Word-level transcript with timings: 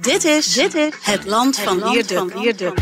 Dit 0.00 0.24
is, 0.24 0.54
dit 0.54 0.74
is 0.74 0.94
het 1.02 1.26
land 1.26 1.58
van 1.58 1.90
Wierduk. 1.90 2.74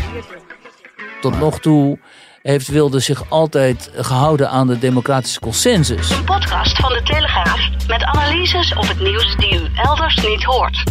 Tot 1.21 1.39
nog 1.39 1.59
toe 1.59 1.99
heeft 2.41 2.67
Wilde 2.67 2.99
zich 2.99 3.29
altijd 3.29 3.91
gehouden 3.95 4.49
aan 4.49 4.67
de 4.67 4.79
democratische 4.79 5.39
consensus. 5.39 6.09
Een 6.09 6.23
podcast 6.23 6.79
van 6.79 6.93
de 6.93 7.01
Telegraaf 7.03 7.69
met 7.87 8.03
analyses 8.03 8.73
op 8.73 8.87
het 8.87 8.99
nieuws 8.99 9.35
die 9.35 9.53
u 9.53 9.67
elders 9.75 10.15
niet 10.15 10.43
hoort. 10.43 10.83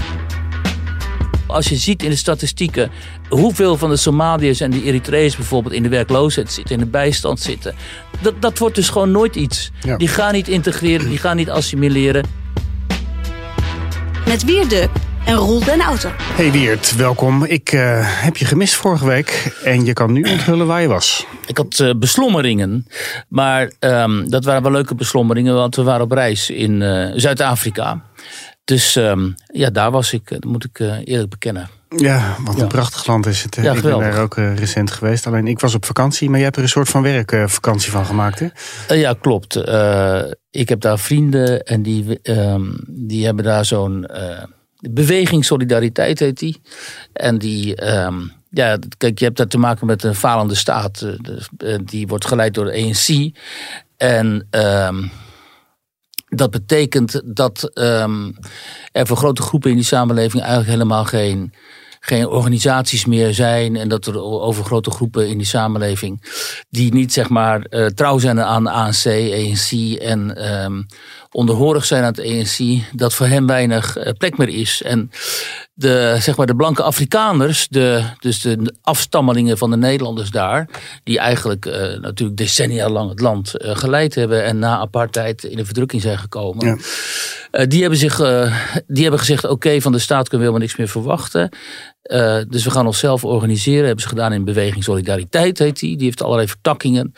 Als 1.47 1.69
je 1.69 1.77
ziet 1.77 2.03
in 2.03 2.11
de 2.11 2.17
statistieken 2.17 2.91
hoeveel 3.29 3.77
van 3.77 3.91
de 3.91 3.97
Somaliërs 3.97 4.61
en 4.61 4.71
de 4.71 4.83
Eritreërs 4.83 5.37
bijvoorbeeld 5.37 5.75
in 5.75 5.83
de 5.83 5.89
werkloosheid 5.89 6.53
zitten, 6.53 6.75
in 6.75 6.81
de 6.81 6.91
bijstand 6.91 7.41
zitten. 7.41 7.75
Dat, 8.21 8.43
dat 8.43 8.59
wordt 8.59 8.75
dus 8.75 8.89
gewoon 8.89 9.11
nooit 9.11 9.37
iets. 9.37 9.71
Ja. 9.81 9.97
Die 9.97 10.09
gaan 10.09 10.33
niet 10.33 10.49
integreren, 10.49 11.09
die 11.09 11.19
gaan 11.19 11.37
niet 11.37 11.51
assimileren. 11.51 12.25
Met 14.29 14.45
Wierduk 14.45 14.89
en 15.25 15.35
Roel 15.35 15.65
den 15.65 15.81
Auto. 15.81 16.09
Hey 16.17 16.53
Wiert, 16.53 16.97
welkom. 16.97 17.45
Ik 17.45 17.73
eh, 17.73 18.23
heb 18.23 18.37
je 18.37 18.45
gemist 18.45 18.75
vorige 18.75 19.07
week 19.07 19.57
en 19.65 19.85
je 19.85 19.93
kan 19.93 20.13
nu 20.13 20.23
onthullen 20.23 20.67
waar 20.67 20.81
je 20.81 20.89
was. 20.89 21.27
Ik 21.47 21.57
had 21.57 21.81
eh, 21.81 21.91
beslommeringen, 21.97 22.87
maar 23.29 23.73
ehm, 23.79 24.29
dat 24.29 24.45
waren 24.45 24.63
wel 24.63 24.73
leuke 24.73 24.95
beslommeringen, 24.95 25.55
want 25.55 25.77
we 25.77 25.83
waren 25.83 26.03
op 26.03 26.13
reis 26.13 26.51
in 26.51 26.83
eh, 26.83 27.11
Zuid-Afrika. 27.15 28.03
Dus 28.65 28.97
ehm, 28.97 29.31
ja, 29.53 29.71
daar 29.71 29.91
was 29.91 30.13
ik, 30.13 30.29
dat 30.29 30.45
moet 30.45 30.65
ik 30.65 30.79
eh, 30.81 30.97
eerlijk 31.05 31.31
bekennen. 31.31 31.69
Ja, 31.97 32.37
wat 32.45 32.61
een 32.61 32.69
prachtig 32.69 33.07
land 33.07 33.27
is 33.27 33.43
het. 33.43 33.57
Ja, 33.57 33.73
ik 33.73 33.83
ben 33.83 33.99
daar 33.99 34.23
ook 34.23 34.37
eh, 34.37 34.57
recent 34.57 34.91
geweest. 34.91 35.27
Alleen 35.27 35.47
ik 35.47 35.61
was 35.61 35.75
op 35.75 35.85
vakantie, 35.85 36.27
maar 36.29 36.37
jij 36.37 36.45
hebt 36.45 36.57
er 36.57 36.63
een 36.63 36.69
soort 36.69 36.89
van 36.89 37.03
werkvakantie 37.03 37.91
van 37.91 38.07
gemaakt. 38.07 38.39
Hè? 38.39 38.47
Eh, 38.89 39.01
ja, 39.01 39.15
klopt. 39.21 39.57
Eh, 39.57 40.23
ik 40.51 40.69
heb 40.69 40.81
daar 40.81 40.99
vrienden 40.99 41.65
en 41.65 41.83
die, 41.83 42.21
ehm, 42.23 42.63
die 42.87 43.25
hebben 43.25 43.45
daar 43.45 43.65
zo'n 43.65 44.07
eh, 44.07 44.45
beweging 44.91 45.45
Solidariteit 45.45 46.19
heet 46.19 46.39
die. 46.39 46.61
En 47.13 47.39
die, 47.39 47.77
ehm, 47.77 48.19
ja, 48.51 48.79
kijk, 48.97 49.19
je 49.19 49.25
hebt 49.25 49.37
daar 49.37 49.47
te 49.47 49.59
maken 49.59 49.87
met 49.87 50.03
een 50.03 50.15
falende 50.15 50.55
staat. 50.55 51.03
Eh, 51.03 51.75
eh, 51.75 51.79
die 51.85 52.07
wordt 52.07 52.27
geleid 52.27 52.55
door 52.55 52.65
de 52.65 52.73
ANC. 52.73 53.37
En 53.97 54.47
ehm, 54.51 55.07
dat 56.29 56.51
betekent 56.51 57.23
dat 57.25 57.71
er 58.93 59.07
voor 59.07 59.17
grote 59.17 59.43
groepen 59.43 59.71
in 59.71 59.77
die 59.77 59.85
samenleving 59.85 60.43
eigenlijk 60.43 60.71
helemaal 60.71 61.05
geen, 61.05 61.53
geen 62.09 62.29
organisaties 62.29 63.05
meer 63.05 63.35
zijn. 63.35 63.77
En 63.77 63.89
dat 63.89 64.07
er 64.07 64.23
over 64.23 64.65
grote 64.65 64.91
groepen 64.91 65.29
in 65.29 65.39
die 65.39 65.47
samenleving 65.47 66.23
die 66.71 66.93
niet 66.93 67.13
zeg 67.13 67.29
maar 67.29 67.61
eh, 67.61 67.87
trouw 67.87 68.19
zijn 68.19 68.41
aan 68.41 68.65
de 68.65 68.71
ANC, 68.71 69.07
ANC 69.07 69.99
en 70.01 70.37
ehm, 70.37 70.83
onderhorig 71.31 71.85
zijn 71.85 72.03
aan 72.05 72.13
het 72.17 72.27
ANC, 72.27 72.83
dat 72.93 73.15
voor 73.15 73.27
hen 73.27 73.47
weinig 73.47 73.97
eh, 73.97 74.13
plek 74.13 74.39
meer 74.39 74.49
is. 74.49 74.83
En 74.83 75.11
de, 75.75 76.17
zeg 76.21 76.37
maar, 76.37 76.47
de 76.47 76.57
blanke 76.57 76.83
Afrikaners, 76.83 77.69
de, 77.69 78.03
dus 78.19 78.41
de 78.41 78.75
afstammelingen 78.83 79.59
van 79.59 79.71
de 79.71 79.77
Nederlanders 79.77 80.31
daar, 80.31 80.69
die 81.05 81.19
eigenlijk 81.19 81.67
eh, 81.67 82.01
natuurlijk 82.01 82.39
decennia 82.39 82.89
lang 82.89 83.09
het 83.09 83.21
land 83.21 83.53
geleid 83.57 84.15
hebben 84.15 84.45
en 84.45 84.59
na 84.59 84.79
apartheid 84.79 85.45
in 85.45 85.57
de 85.57 85.65
verdrukking 85.65 86.03
zijn 86.03 86.19
gekomen. 86.19 86.67
Ja. 86.67 87.67
Die, 87.67 87.81
hebben 87.81 87.99
zich, 87.99 88.17
die 88.87 89.03
hebben 89.03 89.21
gezegd: 89.21 89.45
oké, 89.45 89.81
van 89.81 89.93
de 89.93 89.99
staat 89.99 90.29
kunnen 90.29 90.39
we 90.39 90.53
helemaal 90.53 90.67
niks 90.67 90.77
meer 90.77 90.89
verwachten. 90.89 91.51
Eh, 92.09 92.39
dus 92.49 92.65
we 92.65 92.71
gaan 92.71 92.87
onszelf 92.87 93.25
organiseren. 93.25 93.85
Hebben 93.85 94.03
ze 94.03 94.09
gedaan 94.09 94.33
in 94.33 94.45
Beweging 94.45 94.85
Solidariteit, 94.85 95.59
heet 95.59 95.79
die. 95.79 95.97
Die 95.97 96.05
heeft 96.05 96.23
allerlei 96.23 96.49
vertakkingen. 96.49 97.15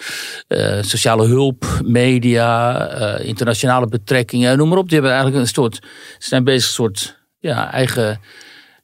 Eh, 0.48 0.78
sociale 0.80 1.26
hulp, 1.26 1.64
media, 1.84 2.86
eh, 2.88 3.26
internationale 3.26 3.86
betrekkingen, 3.86 4.58
noem 4.58 4.68
maar 4.68 4.78
op. 4.78 4.88
Die 4.88 4.94
hebben 4.94 5.12
eigenlijk 5.12 5.42
een 5.42 5.48
soort. 5.48 5.78
Zijn 6.18 6.44
bezig 6.44 6.68
een 6.68 6.74
soort 6.74 7.18
ja, 7.38 7.72
eigen. 7.72 8.20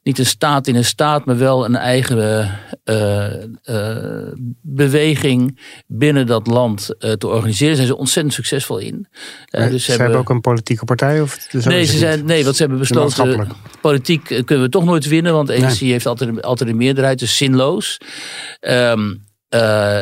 Niet 0.07 0.19
een 0.19 0.25
staat 0.25 0.67
in 0.67 0.75
een 0.75 0.85
staat, 0.85 1.25
maar 1.25 1.37
wel 1.37 1.65
een 1.65 1.75
eigen 1.75 2.49
eh, 2.83 3.43
eh, 3.63 4.33
beweging 4.61 5.59
binnen 5.87 6.25
dat 6.25 6.47
land 6.47 6.95
eh, 6.99 7.11
te 7.11 7.27
organiseren. 7.27 7.67
Daar 7.67 7.75
zijn 7.75 7.87
ze 7.87 7.97
ontzettend 7.97 8.35
succesveel 8.35 8.77
in. 8.77 9.07
Eh, 9.45 9.61
Maar 9.61 9.69
dus 9.69 9.85
ze 9.85 9.91
hebben 9.91 10.17
ook 10.17 10.29
een 10.29 10.41
politieke 10.41 10.85
partij? 10.85 11.21
Of 11.21 11.47
Nee, 11.51 11.83
ze 11.83 11.97
zijn, 11.97 12.25
nee, 12.25 12.43
want 12.43 12.55
ze 12.55 12.61
hebben 12.61 12.79
besloten. 12.79 13.47
Politiek 13.81 14.29
eh, 14.29 14.43
kunnen 14.43 14.65
we 14.65 14.71
toch 14.71 14.85
nooit 14.85 15.07
winnen, 15.07 15.33
want 15.33 15.49
ANC 15.49 15.77
heeft 15.77 16.05
altijd, 16.05 16.41
altijd 16.41 16.69
een 16.69 16.77
meerderheid, 16.77 17.19
dus 17.19 17.37
zinloos. 17.37 17.97
Ehm, 18.59 19.15
eh, 19.49 20.01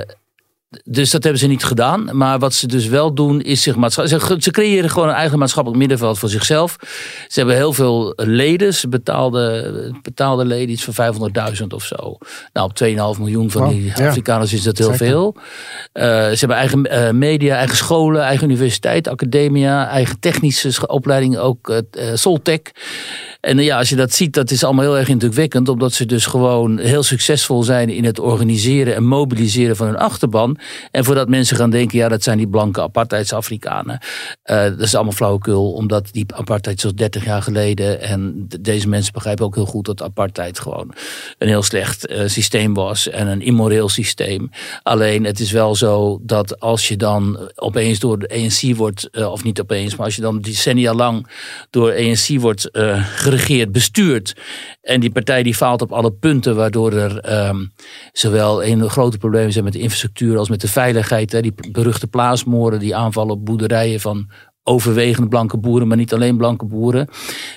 dus 0.83 1.11
dat 1.11 1.23
hebben 1.23 1.41
ze 1.41 1.47
niet 1.47 1.63
gedaan. 1.63 2.09
Maar 2.11 2.39
wat 2.39 2.53
ze 2.53 2.67
dus 2.67 2.87
wel 2.87 3.13
doen, 3.13 3.41
is 3.41 3.61
zich 3.61 3.75
maatschappelijk. 3.75 4.23
Ze, 4.23 4.37
ze 4.39 4.51
creëren 4.51 4.89
gewoon 4.89 5.07
een 5.07 5.15
eigen 5.15 5.39
maatschappelijk 5.39 5.81
middenveld 5.81 6.19
voor 6.19 6.29
zichzelf. 6.29 6.75
Ze 7.27 7.39
hebben 7.39 7.55
heel 7.55 7.73
veel 7.73 8.13
leden. 8.15 8.73
Ze 8.73 8.87
betaalden, 8.87 9.97
betaalden 10.01 10.47
leden 10.47 10.69
iets 10.69 10.83
van 10.83 11.13
500.000 11.59 11.67
of 11.67 11.83
zo. 11.83 12.17
Nou, 12.53 12.69
op 12.69 13.15
2,5 13.15 13.19
miljoen 13.19 13.51
van 13.51 13.61
Wow, 13.61 13.71
die 13.71 13.91
ja. 13.95 14.07
Afrikaners 14.07 14.53
is 14.53 14.63
dat 14.63 14.77
heel 14.77 14.91
Zeker. 14.91 15.05
veel. 15.05 15.35
Eh, 15.91 16.05
ze 16.05 16.35
hebben 16.39 16.57
eigen 16.57 16.83
eh, 16.85 17.11
media, 17.11 17.55
eigen 17.55 17.77
scholen, 17.77 18.21
eigen 18.21 18.49
universiteit, 18.49 19.07
academia, 19.07 19.87
eigen 19.87 20.19
technische 20.19 20.87
opleiding, 20.87 21.37
ook 21.37 21.69
eh, 21.69 22.09
Soltech. 22.13 22.59
En 23.41 23.57
ja, 23.57 23.77
als 23.77 23.89
je 23.89 23.95
dat 23.95 24.13
ziet, 24.13 24.33
dat 24.33 24.51
is 24.51 24.63
allemaal 24.63 24.83
heel 24.83 24.97
erg 24.97 25.07
indrukwekkend, 25.07 25.69
omdat 25.69 25.93
ze 25.93 26.05
dus 26.05 26.25
gewoon 26.25 26.79
heel 26.79 27.03
succesvol 27.03 27.63
zijn 27.63 27.89
in 27.89 28.03
het 28.05 28.19
organiseren 28.19 28.95
en 28.95 29.03
mobiliseren 29.03 29.75
van 29.75 29.87
hun 29.87 29.97
achterban. 29.97 30.57
En 30.91 31.03
voordat 31.03 31.29
mensen 31.29 31.57
gaan 31.57 31.69
denken, 31.69 31.97
ja, 31.97 32.07
dat 32.07 32.23
zijn 32.23 32.37
die 32.37 32.47
blanke 32.47 32.81
apartheids-Afrikanen. 32.81 33.99
Eh, 34.43 34.63
dat 34.63 34.79
is 34.79 34.95
allemaal 34.95 35.13
flauwekul, 35.13 35.71
omdat 35.71 36.07
die 36.11 36.25
apartheid 36.35 36.79
zoals 36.79 36.95
30 36.95 37.25
jaar 37.25 37.41
geleden. 37.41 38.01
En 38.01 38.47
deze 38.61 38.87
mensen 38.87 39.13
begrijpen 39.13 39.45
ook 39.45 39.55
heel 39.55 39.65
goed 39.65 39.85
dat 39.85 40.01
apartheid 40.01 40.59
gewoon 40.59 40.93
een 41.37 41.47
heel 41.47 41.63
slecht 41.63 42.07
eh, 42.07 42.21
systeem 42.25 42.73
was 42.73 43.09
en 43.09 43.27
een 43.27 43.41
immoreel 43.41 43.89
systeem. 43.89 44.49
Alleen 44.83 45.23
het 45.23 45.39
is 45.39 45.51
wel 45.51 45.75
zo 45.75 46.19
dat 46.21 46.59
als 46.59 46.87
je 46.87 46.97
dan 46.97 47.51
opeens 47.55 47.99
door 47.99 48.19
de 48.19 48.29
ANC 48.29 48.75
wordt, 48.75 49.09
eh, 49.09 49.31
of 49.31 49.43
niet 49.43 49.61
opeens, 49.61 49.95
maar 49.95 50.05
als 50.05 50.15
je 50.15 50.21
dan 50.21 50.41
decennia 50.41 50.93
lang 50.93 51.27
door 51.69 51.93
ANC 51.93 52.39
wordt 52.39 52.69
geregeerd, 53.15 53.71
bestuurd. 53.71 54.35
En 54.81 54.99
die 54.99 55.11
partij 55.11 55.43
die 55.43 55.55
faalt 55.55 55.81
op 55.81 55.91
alle 55.91 56.11
punten, 56.11 56.55
waardoor 56.55 56.93
er 56.93 57.19
ehm, 57.19 57.65
zowel 58.13 58.63
een 58.63 58.89
grote 58.89 59.17
problemen 59.17 59.51
zijn 59.51 59.63
met 59.63 59.73
de 59.73 59.79
infrastructuur 59.79 60.37
als 60.37 60.49
met 60.49 60.54
de 60.61 60.67
veiligheid. 60.67 61.31
Hè, 61.31 61.41
die 61.41 61.53
beruchte 61.71 62.07
plaasmoorden, 62.07 62.79
die 62.79 62.95
aanvallen 62.95 63.33
op 63.33 63.45
boerderijen 63.45 63.99
van 63.99 64.29
overwegend 64.67 65.29
blanke 65.29 65.57
boeren, 65.57 65.87
maar 65.87 65.97
niet 65.97 66.13
alleen 66.13 66.37
blanke 66.37 66.65
boeren. 66.65 67.09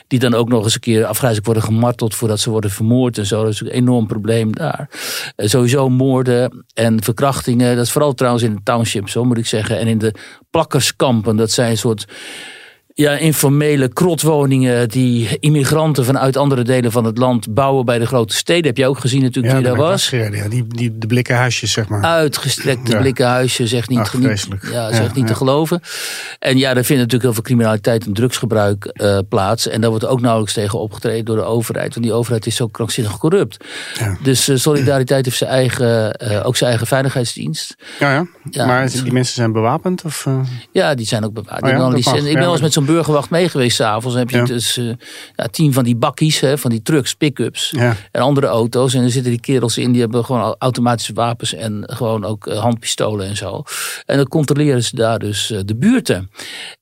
Die 0.07 0.19
dan 0.19 0.35
ook 0.35 0.49
nog 0.49 0.65
eens 0.65 0.75
een 0.75 0.81
keer 0.81 1.05
afgrijzelijk 1.05 1.47
worden 1.47 1.65
gemarteld 1.65 2.15
voordat 2.15 2.41
ze 2.41 2.51
worden 2.51 2.71
vermoord 2.71 3.19
en 3.19 3.27
zo. 3.27 3.43
Dat 3.43 3.53
is 3.53 3.61
een 3.61 3.67
enorm 3.67 4.07
probleem 4.07 4.55
daar. 4.55 4.91
Eh, 5.37 5.49
sowieso 5.49 5.89
moorden 5.89 6.67
en 6.75 7.03
verkrachtingen. 7.03 7.77
Dat 7.77 7.85
is 7.85 7.93
vooral 7.93 8.15
trouwens 8.15 8.45
in 8.45 8.55
de 8.55 8.63
townships, 8.63 9.13
zo 9.13 9.25
moet 9.25 9.39
ik 9.39 9.47
zeggen. 9.47 9.79
En 9.79 9.87
in 9.87 9.99
de 9.99 10.15
plakkerskampen. 10.51 11.37
Dat 11.37 11.51
zijn 11.51 11.71
een 11.71 11.79
soort 11.79 12.07
ja, 12.99 13.13
informele 13.13 13.89
krotwoningen 13.89 14.89
die 14.89 15.37
immigranten 15.41 16.05
vanuit 16.05 16.37
andere 16.37 16.63
delen 16.63 16.93
van 16.93 17.05
het 17.05 17.19
land 17.19 17.55
bouwen 17.55 17.85
bij 17.85 17.99
de 17.99 18.07
grote 18.07 18.35
steden. 18.35 18.67
Heb 18.67 18.77
je 18.77 18.87
ook 18.87 18.99
gezien 18.99 19.23
natuurlijk 19.23 19.55
Ja, 19.55 19.61
die 19.61 19.69
daar 19.69 19.77
was. 19.77 20.11
ja. 20.11 20.49
Die, 20.49 20.67
die, 20.67 20.99
de 20.99 21.07
blikken 21.07 21.37
huisjes, 21.37 21.73
zeg 21.73 21.89
maar. 21.89 22.03
Uitgestrekte 22.03 22.91
Ja. 22.93 22.99
blikken 22.99 23.27
huisjes, 23.27 23.71
zegt 23.71 23.89
niet, 23.89 23.99
Ach, 23.99 24.15
niet- 24.15 24.47
ja, 24.63 24.71
Ja, 24.89 24.95
zegt 24.95 25.15
niet 25.15 25.27
te 25.27 25.35
geloven. 25.35 25.81
En 26.39 26.59
ja, 26.59 26.75
daar 26.75 26.85
vindt 26.85 26.89
natuurlijk 27.03 27.23
heel 27.23 27.33
veel 27.33 27.43
criminaliteit 27.43 28.07
en 28.07 28.13
drugsgebruik 28.13 28.85
eh, 28.85 29.19
plaats. 29.29 29.69
En 29.69 29.81
daar 29.81 29.91
wordt 29.91 30.07
ook 30.07 30.21
nauwelijks 30.21 30.55
tegen 30.55 30.79
opgetreden 30.79 31.25
door 31.25 31.37
de 31.37 31.43
overheid. 31.43 31.95
Want 31.95 32.07
die 32.07 32.15
overheid 32.15 32.47
is 32.47 32.57
zo 32.57 32.67
krankzinnig 32.67 33.19
corrupt. 33.19 33.65
Ja. 33.99 34.17
Dus 34.23 34.49
eh, 34.49 34.57
Solidariteit 34.57 35.25
heeft 35.25 35.37
zijn 35.39 35.51
eigen, 35.51 36.13
eh, 36.13 36.47
ook 36.47 36.57
zijn 36.57 36.71
eigen 36.71 36.87
veiligheidsdienst. 36.89 37.75
Ja, 37.99 38.27
ja. 38.51 38.67
Maar 38.67 38.91
die 38.91 39.13
mensen 39.13 39.35
zijn 39.35 39.53
bewapend? 39.53 40.05
Of? 40.05 40.27
Ja, 40.73 40.95
die 40.95 41.07
zijn 41.07 41.25
ook 41.25 41.33
bewaard. 41.33 41.63
Oh 41.63 41.69
ik 41.69 41.75
ben 42.35 42.43
wel 42.43 42.53
eens 42.53 42.61
met 42.61 42.73
zo'n 42.73 42.87
burgerwacht 42.95 43.31
mee 43.31 43.49
geweest 43.49 43.77
s'avonds. 43.77 44.07
Dan 44.17 44.17
heb 44.19 44.31
je 44.31 44.37
Ja. 44.37 44.45
dus 44.45 44.77
eh, 44.77 44.85
ja, 45.35 45.47
tien 45.51 45.73
van 45.73 45.85
die 45.85 45.97
bakkies, 45.97 46.41
hè, 46.41 46.59
van 46.59 46.71
die 46.71 46.83
trucks, 46.83 47.15
pick-ups 47.15 47.71
Ja. 47.77 47.97
en 48.11 48.21
andere 48.23 48.47
auto's. 48.47 48.95
En 48.95 49.03
er 49.03 49.11
zitten 49.11 49.31
die 49.31 49.41
kerels 49.41 49.79
in, 49.79 49.93
die 49.93 50.01
hebben 50.01 50.25
gewoon 50.25 50.41
au- 50.43 50.55
automatische 50.59 51.13
wapens 51.13 51.55
en 51.55 51.83
gewoon 51.87 52.25
ook 52.25 52.47
eh, 52.47 52.59
handpistolen 52.59 53.27
en 53.29 53.37
zo. 53.37 53.63
En 54.07 54.17
dan 54.17 54.29
controleren 54.29 54.83
ze 54.85 54.97
daar 54.97 55.19
dus 55.19 55.51
eh, 55.51 55.61
de 55.65 55.77
buurten. 55.77 56.31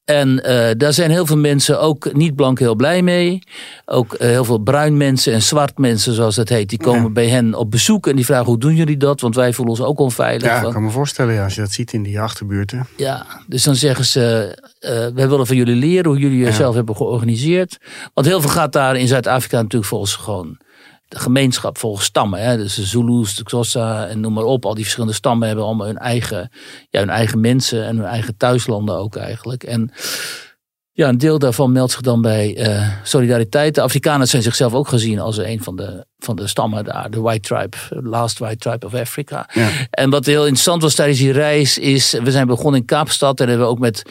En 0.06 0.44
eh, 0.44 0.70
daar 0.76 0.93
zijn 0.93 1.11
heel 1.11 1.26
veel 1.26 1.37
mensen, 1.37 1.81
ook 1.81 2.12
niet 2.12 2.35
blank, 2.35 2.58
heel 2.58 2.75
blij 2.75 3.03
mee. 3.03 3.38
Ook 3.85 4.12
eh, 4.14 4.29
heel 4.29 4.44
veel 4.44 4.58
bruin 4.58 4.97
mensen 4.97 5.32
en 5.32 5.43
zwart 5.43 5.79
mensen, 5.79 6.12
zoals 6.12 6.35
dat 6.35 6.49
heet, 6.49 6.69
die 6.69 6.79
komen 6.79 7.03
Ja. 7.03 7.08
bij 7.11 7.29
hen 7.29 7.55
op 7.55 7.70
bezoek. 7.70 8.06
En 8.06 8.17
die 8.17 8.25
vragen, 8.25 8.47
hoe 8.47 8.58
doen 8.58 8.75
jullie 8.75 8.97
dat? 8.97 9.20
Want 9.20 9.35
wij 9.35 9.53
voelen 9.53 9.75
ons 9.75 9.85
ook 9.85 9.99
onveilig. 9.99 10.49
Ja, 10.49 10.62
ik 10.67 10.73
kan 10.73 10.85
me 10.85 10.91
voorstellen, 10.91 11.35
ja, 11.35 11.44
als 11.44 11.55
je 11.55 11.61
dat 11.61 11.70
ziet 11.73 11.93
in 11.93 12.03
die 12.03 12.20
achterbuurten. 12.20 12.87
ja, 12.97 13.26
dus 13.47 13.62
dan 13.62 13.75
zeggen 13.75 14.05
ze, 14.05 14.56
eh, 14.79 14.91
wij 15.14 15.29
willen 15.29 15.47
van 15.47 15.56
jullie 15.56 15.75
leren 15.76 16.11
hoe 16.11 16.19
jullie 16.20 16.38
jezelf 16.38 16.75
hebben 16.75 16.97
georganiseerd. 16.97 17.79
Want 18.14 18.26
heel 18.26 18.41
veel 18.41 18.50
gaat 18.50 18.73
daar 18.73 18.97
in 18.97 19.08
Zuid-Afrika 19.08 19.56
natuurlijk 19.56 19.91
volgens 19.91 20.14
gewoon 20.14 20.56
de 21.08 21.19
gemeenschap, 21.19 21.79
volgens 21.79 22.05
stammen. 22.05 22.41
Hè? 22.41 22.56
Dus 22.56 22.75
de 22.75 22.85
Zulus, 22.85 23.35
de 23.35 23.43
Xhosa 23.44 24.06
en 24.06 24.20
noem 24.20 24.32
maar 24.32 24.44
op. 24.44 24.64
Al 24.64 24.75
die 24.75 24.82
verschillende 24.82 25.14
stammen 25.14 25.47
hebben 25.47 25.64
allemaal 25.64 25.87
hun 25.87 25.99
eigen, 25.99 26.50
ja, 26.91 26.99
hun 26.99 27.11
eigen 27.11 27.41
mensen 27.41 27.87
en 27.87 27.97
hun 27.97 28.06
eigen 28.06 28.37
thuislanden 28.37 28.97
ook 28.97 29.17
eigenlijk. 29.17 29.64
En 29.64 29.93
Ja, 30.97 31.08
een 31.08 31.19
deel 31.19 31.38
daarvan 31.38 31.73
meldt 31.73 31.93
zich 31.93 32.00
dan 32.00 32.23
bij 32.23 32.69
uh, 32.69 32.88
Solidariteit. 33.03 33.75
De 33.75 33.81
Afrikaners 33.81 34.31
zijn 34.31 34.43
zichzelf 34.43 34.75
ook 34.75 34.88
gezien 34.88 35.19
als 35.20 35.37
een 35.37 35.62
van 35.62 35.76
de, 35.76 36.06
van 36.19 36.37
de 36.37 36.47
stammen 36.47 36.85
daar. 36.85 37.11
De 37.11 37.20
White 37.20 37.49
Tribe, 37.49 37.76
Last 37.88 38.38
White 38.38 38.56
Tribe 38.56 38.87
of 38.87 38.94
Africa. 38.94 39.50
Ja. 39.53 39.69
En 39.91 40.11
wat 40.11 40.26
heel 40.26 40.43
interessant 40.43 40.82
was 40.82 40.94
tijdens 40.94 41.19
die 41.19 41.32
reis 41.32 41.79
is... 41.79 42.12
We 42.23 42.31
zijn 42.31 42.47
begonnen 42.47 42.81
in 42.81 42.87
Kaapstad 42.87 43.41
en 43.41 43.49
hebben 43.49 43.67
we 43.67 43.73
ook 43.73 43.79
met 43.79 44.03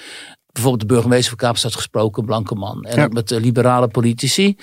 bijvoorbeeld 0.56 0.90
de 0.90 0.94
burgemeester 0.94 1.30
van 1.30 1.48
Kaapstad 1.48 1.76
gesproken, 1.76 2.26
blanke 2.26 2.56
man. 2.56 2.84
En 2.84 3.14
met 3.14 3.28
de 3.28 3.40
liberale 3.40 3.88
politici. 3.88 4.58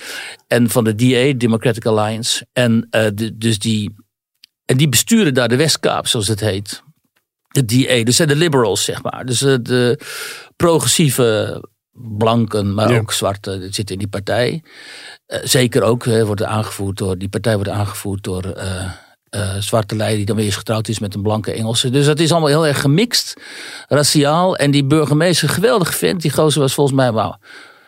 En 0.47 0.69
van 0.69 0.83
de 0.83 0.95
DA, 0.95 1.37
Democratic 1.37 1.85
Alliance. 1.85 2.47
En, 2.53 2.87
uh, 2.91 3.07
de, 3.13 3.37
dus 3.37 3.59
die, 3.59 3.95
en 4.65 4.77
die 4.77 4.89
besturen 4.89 5.33
daar 5.33 5.47
de 5.47 5.55
Westkaap, 5.55 6.07
zoals 6.07 6.27
het 6.27 6.39
heet. 6.39 6.83
De 7.47 7.65
DA, 7.65 8.03
dus 8.03 8.15
zijn 8.15 8.27
de 8.27 8.35
liberals, 8.35 8.83
zeg 8.83 9.03
maar. 9.03 9.25
Dus 9.25 9.41
uh, 9.41 9.55
de 9.61 9.99
progressieve 10.55 11.61
blanken, 11.91 12.73
maar 12.73 12.99
ook 12.99 13.11
zwarte 13.11 13.67
zitten 13.69 13.95
in 13.95 13.99
die 13.99 14.07
partij. 14.07 14.63
Uh, 15.27 15.39
zeker 15.43 15.81
ook, 15.83 16.03
wordt 16.03 16.43
aangevoerd 16.43 16.97
door, 16.97 17.17
die 17.17 17.29
partij 17.29 17.55
wordt 17.55 17.69
aangevoerd 17.69 18.23
door 18.23 18.43
uh, 19.35 19.55
zwarte 19.59 19.95
leider 19.95 20.17
die 20.17 20.25
dan 20.25 20.35
weer 20.35 20.45
eens 20.45 20.55
getrouwd 20.55 20.87
is 20.87 20.99
met 20.99 21.15
een 21.15 21.21
blanke 21.21 21.51
Engelse. 21.51 21.89
Dus 21.89 22.05
dat 22.05 22.19
is 22.19 22.31
allemaal 22.31 22.49
heel 22.49 22.67
erg 22.67 22.81
gemixt, 22.81 23.33
raciaal. 23.87 24.55
En 24.55 24.71
die 24.71 24.85
burgemeester, 24.85 25.49
geweldig 25.49 25.95
vent, 25.95 26.21
die 26.21 26.31
gozer 26.31 26.61
was 26.61 26.73
volgens 26.73 26.97
mij 26.97 27.13
wel 27.13 27.37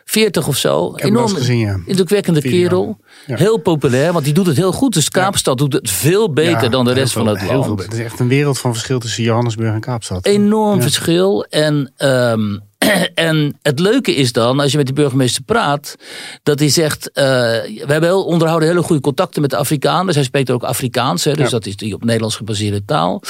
40 0.06 0.48
of 0.48 0.58
zo. 0.58 0.94
Enorm 0.96 1.36
gezien, 1.36 1.84
indrukwekkende 1.86 2.42
kerel. 2.42 3.00
Heel 3.26 3.58
populair, 3.58 4.14
want 4.14 4.26
die 4.26 4.34
doet 4.34 4.46
het 4.46 4.58
heel 4.58 4.72
goed. 4.72 4.94
Dus 4.94 5.10
Kaapstad 5.10 5.58
doet 5.58 5.74
het 5.74 5.90
veel 5.90 6.34
beter 6.34 6.70
dan 6.70 6.86
de 6.86 6.94
rest 6.94 7.14
van 7.14 7.28
het 7.28 7.42
land. 7.42 7.82
Het 7.82 7.94
is 7.94 8.00
echt 8.00 8.20
een 8.20 8.28
wereld 8.28 8.60
van 8.60 8.74
verschil 8.74 9.00
tussen 9.00 9.24
Johannesburg 9.24 9.74
en 9.74 9.80
Kaapstad. 9.80 10.26
Enorm 10.26 10.82
verschil. 10.82 11.44
En 11.44 11.94
um, 11.98 12.62
en 13.30 13.58
het 13.62 13.80
leuke 13.80 14.16
is 14.16 14.32
dan, 14.32 14.60
als 14.60 14.72
je 14.72 14.78
met 14.78 14.88
de 14.88 14.94
burgemeester 14.94 15.44
praat, 15.44 15.96
dat 16.44 16.60
hij 16.60 16.70
zegt: 16.70 17.10
uh, 17.14 17.24
We 17.24 17.86
hebben 17.88 18.10
heel, 18.10 18.26
onderhouden 18.26 18.68
hele 18.68 18.82
goede 18.82 19.02
contacten 19.02 19.42
met 19.42 19.50
de 19.50 19.58
Afrikaners. 19.58 20.16
Hij 20.16 20.26
spreekt 20.26 20.52
ook 20.52 20.64
Afrikaans, 20.64 21.24
hè, 21.24 21.34
dus 21.34 21.50
dat 21.50 21.66
is 21.66 21.76
die 21.76 21.94
op 21.94 22.04
Nederlands 22.04 22.36
gebaseerde 22.36 22.86
taal. 22.86 23.22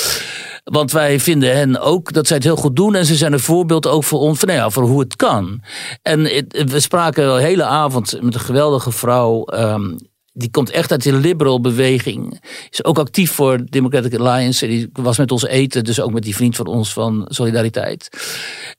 Want 0.64 0.92
wij 0.92 1.20
vinden 1.20 1.56
hen 1.56 1.82
ook 1.82 2.14
dat 2.14 2.28
zij 2.28 2.36
het 2.36 2.46
heel 2.46 2.56
goed 2.56 2.76
doen. 2.76 2.96
En 2.96 3.06
ze 3.06 3.16
zijn 3.16 3.34
een 3.34 3.40
voorbeeld 3.40 3.88
ook 3.88 4.04
voor 4.04 4.20
ons, 4.20 4.40
van, 4.40 4.48
nou 4.48 4.60
ja, 4.60 4.70
voor 4.70 4.84
hoe 4.84 5.00
het 5.00 5.16
kan. 5.16 5.62
En 6.02 6.24
we 6.50 6.80
spraken 6.80 7.36
de 7.36 7.42
hele 7.42 7.64
avond 7.64 8.18
met 8.22 8.34
een 8.34 8.40
geweldige 8.40 8.92
vrouw. 8.92 9.48
Um, 9.54 9.98
die 10.38 10.50
komt 10.52 10.70
echt 10.70 10.92
uit 10.92 11.04
de 11.04 11.14
liberal 11.14 11.62
beweging. 11.62 12.42
Is 12.70 12.84
ook 12.84 13.00
actief 13.00 13.32
voor 13.32 13.66
Democratic 13.66 14.20
Alliance. 14.20 14.68
Die 14.68 14.90
was 14.94 15.18
met 15.18 15.32
ons 15.32 15.46
eten, 15.46 15.84
dus 15.84 16.02
ook 16.02 16.14
met 16.14 16.24
die 16.24 16.36
vriend 16.36 16.56
van 16.56 16.68
ons 16.68 16.94
van 16.94 17.26
Solidariteit. 17.28 18.10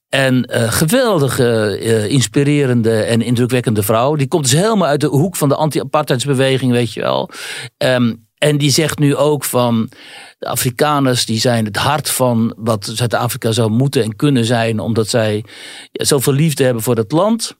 En 0.08 0.50
uh, 0.50 0.72
geweldige, 0.72 1.78
uh, 1.82 2.10
inspirerende 2.10 3.02
en 3.02 3.22
indrukwekkende 3.22 3.82
vrouw. 3.82 4.14
Die 4.14 4.28
komt 4.28 4.42
dus 4.42 4.60
helemaal 4.60 4.88
uit 4.88 5.00
de 5.00 5.06
hoek 5.06 5.36
van 5.36 5.48
de 5.48 5.56
anti-apartheidsbeweging, 5.56 6.72
weet 6.72 6.92
je 6.92 7.00
wel. 7.00 7.30
Um, 7.78 8.24
en 8.38 8.58
die 8.58 8.70
zegt 8.70 8.98
nu 8.98 9.16
ook 9.16 9.44
van 9.44 9.90
de 10.38 10.46
Afrikaners 10.46 11.26
die 11.26 11.40
zijn 11.40 11.64
het 11.64 11.76
hart 11.76 12.10
van 12.10 12.54
wat 12.56 12.90
Zuid-Afrika 12.94 13.52
zou 13.52 13.70
moeten 13.70 14.02
en 14.02 14.16
kunnen 14.16 14.44
zijn, 14.44 14.80
omdat 14.80 15.08
zij 15.08 15.44
zoveel 15.92 16.32
liefde 16.32 16.64
hebben 16.64 16.82
voor 16.82 16.96
het 16.96 17.12
land 17.12 17.56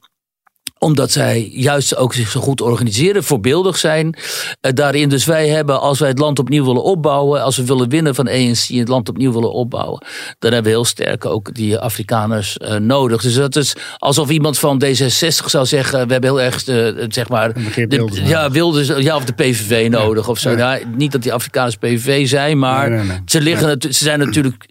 omdat 0.79 1.11
zij 1.11 1.51
juist 1.53 1.97
ook 1.97 2.15
zich 2.15 2.31
zo 2.31 2.41
goed 2.41 2.61
organiseren, 2.61 3.25
voorbeeldig 3.25 3.79
zijn 3.79 4.07
uh, 4.07 4.73
daarin. 4.73 5.09
Dus 5.09 5.25
wij 5.25 5.49
hebben, 5.49 5.81
als 5.81 5.99
wij 5.99 6.09
het 6.09 6.19
land 6.19 6.39
opnieuw 6.39 6.65
willen 6.65 6.83
opbouwen, 6.83 7.43
als 7.43 7.57
we 7.57 7.65
willen 7.65 7.89
winnen 7.89 8.15
van 8.15 8.29
ANC 8.29 8.69
en 8.69 8.79
het 8.79 8.89
land 8.89 9.09
opnieuw 9.09 9.33
willen 9.33 9.53
opbouwen, 9.53 10.07
dan 10.39 10.53
hebben 10.53 10.71
we 10.73 10.77
heel 10.77 10.85
sterk 10.85 11.25
ook 11.25 11.55
die 11.55 11.79
Afrikaners 11.79 12.59
uh, 12.63 12.75
nodig. 12.75 13.23
Dus 13.23 13.35
dat 13.35 13.57
is 13.57 13.77
alsof 13.97 14.31
iemand 14.31 14.59
van 14.59 14.83
D66 14.85 15.45
zou 15.47 15.67
zeggen, 15.67 16.07
we 16.07 16.13
hebben 16.13 16.31
heel 16.31 16.41
erg, 16.41 16.67
uh, 16.67 17.05
zeg 17.09 17.29
maar, 17.29 17.53
de, 17.75 18.09
ja, 18.25 18.51
wilde, 18.51 19.03
ja, 19.03 19.17
of 19.17 19.25
de 19.25 19.33
PVV 19.33 19.89
nodig 19.91 20.29
of 20.29 20.39
zo. 20.39 20.51
Ja. 20.51 20.57
Nou, 20.57 20.83
niet 20.97 21.13
dat 21.13 21.23
die 21.23 21.33
Afrikaners 21.33 21.77
PVV 21.77 22.29
zijn, 22.29 22.59
maar 22.59 22.89
nee, 22.89 22.99
nee, 22.99 23.07
nee. 23.07 23.21
ze, 23.27 23.41
liggen, 23.41 23.77
ze 23.81 24.05
zijn 24.05 24.19
natuurlijk 24.19 24.67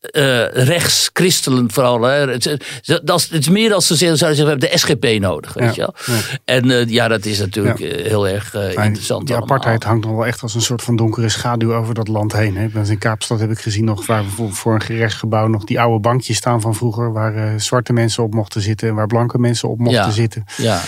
uh, 0.00 0.52
rechts, 0.52 1.10
christelen 1.12 1.70
vooral. 1.70 2.02
Hè. 2.02 2.30
Het, 2.30 2.56
dat, 3.02 3.28
het 3.30 3.40
is 3.40 3.48
meer 3.48 3.72
als 3.74 3.86
ze 3.86 3.94
zouden 3.94 4.18
zeggen, 4.18 4.44
we 4.44 4.50
hebben 4.50 4.70
de 4.70 4.78
SGP 4.78 5.20
nodig. 5.20 5.52
Weet 5.54 5.74
je 5.74 5.80
wel? 5.80 5.94
Ja. 6.06 6.20
En 6.44 6.70
uh, 6.70 6.88
ja, 6.88 7.08
dat 7.08 7.24
is 7.24 7.38
natuurlijk 7.38 7.78
ja. 7.78 7.86
heel 7.86 8.28
erg 8.28 8.54
uh, 8.54 8.84
interessant. 8.84 9.26
Die 9.26 9.36
apartheid 9.36 9.84
hangt 9.84 10.04
nog 10.04 10.14
wel 10.14 10.26
echt 10.26 10.42
als 10.42 10.54
een 10.54 10.60
soort 10.60 10.82
van 10.82 10.96
donkere 10.96 11.28
schaduw 11.28 11.74
over 11.74 11.94
dat 11.94 12.08
land 12.08 12.32
heen. 12.32 12.56
Hè. 12.56 12.68
In 12.88 12.98
Kaapstad 12.98 13.40
heb 13.40 13.50
ik 13.50 13.58
gezien 13.58 13.84
nog 13.84 14.06
waar 14.06 14.24
voor, 14.24 14.52
voor 14.52 14.74
een 14.74 14.80
gerechtsgebouw 14.80 15.46
nog 15.46 15.64
die 15.64 15.80
oude 15.80 16.00
bankjes 16.00 16.36
staan 16.36 16.60
van 16.60 16.74
vroeger. 16.74 17.12
Waar 17.12 17.60
zwarte 17.60 17.92
mensen 17.92 18.22
op 18.22 18.34
mochten 18.34 18.60
zitten 18.60 18.88
en 18.88 18.94
waar 18.94 19.06
blanke 19.06 19.38
mensen 19.38 19.68
op 19.68 19.78
mochten 19.78 20.12
zitten. 20.12 20.44
Ja 20.56 20.80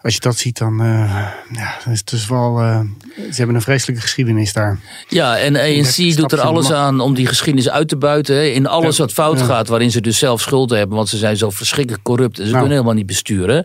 als 0.00 0.14
je 0.14 0.20
dat 0.20 0.38
ziet, 0.38 0.58
dan 0.58 0.82
uh, 0.82 1.28
ja, 1.52 1.76
is 1.90 1.98
het 1.98 2.08
dus 2.08 2.28
wel. 2.28 2.62
Uh, 2.62 2.80
ze 3.16 3.36
hebben 3.36 3.54
een 3.54 3.62
vreselijke 3.62 4.02
geschiedenis 4.02 4.52
daar. 4.52 4.78
Ja, 5.08 5.38
en 5.38 5.56
ANC 5.56 6.16
doet 6.16 6.32
er 6.32 6.40
alles 6.40 6.72
aan 6.72 7.00
om 7.00 7.14
die 7.14 7.26
geschiedenis 7.26 7.70
uit 7.70 7.88
te 7.88 7.96
buiten. 7.96 8.54
In 8.54 8.66
alles 8.66 8.96
ja, 8.96 9.02
wat 9.02 9.12
fout 9.12 9.38
ja. 9.38 9.44
gaat, 9.44 9.68
waarin 9.68 9.90
ze 9.90 10.00
dus 10.00 10.18
zelf 10.18 10.40
schuld 10.40 10.70
hebben, 10.70 10.96
want 10.96 11.08
ze 11.08 11.16
zijn 11.16 11.36
zo 11.36 11.50
verschrikkelijk 11.50 12.04
corrupt 12.04 12.38
en 12.38 12.44
ze 12.44 12.50
nou. 12.50 12.58
kunnen 12.58 12.76
helemaal 12.76 12.98
niet 12.98 13.06
besturen. 13.06 13.64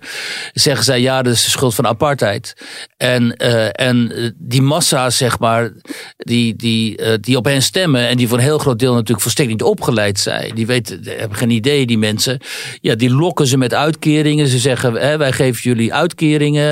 Zeggen 0.53 0.83
zij 0.85 1.01
ja, 1.01 1.21
dat 1.21 1.33
is 1.33 1.43
de 1.43 1.49
schuld 1.49 1.75
van 1.75 1.87
apartheid. 1.87 2.53
En, 2.97 3.35
uh, 3.37 3.67
en 3.71 4.33
die 4.37 4.61
massa, 4.61 5.09
zeg 5.09 5.39
maar, 5.39 5.71
die, 6.17 6.55
die, 6.55 7.19
die 7.19 7.37
op 7.37 7.45
hen 7.45 7.61
stemmen 7.61 8.07
en 8.07 8.17
die 8.17 8.27
voor 8.27 8.37
een 8.37 8.43
heel 8.43 8.57
groot 8.57 8.79
deel 8.79 8.93
natuurlijk 8.93 9.21
volstrekt 9.21 9.49
niet 9.49 9.63
opgeleid 9.63 10.19
zijn. 10.19 10.55
Die 10.55 10.65
weten, 10.65 10.99
hebben 11.03 11.37
geen 11.37 11.49
idee, 11.49 11.85
die 11.85 11.97
mensen. 11.97 12.39
Ja, 12.81 12.95
die 12.95 13.13
lokken 13.13 13.47
ze 13.47 13.57
met 13.57 13.73
uitkeringen. 13.73 14.47
Ze 14.47 14.59
zeggen, 14.59 14.93
hè, 14.93 15.17
wij 15.17 15.31
geven 15.31 15.61
jullie 15.61 15.93
uitkeringen 15.93 16.19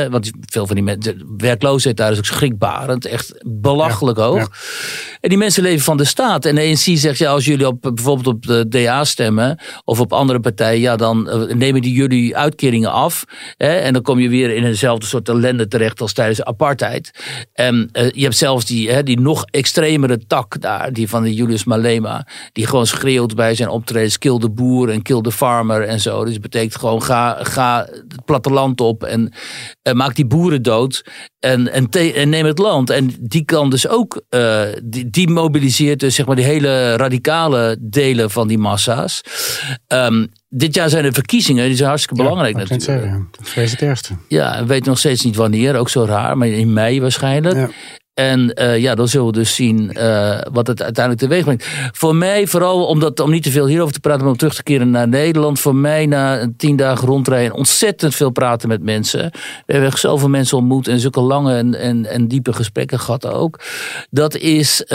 want 0.09 0.31
veel 0.45 0.65
van 0.65 0.75
die 0.75 0.83
mensen, 0.83 1.17
de 1.17 1.33
werkloosheid 1.37 1.97
daar 1.97 2.11
is 2.11 2.17
ook 2.17 2.25
schrikbarend, 2.25 3.05
echt 3.05 3.33
belachelijk 3.45 4.17
ja, 4.17 4.23
hoog. 4.23 4.37
Ja. 4.37 4.47
En 5.21 5.29
die 5.29 5.37
mensen 5.37 5.63
leven 5.63 5.83
van 5.83 5.97
de 5.97 6.05
staat. 6.05 6.45
En 6.45 6.55
de 6.55 6.61
ANC 6.61 6.97
zegt, 6.97 7.17
ja, 7.17 7.31
als 7.31 7.45
jullie 7.45 7.67
op, 7.67 7.81
bijvoorbeeld 7.81 8.27
op 8.27 8.45
de 8.45 8.67
DA 8.67 9.03
stemmen 9.03 9.59
of 9.83 9.99
op 9.99 10.13
andere 10.13 10.39
partijen, 10.39 10.81
ja, 10.81 10.95
dan 10.95 11.27
uh, 11.27 11.53
nemen 11.53 11.81
die 11.81 11.93
jullie 11.93 12.37
uitkeringen 12.37 12.91
af. 12.91 13.23
Hè, 13.57 13.73
en 13.73 13.93
dan 13.93 14.01
kom 14.01 14.19
je 14.19 14.29
weer 14.29 14.55
in 14.55 14.65
eenzelfde 14.65 15.05
soort 15.05 15.29
ellende 15.29 15.67
terecht 15.67 16.01
als 16.01 16.13
tijdens 16.13 16.43
apartheid. 16.43 17.11
En 17.53 17.89
uh, 17.93 18.09
je 18.11 18.23
hebt 18.23 18.37
zelfs 18.37 18.65
die, 18.65 18.91
hè, 18.91 19.03
die 19.03 19.19
nog 19.19 19.45
extremere 19.45 20.25
tak 20.27 20.61
daar, 20.61 20.93
die 20.93 21.09
van 21.09 21.23
de 21.23 21.33
Julius 21.33 21.63
Malema, 21.63 22.27
die 22.51 22.65
gewoon 22.65 22.87
schreeuwt 22.87 23.35
bij 23.35 23.55
zijn 23.55 23.69
optredens, 23.69 24.17
kill 24.17 24.37
de 24.37 24.49
boer 24.49 24.89
en 24.89 25.01
kill 25.01 25.21
de 25.21 25.31
farmer 25.31 25.81
en 25.81 25.99
zo. 25.99 26.23
Dus 26.23 26.33
het 26.33 26.41
betekent 26.41 26.75
gewoon, 26.75 27.03
ga, 27.03 27.37
ga 27.41 27.87
het 27.89 28.25
platteland 28.25 28.81
op 28.81 29.03
en 29.03 29.33
maak 29.93 30.15
die 30.15 30.25
boeren 30.25 30.61
dood 30.61 31.03
en, 31.39 31.71
en, 31.71 31.89
en, 31.89 32.29
neem 32.29 32.45
het 32.45 32.57
land. 32.57 32.89
En 32.89 33.13
die 33.19 33.45
kan 33.45 33.69
dus 33.69 33.87
ook, 33.87 34.21
uh, 34.29 34.61
die, 34.83 35.09
die, 35.09 35.29
mobiliseert 35.29 35.99
dus 35.99 36.15
zeg 36.15 36.25
maar 36.25 36.35
die 36.35 36.45
hele 36.45 36.95
radicale 36.95 37.77
delen 37.79 38.29
van 38.29 38.47
die 38.47 38.57
massa's. 38.57 39.21
Um, 39.87 40.31
dit 40.49 40.75
jaar 40.75 40.89
zijn 40.89 41.05
er 41.05 41.13
verkiezingen, 41.13 41.67
die 41.67 41.75
zijn 41.75 41.89
hartstikke 41.89 42.23
belangrijk 42.23 42.53
ja, 42.53 42.59
natuurlijk. 42.59 42.83
Zeggen, 42.83 43.27
dat 43.31 43.63
is 43.63 43.71
het 43.71 43.81
ergste. 43.81 44.13
Ja, 44.27 44.59
we 44.59 44.65
weten 44.65 44.89
nog 44.89 44.99
steeds 44.99 45.23
niet 45.23 45.35
wanneer, 45.35 45.75
ook 45.75 45.89
zo 45.89 46.05
raar, 46.05 46.37
maar 46.37 46.47
in 46.47 46.73
mei 46.73 47.01
waarschijnlijk. 47.01 47.55
Ja. 47.55 47.69
En 48.19 48.51
uh, 48.55 48.77
ja, 48.77 48.95
dan 48.95 49.07
zullen 49.07 49.25
we 49.25 49.31
dus 49.31 49.55
zien 49.55 49.91
uh, 49.93 50.39
wat 50.51 50.67
het 50.67 50.81
uiteindelijk 50.83 51.25
teweeg 51.25 51.43
brengt. 51.43 51.67
Voor 51.91 52.15
mij, 52.15 52.47
vooral 52.47 52.85
omdat, 52.85 53.19
om 53.19 53.31
niet 53.31 53.43
te 53.43 53.51
veel 53.51 53.67
hierover 53.67 53.93
te 53.93 53.99
praten, 53.99 54.21
maar 54.21 54.31
om 54.31 54.37
terug 54.37 54.55
te 54.55 54.63
keren 54.63 54.89
naar 54.89 55.07
Nederland. 55.07 55.59
Voor 55.59 55.75
mij 55.75 56.05
na 56.05 56.51
tien 56.57 56.75
dagen 56.75 57.07
rondrijden 57.07 57.53
ontzettend 57.53 58.15
veel 58.15 58.29
praten 58.29 58.69
met 58.69 58.83
mensen. 58.83 59.31
We 59.65 59.73
hebben 59.73 59.89
echt 59.89 59.99
zoveel 59.99 60.29
mensen 60.29 60.57
ontmoet 60.57 60.87
en 60.87 60.99
zulke 60.99 61.21
lange 61.21 61.55
en, 61.55 61.75
en, 61.75 62.05
en 62.05 62.27
diepe 62.27 62.53
gesprekken 62.53 62.99
gehad 62.99 63.27
ook. 63.27 63.59
Dat 64.09 64.35
is 64.35 64.81
uh, 64.81 64.89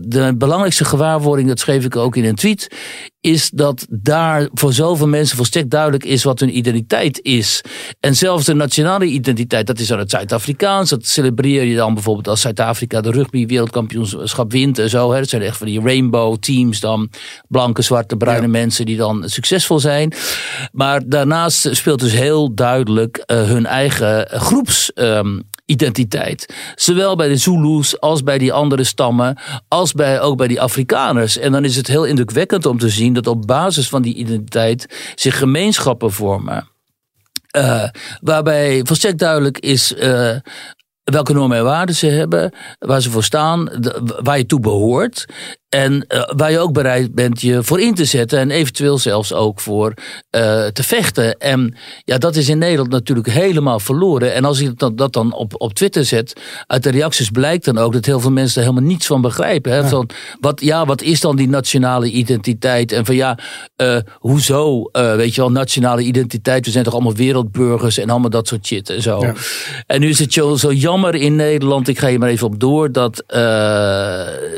de 0.00 0.34
belangrijkste 0.38 0.84
gewaarwording, 0.84 1.48
dat 1.48 1.58
schreef 1.58 1.84
ik 1.84 1.96
ook 1.96 2.16
in 2.16 2.24
een 2.24 2.34
tweet 2.34 2.68
is 3.20 3.50
dat 3.50 3.86
daar 3.90 4.48
voor 4.54 4.72
zoveel 4.72 5.08
mensen 5.08 5.36
volstrekt 5.36 5.70
duidelijk 5.70 6.04
is 6.04 6.22
wat 6.22 6.40
hun 6.40 6.56
identiteit 6.56 7.20
is. 7.22 7.60
En 8.00 8.16
zelfs 8.16 8.44
de 8.44 8.54
nationale 8.54 9.04
identiteit, 9.04 9.66
dat 9.66 9.78
is 9.78 9.86
dan 9.86 9.98
het 9.98 10.10
Zuid-Afrikaans. 10.10 10.90
Dat 10.90 11.06
celebreer 11.06 11.64
je 11.64 11.76
dan 11.76 11.94
bijvoorbeeld 11.94 12.28
als 12.28 12.40
Zuid-Afrika 12.40 13.00
de 13.00 13.10
rugby 13.10 13.46
wereldkampioenschap 13.46 14.52
wint 14.52 14.78
en 14.78 14.90
zo. 14.90 15.12
Hè. 15.12 15.18
Dat 15.18 15.28
zijn 15.28 15.42
echt 15.42 15.56
van 15.56 15.66
die 15.66 15.80
rainbow 15.80 16.36
teams 16.36 16.80
dan. 16.80 17.10
Blanke, 17.48 17.82
zwarte, 17.82 18.16
bruine 18.16 18.42
ja. 18.42 18.48
mensen 18.48 18.86
die 18.86 18.96
dan 18.96 19.28
succesvol 19.28 19.78
zijn. 19.78 20.12
Maar 20.72 21.08
daarnaast 21.08 21.68
speelt 21.70 22.00
dus 22.00 22.12
heel 22.12 22.54
duidelijk 22.54 23.22
uh, 23.26 23.42
hun 23.42 23.66
eigen 23.66 24.28
groeps... 24.28 24.90
Um, 24.94 25.48
identiteit. 25.70 26.54
Zowel 26.74 27.16
bij 27.16 27.28
de 27.28 27.36
Zulus 27.36 28.00
als 28.00 28.22
bij 28.22 28.38
die 28.38 28.52
andere 28.52 28.84
stammen, 28.84 29.38
als 29.68 29.92
bij, 29.92 30.20
ook 30.20 30.36
bij 30.36 30.48
die 30.48 30.60
Afrikaners. 30.60 31.38
En 31.38 31.52
dan 31.52 31.64
is 31.64 31.76
het 31.76 31.86
heel 31.86 32.04
indrukwekkend 32.04 32.66
om 32.66 32.78
te 32.78 32.88
zien 32.88 33.09
dat 33.12 33.26
op 33.26 33.46
basis 33.46 33.88
van 33.88 34.02
die 34.02 34.14
identiteit 34.14 35.12
zich 35.14 35.38
gemeenschappen 35.38 36.12
vormen. 36.12 36.68
Uh, 37.56 37.88
waarbij 38.20 38.80
volstrekt 38.84 39.18
duidelijk 39.18 39.58
is 39.58 39.92
uh, 39.92 40.36
welke 41.04 41.32
normen 41.32 41.58
en 41.58 41.64
waarden 41.64 41.94
ze 41.94 42.06
hebben, 42.06 42.54
waar 42.78 43.00
ze 43.00 43.10
voor 43.10 43.24
staan, 43.24 43.70
waar 44.22 44.38
je 44.38 44.46
toe 44.46 44.60
behoort. 44.60 45.26
En 45.70 45.92
uh, 46.08 46.22
waar 46.36 46.50
je 46.50 46.58
ook 46.58 46.72
bereid 46.72 47.14
bent 47.14 47.40
je 47.40 47.62
voor 47.62 47.80
in 47.80 47.94
te 47.94 48.04
zetten 48.04 48.38
en 48.38 48.50
eventueel 48.50 48.98
zelfs 48.98 49.32
ook 49.32 49.60
voor 49.60 49.94
uh, 50.30 50.66
te 50.66 50.82
vechten. 50.82 51.38
En 51.38 51.74
ja, 52.04 52.18
dat 52.18 52.36
is 52.36 52.48
in 52.48 52.58
Nederland 52.58 52.90
natuurlijk 52.90 53.28
helemaal 53.28 53.80
verloren. 53.80 54.34
En 54.34 54.44
als 54.44 54.60
ik 54.60 54.78
dat, 54.78 54.98
dat 54.98 55.12
dan 55.12 55.32
op, 55.32 55.54
op 55.60 55.74
Twitter 55.74 56.04
zet, 56.04 56.40
uit 56.66 56.82
de 56.82 56.90
reacties 56.90 57.30
blijkt 57.30 57.64
dan 57.64 57.78
ook 57.78 57.92
dat 57.92 58.06
heel 58.06 58.20
veel 58.20 58.30
mensen 58.30 58.62
er 58.62 58.68
helemaal 58.68 58.90
niets 58.90 59.06
van 59.06 59.20
begrijpen. 59.20 59.72
Hè? 59.72 59.78
Ja. 59.78 59.88
Van, 59.88 60.08
wat, 60.40 60.60
ja, 60.60 60.86
wat 60.86 61.02
is 61.02 61.20
dan 61.20 61.36
die 61.36 61.48
nationale 61.48 62.10
identiteit? 62.10 62.92
En 62.92 63.06
van 63.06 63.14
ja, 63.14 63.38
uh, 63.76 63.96
hoezo, 64.14 64.82
weet 64.92 65.34
je 65.34 65.40
wel, 65.40 65.50
nationale 65.50 66.02
identiteit? 66.02 66.64
We 66.64 66.70
zijn 66.70 66.84
toch 66.84 66.94
allemaal 66.94 67.14
wereldburgers 67.14 67.98
en 67.98 68.10
allemaal 68.10 68.30
dat 68.30 68.48
soort 68.48 68.66
shit 68.66 68.90
en 68.90 69.02
zo. 69.02 69.20
Ja. 69.20 69.34
En 69.86 70.00
nu 70.00 70.08
is 70.08 70.18
het 70.18 70.32
zo, 70.32 70.56
zo 70.56 70.72
jammer 70.72 71.14
in 71.14 71.36
Nederland, 71.36 71.88
ik 71.88 71.98
ga 71.98 72.06
je 72.06 72.18
maar 72.18 72.28
even 72.28 72.46
op 72.46 72.60
door, 72.60 72.92
dat 72.92 73.24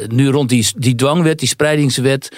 nu 0.08 0.28
rond 0.28 0.48
die, 0.48 0.66
die 0.76 1.00
dwangwet, 1.02 1.38
die 1.38 1.48
spreidingswet, 1.48 2.28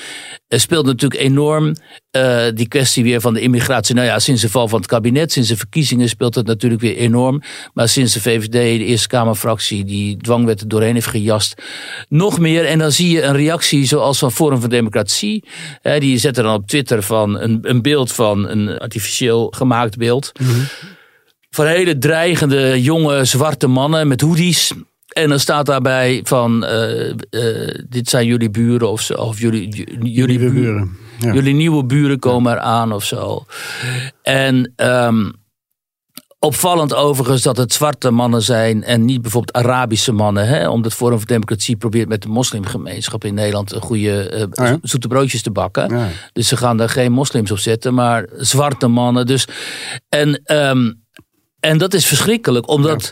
speelt 0.49 0.87
natuurlijk 0.87 1.21
enorm. 1.21 1.75
Uh, 2.17 2.45
die 2.55 2.69
kwestie 2.69 3.03
weer 3.05 3.21
van 3.21 3.35
de 3.35 3.41
immigratie. 3.41 3.95
Nou 3.95 4.07
ja, 4.07 4.19
sinds 4.19 4.43
de 4.43 4.49
val 4.49 4.69
van 4.69 4.79
het 4.79 4.89
kabinet, 4.89 5.33
sinds 5.33 5.49
de 5.49 5.57
verkiezingen 5.57 6.09
speelt 6.09 6.35
het 6.35 6.47
natuurlijk 6.47 6.83
weer 6.83 6.97
enorm. 6.97 7.43
Maar 7.73 7.89
sinds 7.89 8.13
de 8.13 8.21
VVD, 8.21 8.53
de 8.53 8.85
Eerste 8.85 9.09
Kamerfractie, 9.09 9.85
die 9.85 10.17
dwangwet 10.17 10.61
er 10.61 10.69
doorheen 10.69 10.95
heeft 10.95 11.07
gejast, 11.07 11.63
nog 12.09 12.39
meer. 12.39 12.65
En 12.65 12.79
dan 12.79 12.93
zie 12.93 13.11
je 13.11 13.23
een 13.23 13.37
reactie 13.37 13.87
zoals 13.87 14.19
van 14.19 14.33
Forum 14.33 14.61
voor 14.61 14.69
Democratie. 14.69 15.45
Hè, 15.81 16.01
die 16.01 16.19
zetten 16.19 16.45
dan 16.45 16.55
op 16.55 16.67
Twitter 16.67 17.03
van 17.03 17.39
een, 17.39 17.59
een 17.63 17.83
beeld 17.83 18.13
van 18.13 18.49
een 18.49 18.79
artificieel 18.79 19.53
gemaakt 19.57 19.97
beeld. 19.97 20.33
Mm 20.41 20.47
-hmm. 20.47 20.67
Van 21.51 21.67
hele 21.67 21.99
dreigende 21.99 22.83
jonge 22.83 23.25
zwarte 23.25 23.67
mannen 23.67 24.09
met 24.09 24.21
hoodies. 24.21 24.73
En 25.15 25.29
dan 25.29 25.39
staat 25.39 25.67
daarbij 25.67 26.21
van, 26.25 26.65
uh, 26.65 27.09
uh, 27.31 27.75
dit 27.89 28.09
zijn 28.09 28.27
jullie 28.27 28.51
buren 28.51 28.91
of 28.91 29.01
zo. 29.01 29.15
Of 29.15 29.41
jullie, 29.41 29.69
jullie 30.03 30.39
nieuwe 30.39 30.55
buren. 30.55 30.97
Ja. 31.19 31.33
Jullie 31.33 31.55
nieuwe 31.55 31.85
buren 31.85 32.19
komen 32.19 32.53
eraan 32.53 32.93
of 32.93 33.05
zo. 33.05 33.45
En 34.23 34.73
um, 34.77 35.33
opvallend 36.39 36.95
overigens 36.95 37.43
dat 37.43 37.57
het 37.57 37.73
zwarte 37.73 38.11
mannen 38.11 38.43
zijn 38.43 38.83
en 38.83 39.05
niet 39.05 39.23
bijvoorbeeld 39.23 39.57
Arabische 39.65 40.13
mannen. 40.13 40.47
Hè? 40.47 40.69
Omdat 40.69 40.95
Forum 40.95 41.19
voor 41.19 41.27
Democratie 41.27 41.77
probeert 41.77 42.09
met 42.09 42.23
de 42.23 42.29
moslimgemeenschap 42.29 43.25
in 43.25 43.35
Nederland 43.35 43.73
een 43.73 43.81
goede 43.81 44.31
uh, 44.35 44.43
oh 44.43 44.67
ja? 44.67 44.79
zoete 44.83 45.09
broodjes 45.09 45.43
te 45.43 45.51
bakken. 45.51 46.11
Dus 46.33 46.49
ze 46.49 46.57
gaan 46.57 46.77
daar 46.77 46.89
geen 46.89 47.13
moslims 47.13 47.51
op 47.51 47.59
zetten, 47.59 47.95
maar 47.95 48.29
zwarte 48.37 48.87
mannen. 48.87 49.27
Dus, 49.27 49.49
en... 50.09 50.43
Um, 50.53 51.03
en 51.61 51.79
dat 51.79 51.95
is 51.95 52.07
verschrikkelijk, 52.07 52.69
omdat 52.69 53.11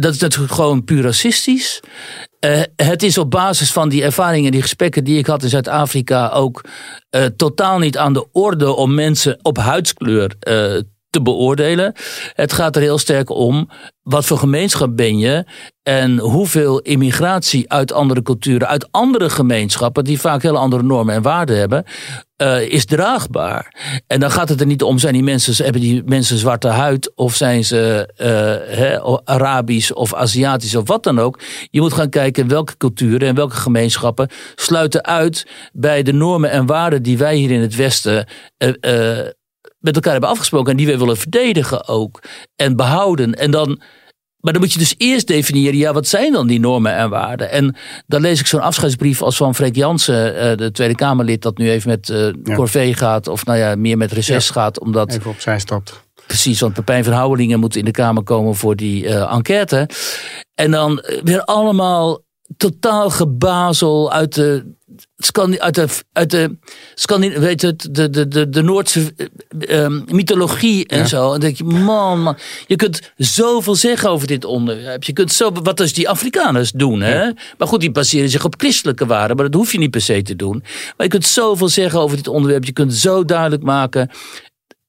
dat 0.00 0.14
is 0.14 0.20
natuurlijk 0.20 0.52
gewoon 0.52 0.84
puur 0.84 1.02
racistisch. 1.02 1.80
Uh, 2.40 2.62
het 2.76 3.02
is 3.02 3.18
op 3.18 3.30
basis 3.30 3.72
van 3.72 3.88
die 3.88 4.02
ervaringen, 4.02 4.52
die 4.52 4.62
gesprekken 4.62 5.04
die 5.04 5.18
ik 5.18 5.26
had 5.26 5.42
in 5.42 5.48
Zuid-Afrika 5.48 6.28
ook 6.28 6.64
uh, 7.10 7.24
totaal 7.24 7.78
niet 7.78 7.98
aan 7.98 8.12
de 8.12 8.26
orde 8.32 8.72
om 8.72 8.94
mensen 8.94 9.38
op 9.42 9.56
huidskleur 9.56 10.34
uh, 10.48 10.80
te 11.10 11.22
beoordelen. 11.22 11.94
Het 12.34 12.52
gaat 12.52 12.76
er 12.76 12.82
heel 12.82 12.98
sterk 12.98 13.30
om 13.30 13.68
wat 14.02 14.24
voor 14.24 14.38
gemeenschap 14.38 14.96
ben 14.96 15.18
je 15.18 15.44
en 15.82 16.18
hoeveel 16.18 16.80
immigratie 16.80 17.70
uit 17.72 17.92
andere 17.92 18.22
culturen, 18.22 18.68
uit 18.68 18.88
andere 18.92 19.30
gemeenschappen, 19.30 20.04
die 20.04 20.20
vaak 20.20 20.42
hele 20.42 20.58
andere 20.58 20.82
normen 20.82 21.14
en 21.14 21.22
waarden 21.22 21.58
hebben, 21.58 21.84
uh, 22.42 22.60
is 22.60 22.84
draagbaar. 22.84 23.74
En 24.06 24.20
dan 24.20 24.30
gaat 24.30 24.48
het 24.48 24.60
er 24.60 24.66
niet 24.66 24.82
om, 24.82 24.98
zijn 24.98 25.12
die 25.12 25.22
mensen, 25.22 25.64
hebben 25.64 25.80
die 25.82 26.02
mensen 26.04 26.38
zwarte 26.38 26.68
huid 26.68 27.12
of 27.14 27.34
zijn 27.34 27.64
ze 27.64 28.08
he, 28.68 29.02
Arabisch 29.24 29.90
of 29.90 30.14
Aziatisch 30.14 30.74
of 30.74 30.88
wat 30.88 31.02
dan 31.02 31.18
ook. 31.18 31.40
Je 31.70 31.80
moet 31.80 31.92
gaan 31.92 32.08
kijken 32.08 32.48
welke 32.48 32.76
culturen 32.76 33.28
en 33.28 33.34
welke 33.34 33.56
gemeenschappen 33.56 34.28
sluiten 34.54 35.04
uit 35.04 35.46
bij 35.72 36.02
de 36.02 36.12
normen 36.12 36.50
en 36.50 36.66
waarden 36.66 37.02
die 37.02 37.18
wij 37.18 37.36
hier 37.36 37.50
in 37.50 37.60
het 37.60 37.76
Westen 37.76 38.26
uh, 38.58 39.18
met 39.80 39.94
elkaar 39.94 40.12
hebben 40.12 40.30
afgesproken 40.30 40.70
en 40.70 40.76
die 40.76 40.86
wij 40.86 40.98
willen 40.98 41.16
verdedigen 41.16 41.88
ook 41.88 42.22
en 42.56 42.76
behouden. 42.76 43.34
En 43.34 43.50
dan, 43.50 43.80
maar 44.40 44.52
dan 44.52 44.62
moet 44.62 44.72
je 44.72 44.78
dus 44.78 44.94
eerst 44.96 45.26
definiëren, 45.26 45.76
ja, 45.76 45.92
wat 45.92 46.06
zijn 46.06 46.32
dan 46.32 46.46
die 46.46 46.60
normen 46.60 46.94
en 46.94 47.10
waarden? 47.10 47.50
En 47.50 47.76
dan 48.06 48.20
lees 48.20 48.40
ik 48.40 48.46
zo'n 48.46 48.60
afscheidsbrief 48.60 49.22
als 49.22 49.36
van 49.36 49.54
Freek 49.54 49.76
Jansen, 49.76 50.58
de 50.58 50.70
Tweede 50.70 50.94
Kamerlid, 50.94 51.42
dat 51.42 51.58
nu 51.58 51.70
even 51.70 51.88
met 51.88 52.08
uh, 52.08 52.30
ja. 52.42 52.54
Corvée 52.54 52.94
gaat, 52.94 53.28
of 53.28 53.44
nou 53.44 53.58
ja, 53.58 53.74
meer 53.74 53.96
met 53.96 54.12
reces 54.12 54.46
ja. 54.46 54.52
gaat. 54.52 54.80
Omdat, 54.80 55.12
even 55.12 55.30
opzij 55.30 55.58
stapt. 55.58 56.08
Precies, 56.26 56.60
want 56.60 56.74
Pepijn 56.74 57.04
van 57.04 57.12
Houwelingen 57.12 57.60
moet 57.60 57.76
in 57.76 57.84
de 57.84 57.90
Kamer 57.90 58.22
komen 58.22 58.54
voor 58.54 58.76
die 58.76 59.04
uh, 59.04 59.32
enquête. 59.32 59.88
En 60.54 60.70
dan 60.70 61.02
weer 61.22 61.44
allemaal 61.44 62.20
totaal 62.56 63.10
gebazel 63.10 64.12
uit 64.12 64.34
de 64.34 64.78
uit 65.58 65.74
de, 65.74 65.88
uit 66.12 66.30
de, 66.30 66.56
weet 67.40 67.62
het, 67.62 67.88
de, 67.90 68.10
de, 68.10 68.28
de, 68.28 68.48
de 68.48 68.62
Noordse 68.62 69.14
uh, 69.58 69.86
mythologie 70.06 70.86
en 70.86 70.98
ja. 70.98 71.04
zo. 71.04 71.24
En 71.24 71.30
dan 71.30 71.40
denk 71.40 71.56
je, 71.56 71.64
man, 71.64 72.22
man, 72.22 72.36
je 72.66 72.76
kunt 72.76 73.12
zoveel 73.16 73.74
zeggen 73.74 74.10
over 74.10 74.26
dit 74.26 74.44
onderwerp. 74.44 75.04
Je 75.04 75.12
kunt 75.12 75.32
zo, 75.32 75.52
wat 75.52 75.76
dus 75.76 75.92
die 75.92 76.08
Afrikaners 76.08 76.70
doen. 76.70 77.00
Hè? 77.00 77.22
Ja. 77.22 77.34
Maar 77.58 77.68
goed, 77.68 77.80
die 77.80 77.90
baseren 77.90 78.28
zich 78.28 78.44
op 78.44 78.54
christelijke 78.58 79.06
waarden, 79.06 79.36
maar 79.36 79.44
dat 79.44 79.54
hoef 79.54 79.72
je 79.72 79.78
niet 79.78 79.90
per 79.90 80.00
se 80.00 80.22
te 80.22 80.36
doen. 80.36 80.62
Maar 80.96 81.06
je 81.06 81.08
kunt 81.08 81.26
zoveel 81.26 81.68
zeggen 81.68 82.00
over 82.00 82.16
dit 82.16 82.28
onderwerp. 82.28 82.64
Je 82.64 82.72
kunt 82.72 82.94
zo 82.94 83.24
duidelijk 83.24 83.62
maken, 83.62 84.10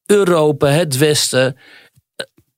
Europa, 0.06 0.68
het 0.68 0.98
Westen, 0.98 1.58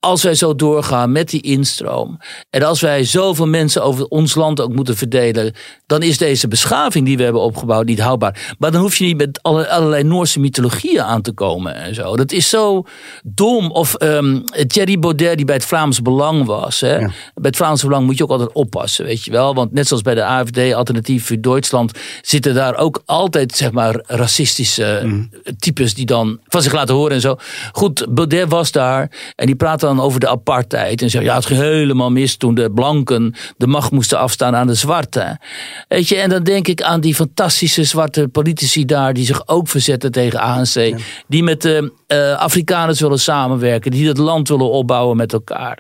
als 0.04 0.24
wij 0.24 0.36
zo 0.36 0.56
doorgaan 0.56 1.12
met 1.12 1.30
die 1.30 1.42
instroom. 1.42 2.18
En 2.50 2.64
als 2.64 2.82
wij 2.82 3.04
zoveel 3.04 3.48
mensen 3.48 3.84
over 3.84 4.06
ons 4.06 4.36
land 4.36 4.62
ook 4.62 4.74
moeten 4.74 4.98
verdelen. 4.98 5.54
dan 5.86 6.02
is 6.02 6.18
deze 6.18 6.48
beschaving 6.48 7.06
die 7.06 7.18
we 7.18 7.24
hebben 7.24 7.42
opgebouwd 7.42 7.86
niet 7.86 8.00
houdbaar. 8.00 8.56
Maar 8.60 8.72
dan 8.72 8.82
hoef 8.82 8.96
je 8.96 9.06
niet 9.06 9.18
met 9.18 9.40
allerlei 9.42 10.04
Noorse 10.04 10.40
mythologieën 10.40 11.02
aan 11.02 11.22
te 11.22 11.32
komen 11.32 11.76
en 11.76 11.96
zo. 11.96 12.16
Dat 12.16 12.32
is 12.32 12.50
zo 12.50 12.86
dom. 13.24 13.72
Of 13.72 13.96
um, 14.02 14.44
Thierry 14.68 15.00
Baudet, 15.00 15.38
die 15.38 15.46
bij 15.46 15.56
het 15.56 15.66
Vlaams 15.66 16.02
Belang 16.02 16.46
was. 16.46 16.80
Hè? 16.80 16.98
Ja. 16.98 17.08
Bij 17.08 17.14
het 17.34 17.56
Vlaams 17.56 17.84
Belang 17.84 18.06
moet 18.06 18.18
je 18.18 18.24
ook 18.24 18.30
altijd 18.30 18.54
oppassen, 18.54 19.06
weet 19.06 19.24
je 19.24 19.32
wel. 19.32 19.56
Want 19.56 19.74
net 19.74 19.88
zoals 19.88 20.04
bij 20.04 20.16
de 20.16 20.24
AFD, 20.24 20.74
Alternatief 20.74 21.28
voor 21.28 21.42
Duitsland. 21.42 22.00
zitten 22.22 22.54
daar 22.54 22.78
ook 22.78 23.02
altijd, 23.06 23.56
zeg 23.56 23.72
maar, 23.72 24.04
racistische 24.08 25.02
mm. 25.04 25.30
types 25.60 25.94
die 25.94 26.06
dan 26.06 26.40
van 26.48 26.62
zich 26.62 26.74
laten 26.74 26.96
horen 26.96 27.12
en 27.12 27.22
zo. 27.22 27.36
Goed, 27.72 28.06
Baudet 28.10 28.50
was 28.50 28.72
daar 28.72 29.12
en 29.36 29.46
die 29.46 29.56
praat 29.56 29.80
dan 29.80 29.92
over 30.00 30.20
de 30.20 30.30
apartheid. 30.30 31.02
En 31.02 31.10
zei, 31.10 31.24
ja, 31.24 31.36
het 31.36 31.46
ging 31.46 31.60
helemaal 31.60 32.12
mis 32.12 32.38
toen 32.38 32.56
de 32.56 32.72
blanken 32.72 33.36
de 33.58 33.68
macht 33.68 33.92
moesten 33.92 34.20
afstaan 34.20 34.56
aan 34.56 34.68
de 34.68 34.74
zwarte. 34.74 35.40
Weet 35.88 36.08
je, 36.08 36.16
en 36.16 36.30
dan 36.30 36.44
denk 36.44 36.68
ik 36.68 36.82
aan 36.82 37.02
die 37.02 37.16
fantastische 37.16 37.84
zwarte 37.84 38.28
politici 38.28 38.86
daar, 38.86 39.14
die 39.14 39.26
zich 39.26 39.48
ook 39.48 39.68
verzetten 39.68 40.12
tegen 40.12 40.40
ANC. 40.40 40.74
Ja. 40.74 40.98
Die 41.28 41.44
met 41.44 41.62
de 41.62 41.92
uh, 42.08 42.38
Afrikaners 42.38 43.00
willen 43.00 43.20
samenwerken, 43.20 43.92
die 43.92 44.08
het 44.08 44.18
land 44.18 44.48
willen 44.48 44.72
opbouwen 44.72 45.18
met 45.18 45.34
elkaar. 45.34 45.80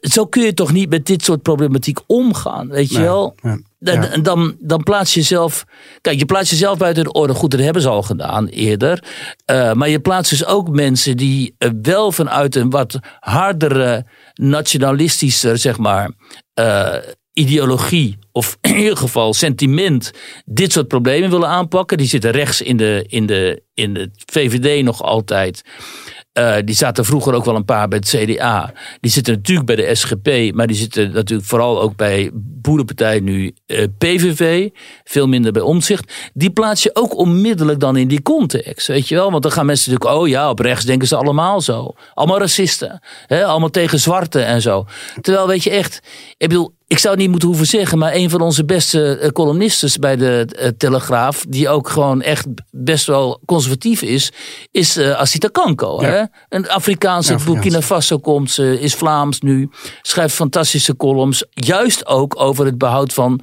Zo 0.00 0.26
kun 0.26 0.42
je 0.42 0.54
toch 0.54 0.72
niet 0.72 0.90
met 0.90 1.06
dit 1.06 1.24
soort 1.24 1.42
problematiek 1.42 1.98
omgaan, 2.06 2.68
weet 2.68 2.90
je 2.90 2.96
nee, 2.96 3.06
wel? 3.06 3.34
Ja. 3.42 3.58
Dan, 3.78 4.02
ja. 4.02 4.16
dan, 4.16 4.56
dan 4.58 4.82
plaats 4.82 5.14
je 5.14 5.20
jezelf. 5.20 5.64
Kijk, 6.00 6.18
je 6.18 6.24
plaatst 6.24 6.50
jezelf 6.50 6.78
buiten 6.78 7.04
de 7.04 7.12
orde. 7.12 7.34
Goed, 7.34 7.50
dat 7.50 7.60
hebben 7.60 7.82
ze 7.82 7.88
al 7.88 8.02
gedaan 8.02 8.46
eerder. 8.46 9.04
Uh, 9.50 9.72
maar 9.72 9.88
je 9.88 10.00
plaatst 10.00 10.30
dus 10.30 10.46
ook 10.46 10.70
mensen 10.70 11.16
die 11.16 11.54
uh, 11.58 11.70
wel 11.82 12.12
vanuit 12.12 12.56
een 12.56 12.70
wat 12.70 12.98
hardere, 13.20 14.06
nationalistischer, 14.34 15.58
zeg 15.58 15.78
maar. 15.78 16.10
Uh, 16.54 16.94
ideologie, 17.32 18.18
of 18.32 18.58
in 18.60 18.76
ieder 18.76 18.96
geval 18.96 19.34
sentiment, 19.34 20.10
dit 20.44 20.72
soort 20.72 20.88
problemen 20.88 21.30
willen 21.30 21.48
aanpakken. 21.48 21.98
Die 21.98 22.06
zitten 22.06 22.30
rechts 22.30 22.60
in 22.60 22.76
de, 22.76 23.04
in 23.08 23.26
de, 23.26 23.62
in 23.74 23.94
de 23.94 24.10
VVD 24.26 24.84
nog 24.84 25.02
altijd. 25.02 25.62
Uh, 26.38 26.56
die 26.64 26.74
zaten 26.74 27.04
vroeger 27.04 27.34
ook 27.34 27.44
wel 27.44 27.56
een 27.56 27.64
paar 27.64 27.88
bij 27.88 27.98
het 27.98 28.08
CDA. 28.08 28.72
Die 29.00 29.10
zitten 29.10 29.34
natuurlijk 29.34 29.66
bij 29.66 29.76
de 29.76 29.94
SGP, 29.94 30.54
maar 30.54 30.66
die 30.66 30.76
zitten 30.76 31.12
natuurlijk 31.12 31.48
vooral 31.48 31.80
ook 31.80 31.96
bij 31.96 32.30
Boerenpartij 32.34 33.20
nu 33.20 33.54
uh, 33.66 33.84
PVV. 33.98 34.68
Veel 35.04 35.26
minder 35.26 35.52
bij 35.52 35.62
Omzicht. 35.62 36.30
Die 36.34 36.50
plaats 36.50 36.82
je 36.82 36.90
ook 36.92 37.16
onmiddellijk 37.16 37.80
dan 37.80 37.96
in 37.96 38.08
die 38.08 38.22
context, 38.22 38.86
weet 38.86 39.08
je 39.08 39.14
wel? 39.14 39.30
Want 39.30 39.42
dan 39.42 39.52
gaan 39.52 39.66
mensen 39.66 39.92
natuurlijk, 39.92 40.20
oh 40.20 40.28
ja, 40.28 40.50
op 40.50 40.58
rechts 40.58 40.84
denken 40.84 41.08
ze 41.08 41.16
allemaal 41.16 41.60
zo. 41.60 41.92
Allemaal 42.14 42.38
racisten, 42.38 43.00
hè? 43.26 43.44
allemaal 43.44 43.70
tegen 43.70 44.00
zwarte 44.00 44.40
en 44.40 44.62
zo. 44.62 44.86
Terwijl, 45.20 45.46
weet 45.46 45.62
je 45.62 45.70
echt, 45.70 46.00
ik 46.36 46.48
bedoel, 46.48 46.74
ik 46.90 46.98
zou 46.98 47.12
het 47.12 47.22
niet 47.22 47.30
moeten 47.30 47.48
hoeven 47.48 47.66
zeggen, 47.66 47.98
maar 47.98 48.14
een 48.14 48.30
van 48.30 48.40
onze 48.40 48.64
beste 48.64 49.30
columnisten 49.32 50.00
bij 50.00 50.16
de 50.16 50.48
uh, 50.60 50.68
Telegraaf, 50.68 51.44
die 51.48 51.68
ook 51.68 51.88
gewoon 51.88 52.22
echt 52.22 52.46
best 52.70 53.06
wel 53.06 53.40
conservatief 53.44 54.02
is, 54.02 54.32
is 54.70 54.96
uh, 54.96 55.10
Asita 55.10 55.48
Kanko. 55.48 56.02
Ja. 56.02 56.08
Hè? 56.08 56.24
Een 56.48 56.68
Afrikaanse 56.68 57.32
ja, 57.32 57.44
Burkina 57.44 57.82
Faso 57.82 58.18
komt, 58.18 58.50
ze 58.50 58.80
is 58.80 58.94
Vlaams 58.94 59.40
nu, 59.40 59.70
schrijft 60.02 60.34
fantastische 60.34 60.96
columns, 60.96 61.44
juist 61.50 62.06
ook 62.06 62.40
over 62.40 62.64
het 62.64 62.78
behoud 62.78 63.12
van 63.12 63.40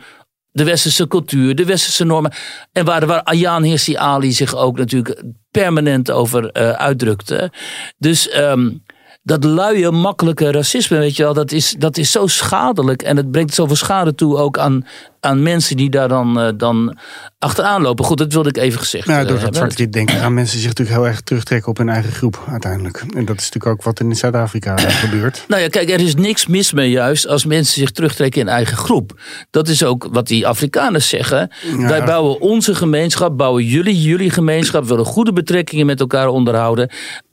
de 0.51 0.63
westerse 0.63 1.07
cultuur, 1.07 1.55
de 1.55 1.65
westerse 1.65 2.03
normen. 2.03 2.33
En 2.71 2.85
waar, 2.85 3.05
waar 3.05 3.23
Ayaan 3.23 3.63
Hirsi 3.63 3.95
Ali 3.95 4.31
zich 4.31 4.55
ook 4.55 4.77
natuurlijk 4.77 5.23
permanent 5.51 6.11
over 6.11 6.43
uh, 6.43 6.71
uitdrukte. 6.71 7.51
Dus 7.97 8.37
um, 8.37 8.83
dat 9.27 9.43
luie, 9.43 9.91
makkelijke 9.91 10.51
racisme, 10.51 10.97
weet 10.97 11.15
je 11.15 11.23
wel, 11.23 11.33
dat 11.33 11.51
is, 11.51 11.75
dat 11.79 11.97
is 11.97 12.11
zo 12.11 12.27
schadelijk. 12.27 13.01
En 13.01 13.17
het 13.17 13.31
brengt 13.31 13.53
zoveel 13.53 13.75
schade 13.75 14.15
toe 14.15 14.37
ook 14.37 14.57
aan, 14.57 14.85
aan 15.19 15.43
mensen 15.43 15.77
die 15.77 15.89
daar 15.89 16.07
dan, 16.07 16.39
uh, 16.39 16.49
dan 16.57 16.97
achteraan 17.39 17.81
lopen. 17.81 18.05
Goed, 18.05 18.17
dat 18.17 18.33
wilde 18.33 18.49
ik 18.49 18.57
even 18.57 18.79
gezegd 18.79 19.07
ja, 19.07 19.23
door 19.23 19.39
dat 19.39 19.55
zwart-wit 19.55 19.93
denken 19.93 20.15
gaan 20.15 20.33
mensen 20.33 20.59
zich 20.59 20.67
natuurlijk 20.67 20.97
heel 20.97 21.07
erg 21.07 21.21
terugtrekken 21.21 21.69
op 21.69 21.77
hun 21.77 21.89
eigen 21.89 22.11
groep 22.11 22.43
uiteindelijk. 22.47 22.97
En 22.97 23.25
dat 23.25 23.37
is 23.37 23.43
natuurlijk 23.43 23.67
ook 23.67 23.83
wat 23.83 23.99
in 23.99 24.15
Zuid-Afrika 24.15 24.77
gebeurt. 25.05 25.45
Nou 25.47 25.61
ja, 25.61 25.67
kijk, 25.67 25.89
er 25.89 26.01
is 26.01 26.15
niks 26.15 26.47
mis 26.47 26.71
mee 26.71 26.89
juist 26.89 27.27
als 27.27 27.45
mensen 27.45 27.73
zich 27.73 27.91
terugtrekken 27.91 28.41
in 28.41 28.47
eigen 28.47 28.77
groep. 28.77 29.21
Dat 29.49 29.67
is 29.67 29.83
ook 29.83 30.07
wat 30.11 30.27
die 30.27 30.47
Afrikaners 30.47 31.09
zeggen. 31.09 31.51
Wij 31.77 32.03
bouwen 32.03 32.41
onze 32.41 32.75
gemeenschap, 32.75 33.37
bouwen 33.37 33.63
jullie 33.63 34.01
jullie 34.01 34.29
gemeenschap, 34.29 34.85
willen 34.85 35.05
goede 35.05 35.33
betrekkingen 35.33 35.85
met 35.85 35.99
elkaar 35.99 36.27
onderhouden. 36.27 36.89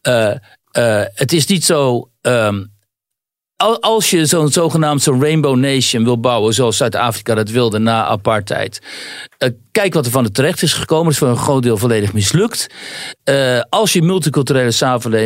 Uh, 0.08 0.30
het 1.14 1.33
is 1.33 1.47
niet 1.47 1.64
zo. 1.64 2.11
Um, 2.23 2.74
als 3.80 4.11
je 4.11 4.26
zo'n 4.26 4.49
zogenaamd 4.49 5.02
zo'n 5.02 5.20
Rainbow 5.20 5.56
Nation 5.56 6.04
wil 6.04 6.20
bouwen, 6.20 6.54
zoals 6.54 6.76
Zuid-Afrika 6.76 7.34
dat 7.34 7.50
wilde 7.50 7.78
na 7.78 8.04
apartheid, 8.04 8.82
uh, 9.38 9.49
kijk 9.70 9.94
wat 9.94 10.06
er 10.06 10.12
van 10.12 10.25
de 10.25 10.30
terecht 10.30 10.62
is 10.62 10.73
gekomen. 10.73 11.04
Dat 11.04 11.12
is 11.12 11.18
voor 11.18 11.28
een 11.28 11.37
groot 11.37 11.62
deel 11.62 11.76
volledig 11.76 12.12
mislukt. 12.12 12.66
Uh, 13.25 13.61
als 13.68 13.92
je 13.92 14.02
multiculturele 14.02 14.70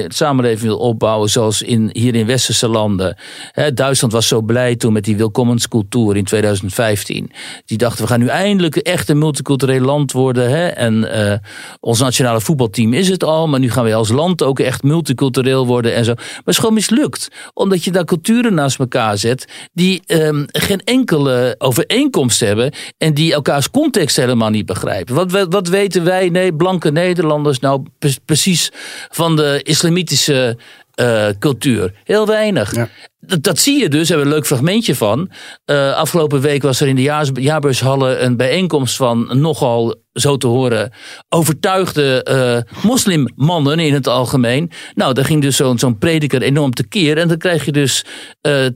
samenleving 0.09 0.61
wil 0.61 0.79
opbouwen, 0.79 1.31
zoals 1.31 1.63
in, 1.63 1.91
hier 1.93 2.15
in 2.15 2.27
westerse 2.27 2.69
landen. 2.69 3.17
Hè, 3.53 3.73
Duitsland 3.73 4.13
was 4.13 4.29
zo 4.29 4.43
blij 4.43 4.77
toen 4.77 4.93
met 4.93 5.05
die 5.05 5.17
welkomenscultuur 5.17 6.17
in 6.17 6.25
2015. 6.25 7.31
Die 7.65 7.79
dachten, 7.79 8.03
we 8.03 8.11
gaan 8.11 8.21
nu 8.21 8.27
eindelijk 8.27 8.77
echt 8.77 9.09
een 9.09 9.19
multicultureel 9.19 9.81
land 9.81 10.13
worden. 10.13 10.51
Hè? 10.51 10.67
En 10.67 10.95
uh, 10.95 11.33
ons 11.81 12.01
nationale 12.01 12.41
voetbalteam 12.41 12.93
is 12.93 13.09
het 13.09 13.25
al, 13.25 13.49
maar 13.49 13.61
nu 13.61 13.71
gaan 13.71 13.85
we 13.85 13.95
als 13.95 14.09
land 14.09 14.43
ook 14.43 14.61
echt 14.61 14.83
multicultureel 14.83 15.67
worden 15.67 15.95
en 15.95 16.05
zo. 16.05 16.15
Maar 16.15 16.35
het 16.37 16.47
is 16.47 16.59
gewoon 16.59 16.75
mislukt. 16.75 17.29
Omdat 17.55 17.85
je 17.85 17.91
daar 17.91 18.05
culturen 18.21 18.55
naast 18.55 18.79
elkaar 18.79 19.19
zet 19.19 19.45
die 19.73 20.03
um, 20.07 20.45
geen 20.53 20.81
enkele 20.85 21.55
overeenkomst 21.59 22.41
hebben 22.41 22.73
en 22.99 23.15
die 23.15 23.33
elkaars 23.33 23.71
context 23.71 24.17
helemaal 24.17 24.51
niet 24.51 24.67
begrijpen. 24.67 25.15
Wat, 25.15 25.47
wat 25.51 25.69
weten 25.69 26.05
wij, 26.05 26.29
nee, 26.29 26.55
blanke 26.55 26.91
Nederlanders, 26.91 27.59
nou 27.59 27.83
precies 28.25 28.73
van 29.09 29.37
de 29.37 29.61
islamitische 29.63 30.59
uh, 31.01 31.29
cultuur? 31.39 31.93
Heel 32.05 32.27
weinig. 32.27 32.75
Ja. 32.75 32.89
Dat, 33.21 33.59
zie 33.59 33.81
je 33.81 33.89
dus, 33.89 34.09
daar 34.09 34.17
hebben 34.17 34.27
we 34.27 34.33
een 34.33 34.39
leuk 34.39 34.47
fragmentje 34.47 34.95
van. 34.95 35.31
Uh, 35.67 35.95
afgelopen 35.95 36.41
week 36.41 36.63
was 36.63 36.81
er 36.81 36.89
in 36.89 36.97
de 36.97 37.03
jaars, 37.03 37.31
jaarbeurshallen 37.35 38.25
een 38.25 38.37
bijeenkomst 38.37 38.97
van 38.97 39.41
nogal, 39.41 39.95
zo 40.13 40.37
te 40.37 40.47
horen, 40.47 40.93
overtuigde 41.29 42.27
uh, 42.75 42.83
moslimmannen 42.83 43.79
in 43.79 43.95
het 43.95 44.07
algemeen. 44.07 44.71
Nou, 44.95 45.15
daar 45.15 45.25
ging 45.25 45.43
dus 45.43 45.57
zo'n 45.57 45.99
prediker 45.99 46.43
enorm 46.43 46.73
tekeer. 46.73 47.19
En 47.19 47.29
dan 47.29 47.39
krijg 47.39 47.65
je 47.65 47.73
dus 47.73 48.05
uh, 48.43 48.67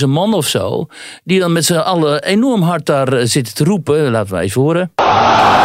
10.000 0.00 0.06
man 0.06 0.34
of 0.34 0.46
zo, 0.46 0.86
die 1.24 1.40
dan 1.40 1.52
met 1.52 1.64
z'n 1.64 1.74
allen 1.74 2.22
enorm 2.22 2.62
hard 2.62 2.86
daar 2.86 3.26
zitten 3.26 3.54
te 3.54 3.64
roepen. 3.64 4.10
Laten 4.10 4.34
we 4.34 4.40
even 4.40 4.62
horen. 4.62 4.92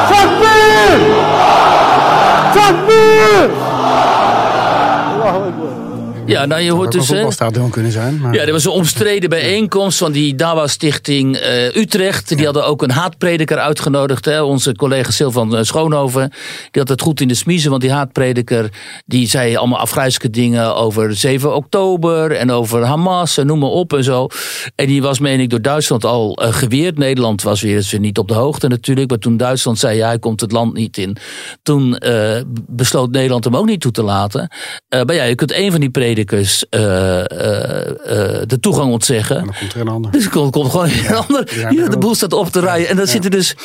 Takbir! 0.10 1.00
Takbir! 2.54 3.65
Ja, 6.26 6.46
nou 6.46 6.62
je 6.62 6.72
hoort 6.72 6.92
dus. 6.92 7.02
Een 7.02 7.16
voetbalstadion 7.16 7.70
kunnen 7.70 7.92
zijn. 7.92 8.20
Maar... 8.20 8.34
Ja, 8.34 8.42
er 8.42 8.52
was 8.52 8.66
een 8.66 8.72
omstreden 8.72 9.30
bijeenkomst 9.30 9.98
van 9.98 10.12
die 10.12 10.36
Dawa 10.36 10.68
Stichting 10.68 11.36
uh, 11.36 11.76
Utrecht. 11.76 12.36
Die 12.38 12.46
hadden 12.46 12.66
ook 12.66 12.82
een 12.82 12.92
haatprediker 12.92 13.58
uitgenodigd. 13.58 14.26
Hè? 14.26 14.42
Onze 14.42 14.76
collega 14.76 15.12
Silvan 15.12 15.56
eh, 15.56 15.64
Schoonhoven. 15.64 16.30
Die 16.72 16.82
had 16.82 16.88
het 16.88 17.02
goed 17.02 17.22
in 17.22 17.28
de 17.28 17.34
smiezen. 17.34 17.70
Want 17.70 17.82
die 17.82 17.92
haatprediker 17.92 18.70
die 19.06 19.28
zei 19.28 19.56
allemaal 19.56 19.80
afgrijzelijke 19.80 20.30
dingen 20.30 20.76
over 20.76 21.16
7 21.16 21.56
oktober. 21.56 22.32
En 22.32 22.52
over 22.52 22.84
Hamas 22.84 23.38
en 23.38 23.46
noem 23.46 23.60
maar 23.60 23.70
op 23.70 23.94
en 23.94 24.04
zo. 24.04 24.28
En 24.76 24.88
die 24.88 25.02
was, 25.02 25.20
meen 25.20 25.40
ik, 25.40 25.50
door 25.50 25.62
Duitsland 25.62 26.06
al 26.06 26.42
uh, 26.42 26.54
geweerd. 26.54 26.98
Nederland 26.98 27.42
was 27.42 27.62
weer, 27.62 27.88
weer 27.92 28.00
niet 28.00 28.18
op 28.18 28.28
de 28.28 28.34
hoogte 28.34 28.68
natuurlijk. 28.68 29.10
Maar 29.10 29.20
toen 29.20 29.38
Duitsland 29.38 29.80
zei, 29.80 29.98
ja, 29.98 30.08
hij 30.08 30.20
komt 30.20 30.42
het 30.42 30.52
land 30.52 30.74
niet 30.74 30.98
in. 30.98 31.18
Toen 31.64 31.98
uh, 32.06 32.36
besloot 32.68 33.12
Nederland 33.12 33.44
hem 33.44 33.56
ook 33.56 33.66
niet 33.66 33.82
toe 33.82 33.92
te 33.92 34.04
laten. 34.04 34.50
maar 34.90 35.14
ja, 35.14 35.24
je 35.24 35.36
kunt 35.36 35.54
een 35.54 35.72
van 35.72 35.80
die 35.80 35.90
predikers 35.90 36.14
predikers 36.16 36.66
uh, 36.70 36.82
uh, 36.82 37.26
de 38.46 38.58
toegang 38.60 38.92
ontzeggen. 38.92 39.38
En 39.38 39.46
dan 39.46 39.56
komt 39.60 39.74
er 39.74 39.82
een 39.82 39.88
ander. 39.88 40.12
Dus 40.12 40.26
er 40.26 40.32
komt, 40.32 40.52
komt 40.52 40.72
gewoon 40.72 40.90
een 40.90 41.16
ander. 41.16 41.74
Ja, 41.74 41.90
de 41.90 41.98
boel 41.98 42.16
staat 42.16 42.34
op 42.34 42.48
te 42.48 42.60
rijden. 42.60 42.90
En 42.90 42.96
dan 42.96 43.08
zitten 43.08 43.32
dus 43.32 43.56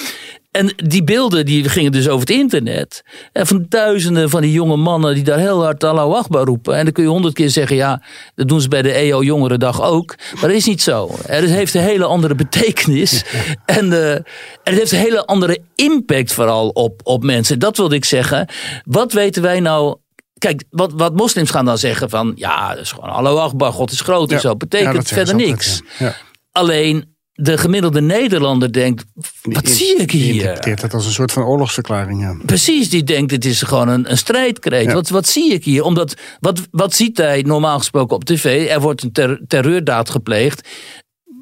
en 0.50 0.72
die 0.76 1.04
beelden 1.04 1.46
die 1.46 1.68
gingen 1.68 1.92
dus 1.92 2.08
over 2.08 2.20
het 2.20 2.36
internet. 2.36 3.02
En 3.32 3.46
van 3.46 3.66
duizenden 3.68 4.30
van 4.30 4.40
die 4.40 4.52
jonge 4.52 4.76
mannen 4.76 5.14
die 5.14 5.24
daar 5.24 5.38
heel 5.38 5.62
hard 5.62 5.84
Allahu 5.84 6.12
Akbar 6.14 6.44
roepen. 6.44 6.76
En 6.76 6.84
dan 6.84 6.92
kun 6.92 7.02
je 7.02 7.08
honderd 7.08 7.34
keer 7.34 7.50
zeggen, 7.50 7.76
ja, 7.76 8.02
dat 8.34 8.48
doen 8.48 8.60
ze 8.60 8.68
bij 8.68 8.82
de 8.82 8.92
EO 8.92 9.22
Jongerendag 9.22 9.82
ook. 9.82 10.14
Maar 10.32 10.48
dat 10.48 10.58
is 10.58 10.66
niet 10.66 10.82
zo. 10.82 11.10
Het 11.26 11.50
heeft 11.50 11.74
een 11.74 11.82
hele 11.82 12.04
andere 12.04 12.34
betekenis. 12.34 13.24
En, 13.64 13.86
uh, 13.86 14.12
en 14.12 14.24
het 14.62 14.74
heeft 14.74 14.92
een 14.92 14.98
hele 14.98 15.26
andere 15.26 15.58
impact 15.74 16.32
vooral 16.32 16.68
op, 16.68 17.00
op 17.02 17.22
mensen. 17.22 17.58
Dat 17.58 17.76
wilde 17.76 17.94
ik 17.94 18.04
zeggen. 18.04 18.48
Wat 18.84 19.12
weten 19.12 19.42
wij 19.42 19.60
nou 19.60 19.96
Kijk, 20.40 20.64
wat, 20.70 20.92
wat 20.92 21.14
moslims 21.14 21.50
gaan 21.50 21.64
dan 21.64 21.78
zeggen 21.78 22.10
van... 22.10 22.32
ja, 22.34 22.68
dat 22.68 22.84
is 22.84 22.92
gewoon 22.92 23.10
Allahu 23.10 23.36
Akbar, 23.36 23.72
God 23.72 23.90
is 23.90 24.00
groot 24.00 24.32
en 24.32 24.40
zo. 24.40 24.56
Betekent 24.56 25.08
verder 25.08 25.34
niks. 25.34 25.82
Ja. 25.98 26.16
Alleen 26.52 27.14
de 27.32 27.58
gemiddelde 27.58 28.00
Nederlander 28.00 28.72
denkt, 28.72 29.04
wat 29.42 29.68
zie 29.68 29.96
ik 29.96 30.10
hier? 30.10 30.22
Die 30.22 30.32
interpreteert 30.32 30.80
dat 30.80 30.94
als 30.94 31.06
een 31.06 31.12
soort 31.12 31.32
van 31.32 31.42
oorlogsverklaring. 31.42 32.20
Ja. 32.22 32.36
Precies, 32.46 32.90
die 32.90 33.04
denkt, 33.04 33.30
het 33.30 33.44
is 33.44 33.62
gewoon 33.62 33.88
een, 33.88 34.10
een 34.10 34.18
strijdkreet. 34.18 34.92
Wat, 34.92 35.08
wat 35.08 35.28
zie 35.28 35.52
ik 35.52 35.64
hier? 35.64 35.82
Omdat, 35.82 36.14
wat, 36.40 36.60
wat 36.70 36.94
ziet 36.94 37.16
hij 37.16 37.42
normaal 37.42 37.78
gesproken 37.78 38.16
op 38.16 38.24
tv? 38.24 38.68
Er 38.68 38.80
wordt 38.80 39.02
een 39.02 39.12
ter, 39.12 39.40
terreurdaad 39.46 40.10
gepleegd 40.10 40.68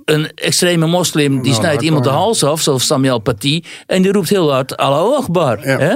een 0.08 0.34
extreme 0.34 0.86
moslim 0.86 1.32
die 1.42 1.50
nou, 1.50 1.54
snijdt 1.54 1.82
iemand 1.82 2.04
de 2.04 2.10
hals 2.10 2.44
af, 2.44 2.60
zoals 2.60 2.86
Samuel 2.86 3.18
Paty, 3.18 3.62
en 3.86 4.02
die 4.02 4.12
roept 4.12 4.28
heel 4.28 4.52
hard 4.52 4.76
Allahu 4.76 5.16
Akbar. 5.16 5.58
Hè? 5.60 5.94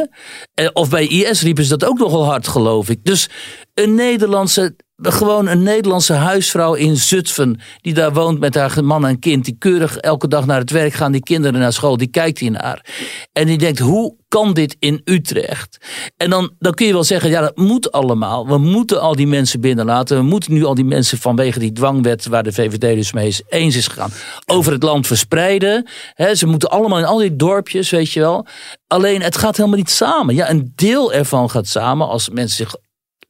Of 0.72 0.90
bij 0.90 1.06
IS 1.06 1.42
riepen 1.42 1.64
ze 1.64 1.76
dat 1.76 1.88
ook 1.88 1.98
nogal 1.98 2.24
hard, 2.24 2.48
geloof 2.48 2.88
ik. 2.88 3.04
Dus 3.04 3.28
een 3.74 3.94
Nederlandse 3.94 4.76
gewoon 5.10 5.46
een 5.46 5.62
Nederlandse 5.62 6.12
huisvrouw 6.12 6.74
in 6.74 6.96
Zutphen. 6.96 7.60
Die 7.80 7.94
daar 7.94 8.12
woont 8.12 8.38
met 8.38 8.54
haar 8.54 8.84
man 8.84 9.06
en 9.06 9.18
kind. 9.18 9.44
Die 9.44 9.56
keurig 9.58 9.96
elke 9.96 10.28
dag 10.28 10.46
naar 10.46 10.58
het 10.58 10.70
werk 10.70 10.92
gaan. 10.92 11.12
Die 11.12 11.22
kinderen 11.22 11.60
naar 11.60 11.72
school. 11.72 11.96
Die 11.96 12.08
kijkt 12.08 12.38
hier 12.38 12.50
naar. 12.50 12.86
En 13.32 13.46
die 13.46 13.58
denkt, 13.58 13.78
hoe 13.78 14.16
kan 14.28 14.52
dit 14.54 14.76
in 14.78 15.00
Utrecht? 15.04 15.78
En 16.16 16.30
dan, 16.30 16.52
dan 16.58 16.74
kun 16.74 16.86
je 16.86 16.92
wel 16.92 17.04
zeggen, 17.04 17.30
ja 17.30 17.40
dat 17.40 17.56
moet 17.56 17.92
allemaal. 17.92 18.46
We 18.46 18.58
moeten 18.58 19.00
al 19.00 19.16
die 19.16 19.26
mensen 19.26 19.60
binnenlaten. 19.60 20.16
We 20.16 20.22
moeten 20.22 20.52
nu 20.52 20.64
al 20.64 20.74
die 20.74 20.84
mensen 20.84 21.18
vanwege 21.18 21.58
die 21.58 21.72
dwangwet... 21.72 22.26
waar 22.26 22.42
de 22.42 22.52
VVD 22.52 22.80
dus 22.80 23.12
mee 23.12 23.26
is, 23.26 23.42
eens 23.48 23.76
is 23.76 23.86
gegaan... 23.86 24.10
over 24.46 24.72
het 24.72 24.82
land 24.82 25.06
verspreiden. 25.06 25.88
ze 26.34 26.46
moeten 26.46 26.70
allemaal 26.70 26.98
in 26.98 27.04
al 27.04 27.18
die 27.18 27.36
dorpjes, 27.36 27.90
weet 27.90 28.12
je 28.12 28.20
wel. 28.20 28.46
Alleen 28.86 29.22
het 29.22 29.36
gaat 29.36 29.56
helemaal 29.56 29.78
niet 29.78 29.90
samen. 29.90 30.34
Ja, 30.34 30.50
een 30.50 30.72
deel 30.74 31.12
ervan 31.12 31.50
gaat 31.50 31.66
samen 31.66 32.08
als 32.08 32.28
mensen 32.28 32.56
zich 32.56 32.74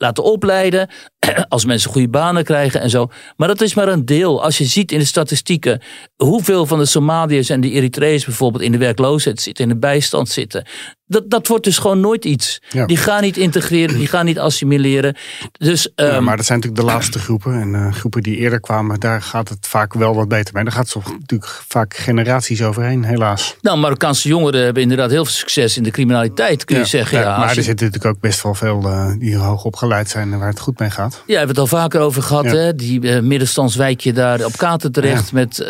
laten 0.02 0.24
opleiden. 0.24 0.90
Als 1.48 1.64
mensen 1.64 1.90
goede 1.90 2.08
banen 2.08 2.44
krijgen 2.44 2.80
en 2.80 2.90
zo. 2.90 3.10
Maar 3.36 3.48
dat 3.48 3.60
is 3.60 3.74
maar 3.74 3.88
een 3.88 4.04
deel. 4.04 4.42
Als 4.42 4.58
je 4.58 4.64
ziet 4.64 4.92
in 4.92 4.98
de 4.98 5.04
statistieken 5.04 5.82
hoeveel 6.16 6.66
van 6.66 6.78
de 6.78 6.84
Somaliërs 6.84 7.48
en 7.48 7.60
de 7.60 7.70
Eritreërs 7.70 8.24
bijvoorbeeld 8.24 8.64
in 8.64 8.72
de 8.72 8.78
werkloosheid 8.78 9.40
zitten, 9.40 9.64
in 9.64 9.70
de 9.70 9.78
bijstand 9.78 10.28
zitten. 10.28 10.66
Dat, 11.06 11.30
dat 11.30 11.46
wordt 11.46 11.64
dus 11.64 11.78
gewoon 11.78 12.00
nooit 12.00 12.24
iets. 12.24 12.62
Die 12.86 12.96
gaan 12.96 13.22
niet 13.22 13.36
integreren, 13.36 13.98
die 13.98 14.06
gaan 14.06 14.24
niet 14.24 14.38
assimileren. 14.38 15.16
Dus, 15.52 15.88
ja, 15.94 16.04
ehm, 16.04 16.24
maar 16.24 16.36
dat 16.36 16.46
zijn 16.46 16.58
natuurlijk 16.58 16.86
de 16.86 16.92
laatste 16.92 17.18
groepen. 17.18 17.60
En 17.60 17.74
uh, 17.74 17.92
groepen 17.92 18.22
die 18.22 18.36
eerder 18.36 18.60
kwamen, 18.60 19.00
daar 19.00 19.22
gaat 19.22 19.48
het 19.48 19.66
vaak 19.66 19.94
wel 19.94 20.14
wat 20.14 20.28
beter 20.28 20.54
mee. 20.54 20.64
Daar 20.64 20.72
gaat 20.72 20.92
het 20.92 21.04
natuurlijk 21.04 21.62
vaak 21.68 21.96
generaties 21.96 22.62
overheen, 22.62 23.04
helaas. 23.04 23.56
Nou, 23.60 23.78
Marokkaanse 23.78 24.28
jongeren 24.28 24.64
hebben 24.64 24.82
inderdaad 24.82 25.10
heel 25.10 25.24
veel 25.24 25.34
succes 25.34 25.76
in 25.76 25.82
de 25.82 25.90
criminaliteit, 25.90 26.64
kun 26.64 26.78
je 26.78 26.84
zeggen. 26.84 27.18
Ja, 27.18 27.38
maar 27.38 27.48
er 27.48 27.62
zitten 27.62 27.86
natuurlijk 27.86 28.14
ook 28.14 28.20
best 28.20 28.42
wel 28.42 28.54
veel 28.54 28.82
uh, 28.84 29.12
die 29.18 29.36
hoog 29.36 29.64
opgeleid 29.64 30.08
zijn 30.08 30.32
en 30.32 30.38
waar 30.38 30.48
het 30.48 30.60
goed 30.60 30.78
mee 30.78 30.90
gaat. 30.90 31.11
Ja, 31.14 31.22
we 31.26 31.32
hebben 31.32 31.48
het 31.48 31.58
al 31.58 31.66
vaker 31.66 32.00
over 32.00 32.22
gehad. 32.22 32.44
Hè? 32.44 32.74
Die 32.74 33.00
uh, 33.00 33.20
middenstandswijkje 33.20 34.12
daar 34.12 34.44
op 34.44 34.56
Katen 34.56 34.92
terecht 34.92 35.32
met 35.32 35.66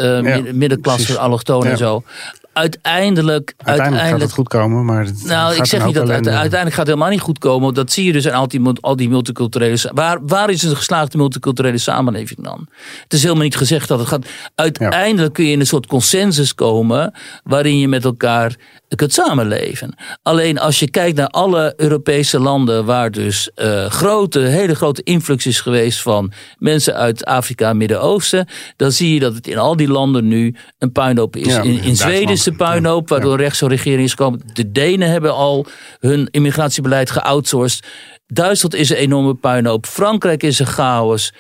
middenklasse, 0.53 1.19
allochtonen 1.19 1.71
en 1.71 1.77
zo 1.77 2.03
uiteindelijk, 2.53 3.55
uiteindelijk, 3.57 4.09
gaat 4.09 4.21
het 4.21 4.33
goed 4.33 4.49
komen. 4.49 4.85
Maar 4.85 5.07
nou, 5.25 5.55
ik 5.55 5.67
zeg 5.67 5.85
niet 5.85 5.95
dat 5.95 6.09
het 6.09 6.29
uiteindelijk 6.29 6.69
gaat 6.69 6.77
het 6.77 6.87
helemaal 6.87 7.09
niet 7.09 7.21
goed 7.21 7.39
komen. 7.39 7.75
Dat 7.75 7.93
zie 7.93 8.05
je 8.05 8.13
dus 8.13 8.29
aan 8.29 8.41
al 8.41 8.49
die, 8.49 8.61
al 8.81 8.97
die 8.97 9.09
multiculturele. 9.09 9.91
Waar, 9.95 10.19
waar 10.27 10.51
is 10.51 10.63
een 10.63 10.77
geslaagde 10.77 11.19
multiculturele 11.19 11.79
samenleving 11.79 12.45
dan? 12.45 12.69
Het 13.03 13.13
is 13.13 13.23
helemaal 13.23 13.43
niet 13.43 13.57
gezegd 13.57 13.89
dat 13.89 13.99
het 13.99 14.09
gaat. 14.09 14.27
Uiteindelijk 14.55 15.35
kun 15.35 15.45
je 15.45 15.53
in 15.53 15.61
een 15.61 15.67
soort 15.67 15.87
consensus 15.87 16.55
komen. 16.55 17.15
waarin 17.45 17.79
je 17.79 17.89
met 17.89 18.05
elkaar 18.05 18.57
kunt 18.97 19.13
samenleven. 19.13 19.95
Alleen 20.23 20.59
als 20.59 20.79
je 20.79 20.91
kijkt 20.91 21.17
naar 21.17 21.27
alle 21.27 21.73
Europese 21.77 22.39
landen. 22.39 22.85
waar 22.85 23.11
dus 23.11 23.51
uh, 23.57 23.87
grote, 23.87 24.39
hele 24.39 24.75
grote 24.75 25.03
influx 25.03 25.47
is 25.47 25.61
geweest 25.61 26.03
van 26.03 26.33
mensen 26.59 26.95
uit 26.95 27.25
Afrika 27.25 27.69
en 27.69 27.77
Midden-Oosten. 27.77 28.47
dan 28.77 28.93
zie 28.93 29.15
je 29.15 29.21
dat 29.21 29.35
het 29.35 29.47
in 29.47 29.59
al 29.59 29.77
die 29.77 29.89
landen 29.89 30.29
nu 30.29 30.55
een 30.79 30.93
puinhoop 30.93 31.37
is. 31.37 31.57
in, 31.57 31.83
in 31.83 31.97
Zweden 31.97 32.31
is 32.31 32.43
de 32.43 32.53
puinhoop, 32.53 33.09
waardoor 33.09 33.39
ja. 33.39 33.43
rechtse 33.43 33.69
regering 33.69 34.05
is 34.05 34.11
gekomen. 34.11 34.41
De 34.53 34.73
Denen 34.73 35.11
hebben 35.11 35.35
al 35.35 35.67
hun 35.99 36.29
immigratiebeleid 36.31 37.11
geoutsourced. 37.11 37.87
Duitsland 38.27 38.75
is 38.75 38.91
een 38.91 38.97
enorme 38.97 39.35
puinhoop. 39.35 39.87
Frankrijk 39.87 40.43
is 40.43 40.59
een 40.59 40.67
chaos. 40.67 41.33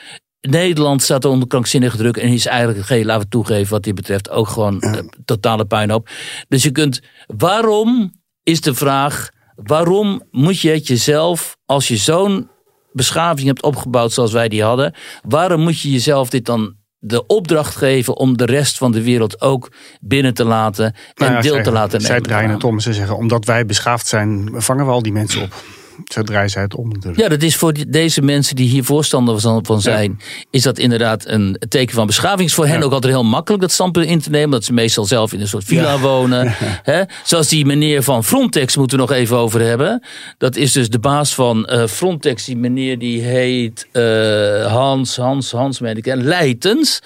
Nederland 0.51 1.03
staat 1.03 1.25
onder 1.25 1.49
krankzinnige 1.49 1.97
druk 1.97 2.17
en 2.17 2.29
is 2.29 2.47
eigenlijk, 2.47 2.87
geen, 2.87 3.05
laten 3.05 3.23
we 3.23 3.29
toegeven 3.29 3.73
wat 3.73 3.83
dit 3.83 3.95
betreft, 3.95 4.31
ook 4.31 4.49
gewoon 4.49 4.77
uh, 4.81 4.93
totale 5.25 5.65
puinhoop. 5.65 6.09
Dus 6.49 6.63
je 6.63 6.71
kunt, 6.71 7.01
waarom 7.27 8.13
is 8.43 8.61
de 8.61 8.75
vraag, 8.75 9.29
waarom 9.55 10.23
moet 10.31 10.61
je 10.61 10.71
het 10.71 10.87
jezelf, 10.87 11.57
als 11.67 11.89
je 11.89 11.97
zo'n 11.97 12.49
beschaving 12.93 13.47
hebt 13.47 13.63
opgebouwd 13.63 14.13
zoals 14.13 14.33
wij 14.33 14.49
die 14.49 14.63
hadden, 14.63 14.95
waarom 15.29 15.61
moet 15.61 15.81
je 15.81 15.91
jezelf 15.91 16.31
dit 16.31 16.45
dan 16.45 16.75
de 16.99 17.27
opdracht 17.27 17.77
geven 17.77 18.17
om 18.17 18.37
de 18.37 18.45
rest 18.45 18.79
van 18.79 18.93
de 18.93 19.03
wereld 19.03 19.41
ook 19.41 19.73
binnen 20.01 20.35
te 20.35 20.45
laten 20.45 20.85
en 20.85 20.95
nou 21.15 21.33
ja, 21.33 21.41
deel 21.41 21.63
te 21.63 21.73
laten 21.73 22.01
nemen? 22.01 22.07
Zij 22.07 22.21
draaien 22.21 22.51
het 22.51 22.65
om. 22.65 22.81
Ze 22.81 22.93
zeggen, 22.93 23.17
omdat 23.17 23.45
wij 23.45 23.67
beschaafd 23.67 24.07
zijn, 24.07 24.51
vangen 24.55 24.87
we 24.87 24.91
al 24.91 25.03
die 25.03 25.13
mensen 25.13 25.43
op. 25.43 25.55
Zo 26.05 26.23
draaien 26.23 26.51
zij 26.51 26.63
het 26.63 26.75
om. 26.75 26.93
Ja, 27.15 27.29
dat 27.29 27.43
is 27.43 27.57
voor 27.57 27.75
deze 27.89 28.23
mensen 28.23 28.57
die 28.57 28.69
hier 28.69 28.85
voorstander 28.85 29.41
van 29.63 29.81
zijn, 29.81 30.21
is 30.51 30.63
dat 30.63 30.79
inderdaad 30.79 31.27
een 31.27 31.57
teken 31.69 31.95
van 31.95 32.07
beschaving. 32.07 32.49
is 32.49 32.55
voor 32.55 32.67
hen 32.67 32.83
ook 32.83 32.93
altijd 32.93 33.13
heel 33.13 33.25
makkelijk 33.25 33.63
dat 33.63 33.73
standpunt 33.73 34.07
in 34.07 34.21
te 34.21 34.31
nemen, 34.31 34.51
dat 34.51 34.65
ze 34.65 34.73
meestal 34.73 35.05
zelf 35.05 35.33
in 35.33 35.41
een 35.41 35.49
soort 35.49 35.65
villa 35.65 35.99
wonen. 35.99 36.55
He? 36.83 37.03
Zoals 37.25 37.49
die 37.49 37.67
meneer 37.67 38.03
van 38.03 38.25
Frontex 38.25 38.77
moeten 38.77 38.97
we 38.97 39.03
nog 39.03 39.13
even 39.13 39.37
over 39.37 39.61
hebben. 39.61 40.03
Dat 40.39 40.57
is 40.57 40.73
dus 40.73 40.89
de 40.89 40.99
baas 40.99 41.35
van 41.35 41.69
uh, 41.71 41.87
Frontex, 41.87 42.45
die 42.45 42.57
meneer 42.57 42.99
die 42.99 43.23
heet 43.23 43.87
uh, 43.93 44.67
Hans, 44.67 45.17
Hans, 45.17 45.51
Hans, 45.51 45.81
meen 45.81 45.97
ik, 45.97 46.07
Leitens. 46.15 47.01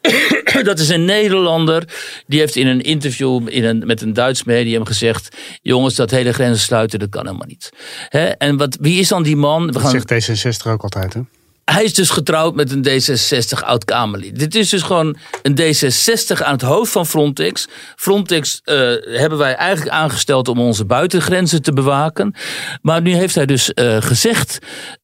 dat 0.62 0.78
is 0.78 0.88
een 0.88 1.04
Nederlander. 1.04 1.84
Die 2.26 2.38
heeft 2.38 2.56
in 2.56 2.66
een 2.66 2.80
interview 2.80 3.48
in 3.48 3.64
een, 3.64 3.82
met 3.86 4.02
een 4.02 4.12
Duits 4.12 4.44
medium 4.44 4.84
gezegd: 4.84 5.36
Jongens, 5.62 5.94
dat 5.94 6.10
hele 6.10 6.32
grenzen 6.32 6.64
sluiten, 6.64 6.98
dat 6.98 7.08
kan 7.08 7.26
helemaal 7.26 7.46
niet. 7.46 7.70
Hè? 8.12 8.24
En 8.28 8.56
wat, 8.56 8.76
wie 8.80 9.00
is 9.00 9.08
dan 9.08 9.22
die 9.22 9.36
man? 9.36 9.66
We 9.72 9.80
gaan... 9.80 9.92
Dat 9.92 10.08
zegt 10.08 10.40
D66 10.64 10.70
ook 10.70 10.82
altijd, 10.82 11.14
hè? 11.14 11.20
Hij 11.64 11.84
is 11.84 11.94
dus 11.94 12.10
getrouwd 12.10 12.54
met 12.54 12.70
een 12.72 12.86
D66 12.88 13.64
oud-Kamerlid. 13.64 14.38
Dit 14.38 14.54
is 14.54 14.68
dus 14.68 14.82
gewoon 14.82 15.16
een 15.42 15.58
D66 15.60 16.42
aan 16.42 16.52
het 16.52 16.62
hoofd 16.62 16.92
van 16.92 17.06
Frontex. 17.06 17.68
Frontex 17.96 18.60
uh, 18.64 18.76
hebben 19.18 19.38
wij 19.38 19.54
eigenlijk 19.54 19.96
aangesteld 19.96 20.48
om 20.48 20.60
onze 20.60 20.84
buitengrenzen 20.84 21.62
te 21.62 21.72
bewaken. 21.72 22.34
Maar 22.82 23.02
nu 23.02 23.14
heeft 23.14 23.34
hij 23.34 23.46
dus 23.46 23.72
uh, 23.74 23.96
gezegd 24.00 24.58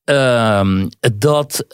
uh, 0.05 0.85
dat 1.15 1.65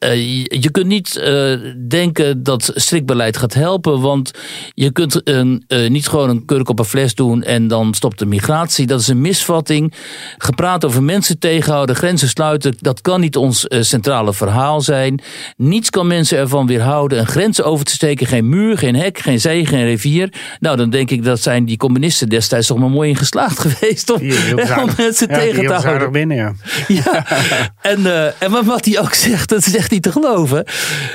uh, 0.00 0.08
uh, 0.08 0.44
je 0.44 0.70
kunt 0.70 0.86
niet 0.86 1.20
uh, 1.24 1.58
denken 1.88 2.42
dat 2.42 2.70
strikt 2.74 3.06
beleid 3.06 3.36
gaat 3.36 3.54
helpen, 3.54 4.00
want 4.00 4.30
je 4.74 4.92
kunt 4.92 5.28
een, 5.28 5.64
uh, 5.68 5.90
niet 5.90 6.08
gewoon 6.08 6.28
een 6.28 6.44
kurk 6.44 6.68
op 6.68 6.78
een 6.78 6.84
fles 6.84 7.14
doen 7.14 7.42
en 7.42 7.68
dan 7.68 7.94
stopt 7.94 8.18
de 8.18 8.26
migratie. 8.26 8.86
Dat 8.86 9.00
is 9.00 9.08
een 9.08 9.20
misvatting. 9.20 9.94
Gepraat 10.38 10.84
over 10.84 11.02
mensen 11.02 11.38
tegenhouden, 11.38 11.96
grenzen 11.96 12.28
sluiten, 12.28 12.74
dat 12.80 13.00
kan 13.00 13.20
niet 13.20 13.36
ons 13.36 13.66
centrale 13.68 14.34
verhaal 14.34 14.80
zijn. 14.80 15.20
Niets 15.56 15.90
kan 15.90 16.06
mensen 16.06 16.38
ervan 16.38 16.66
weerhouden 16.66 17.18
een 17.18 17.26
grens 17.26 17.62
over 17.62 17.84
te 17.84 17.92
steken. 17.92 18.26
Geen 18.26 18.48
muur, 18.48 18.78
geen 18.78 18.94
hek, 18.94 19.18
geen 19.18 19.40
zee, 19.40 19.66
geen 19.66 19.84
rivier. 19.84 20.32
Nou, 20.60 20.76
dan 20.76 20.90
denk 20.90 21.10
ik 21.10 21.24
dat 21.24 21.40
zijn 21.40 21.64
die 21.64 21.76
communisten 21.76 22.28
destijds 22.28 22.66
toch 22.66 22.78
maar 22.78 22.90
mooi 22.90 23.08
in 23.08 23.16
geslaagd 23.16 23.58
geweest 23.66 24.10
om, 24.10 24.20
om 24.80 24.90
mensen 24.96 25.28
ja, 25.28 25.38
tegen 25.38 25.66
te 25.66 25.72
houden. 25.72 26.12
binnen, 26.12 26.36
ja. 26.36 26.54
ja. 26.88 27.26
en, 27.80 28.34
en 28.38 28.64
wat 28.64 28.84
hij 28.84 29.00
ook 29.00 29.14
zegt, 29.14 29.48
dat 29.48 29.66
is 29.66 29.76
echt 29.76 29.87
niet 29.90 30.02
te 30.02 30.12
geloven. 30.12 30.64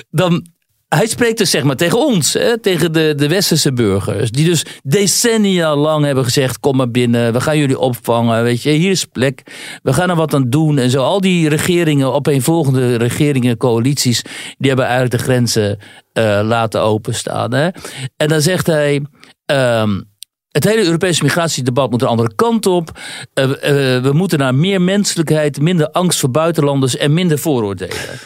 Dan, 0.09 0.47
hij 0.87 1.07
spreekt 1.07 1.37
dus 1.37 1.49
zeg 1.49 1.63
maar 1.63 1.75
tegen 1.75 1.97
ons, 1.97 2.33
hè, 2.33 2.57
tegen 2.57 2.93
de, 2.93 3.13
de 3.15 3.27
westerse 3.27 3.73
burgers. 3.73 4.31
Die 4.31 4.45
dus 4.45 4.65
decennia 4.83 5.75
lang 5.75 6.05
hebben 6.05 6.23
gezegd: 6.23 6.59
kom 6.59 6.75
maar 6.75 6.91
binnen, 6.91 7.33
we 7.33 7.41
gaan 7.41 7.57
jullie 7.57 7.79
opvangen. 7.79 8.43
Weet 8.43 8.61
je, 8.61 8.69
hier 8.69 8.91
is 8.91 9.05
plek, 9.05 9.41
we 9.83 9.93
gaan 9.93 10.09
er 10.09 10.15
wat 10.15 10.33
aan 10.33 10.49
doen. 10.49 10.77
En 10.77 10.89
zo, 10.89 11.03
al 11.03 11.21
die 11.21 11.49
regeringen, 11.49 12.13
opeenvolgende 12.13 12.95
regeringen, 12.95 13.57
coalities, 13.57 14.21
die 14.57 14.67
hebben 14.67 14.85
eigenlijk 14.85 15.17
de 15.17 15.23
grenzen 15.23 15.79
uh, 16.13 16.39
laten 16.43 16.81
openstaan. 16.81 17.53
Hè. 17.53 17.69
En 18.17 18.27
dan 18.27 18.41
zegt 18.41 18.67
hij. 18.67 19.05
Um, 19.45 20.11
het 20.51 20.63
hele 20.63 20.83
Europese 20.83 21.23
migratiedebat 21.23 21.91
moet 21.91 22.01
een 22.01 22.07
andere 22.07 22.35
kant 22.35 22.65
op. 22.65 22.99
Uh, 23.33 23.45
uh, 23.45 23.55
we 24.01 24.09
moeten 24.13 24.39
naar 24.39 24.55
meer 24.55 24.81
menselijkheid, 24.81 25.61
minder 25.61 25.89
angst 25.89 26.19
voor 26.19 26.31
buitenlanders 26.31 26.97
en 26.97 27.13
minder 27.13 27.39
vooroordelen. 27.39 28.19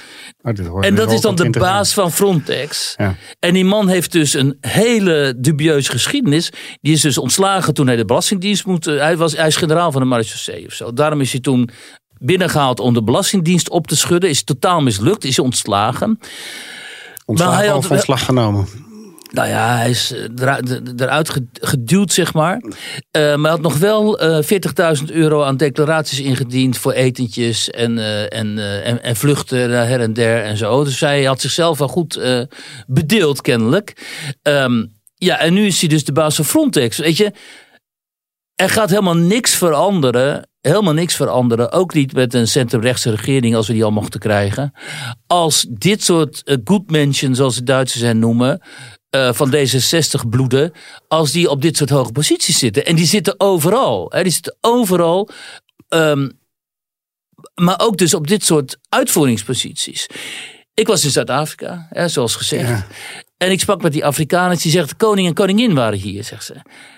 Oh, 0.47 0.85
en 0.85 0.95
dat 0.95 1.11
is 1.11 1.21
dan 1.21 1.35
de 1.35 1.49
baas 1.49 1.93
van 1.93 2.11
Frontex. 2.11 2.93
Ja. 2.97 3.15
En 3.39 3.53
die 3.53 3.65
man 3.65 3.87
heeft 3.87 4.11
dus 4.11 4.33
een 4.33 4.57
hele 4.61 5.33
dubieuze 5.37 5.91
geschiedenis. 5.91 6.51
Die 6.81 6.93
is 6.93 7.01
dus 7.01 7.17
ontslagen 7.17 7.73
toen 7.73 7.87
hij 7.87 7.95
de 7.95 8.05
Belastingdienst 8.05 8.65
moet. 8.65 8.85
Hij, 8.85 9.17
was, 9.17 9.35
hij 9.35 9.47
is 9.47 9.55
generaal 9.55 9.91
van 9.91 10.01
de 10.01 10.07
marechaussee 10.07 10.65
of 10.65 10.73
zo. 10.73 10.93
Daarom 10.93 11.21
is 11.21 11.31
hij 11.31 11.41
toen 11.41 11.69
binnengehaald 12.17 12.79
om 12.79 12.93
de 12.93 13.03
Belastingdienst 13.03 13.69
op 13.69 13.87
te 13.87 13.95
schudden. 13.95 14.29
Is 14.29 14.43
totaal 14.43 14.81
mislukt, 14.81 15.23
is 15.23 15.39
ontslagen. 15.39 16.19
Ontslagen 17.25 17.55
maar 17.55 17.63
hij 17.63 17.73
had, 17.73 17.91
ontslag 17.91 18.25
genomen? 18.25 18.67
Nou 19.31 19.47
ja, 19.47 19.77
hij 19.77 19.89
is 19.89 20.13
eh, 20.13 20.55
eruit 20.97 21.31
geduwd, 21.53 22.13
zeg 22.13 22.33
maar. 22.33 22.61
Uh, 22.61 22.71
maar 23.11 23.39
hij 23.39 23.49
had 23.49 23.61
nog 23.61 23.77
wel 23.77 24.23
uh, 24.23 24.37
eh, 24.37 24.97
40.000 24.99 25.05
euro 25.05 25.43
aan 25.43 25.57
declaraties 25.57 26.19
ingediend 26.19 26.77
voor 26.77 26.91
etentjes 26.91 27.69
en, 27.69 27.97
en, 28.29 28.57
en, 28.83 29.03
en, 29.03 29.15
vluchten 29.15 29.69
naar 29.69 29.87
her 29.87 29.99
en 29.99 30.13
der 30.13 30.43
en 30.43 30.57
zo. 30.57 30.83
Dus 30.83 30.99
hij 30.99 31.23
had 31.23 31.41
zichzelf 31.41 31.77
wel 31.77 31.87
goed 31.87 32.21
bedeeld, 32.87 33.41
kennelijk. 33.41 34.05
Um, 34.41 34.95
ja, 35.15 35.39
en 35.39 35.53
nu 35.53 35.65
is 35.65 35.79
hij 35.79 35.89
dus 35.89 36.05
de 36.05 36.11
baas 36.11 36.35
van 36.35 36.45
Frontex. 36.45 36.97
Weet 36.97 37.17
je, 37.17 37.33
er 38.55 38.69
gaat 38.69 38.89
helemaal 38.89 39.17
niks 39.17 39.55
veranderen. 39.55 40.49
Helemaal 40.61 40.93
niks 40.93 41.15
veranderen. 41.15 41.71
Ook 41.71 41.93
niet 41.93 42.13
met 42.13 42.33
een 42.33 42.47
centrumrechtse 42.47 43.09
regering 43.09 43.55
als 43.55 43.67
we 43.67 43.73
die 43.73 43.83
al 43.83 43.91
mochten 43.91 44.19
krijgen. 44.19 44.73
Als 45.27 45.65
dit 45.69 46.03
soort 46.03 46.59
good 46.63 46.91
mention, 46.91 47.35
zoals 47.35 47.55
de 47.55 47.63
Duitsers 47.63 48.03
hen 48.03 48.19
noemen 48.19 48.61
uh, 49.11 49.33
van 49.33 49.55
D66 49.55 50.29
bloeden. 50.29 50.71
als 51.07 51.31
die 51.31 51.49
op 51.49 51.61
dit 51.61 51.77
soort 51.77 51.89
hoge 51.89 52.11
posities 52.11 52.59
zitten. 52.59 52.85
En 52.85 52.95
die 52.95 53.05
zitten 53.05 53.39
overal. 53.39 54.11
Hè, 54.11 54.23
die 54.23 54.31
zitten 54.31 54.57
overal. 54.61 55.29
Um, 55.89 56.39
maar 57.55 57.79
ook 57.79 57.97
dus 57.97 58.13
op 58.13 58.27
dit 58.27 58.45
soort 58.45 58.77
uitvoeringsposities. 58.89 60.07
Ik 60.73 60.87
was 60.87 61.03
in 61.03 61.09
Zuid-Afrika, 61.09 61.87
zoals 62.05 62.35
gezegd. 62.35 62.67
Ja. 62.67 62.87
En 63.37 63.51
ik 63.51 63.59
sprak 63.59 63.81
met 63.81 63.91
die 63.91 64.05
Afrikaners. 64.05 64.61
Die 64.61 64.71
zegt: 64.71 64.95
koning 64.95 65.27
en 65.27 65.33
koningin 65.33 65.73
waren 65.73 65.99
hier, 65.99 66.23
zegt 66.23 66.43
ze. 66.43 66.55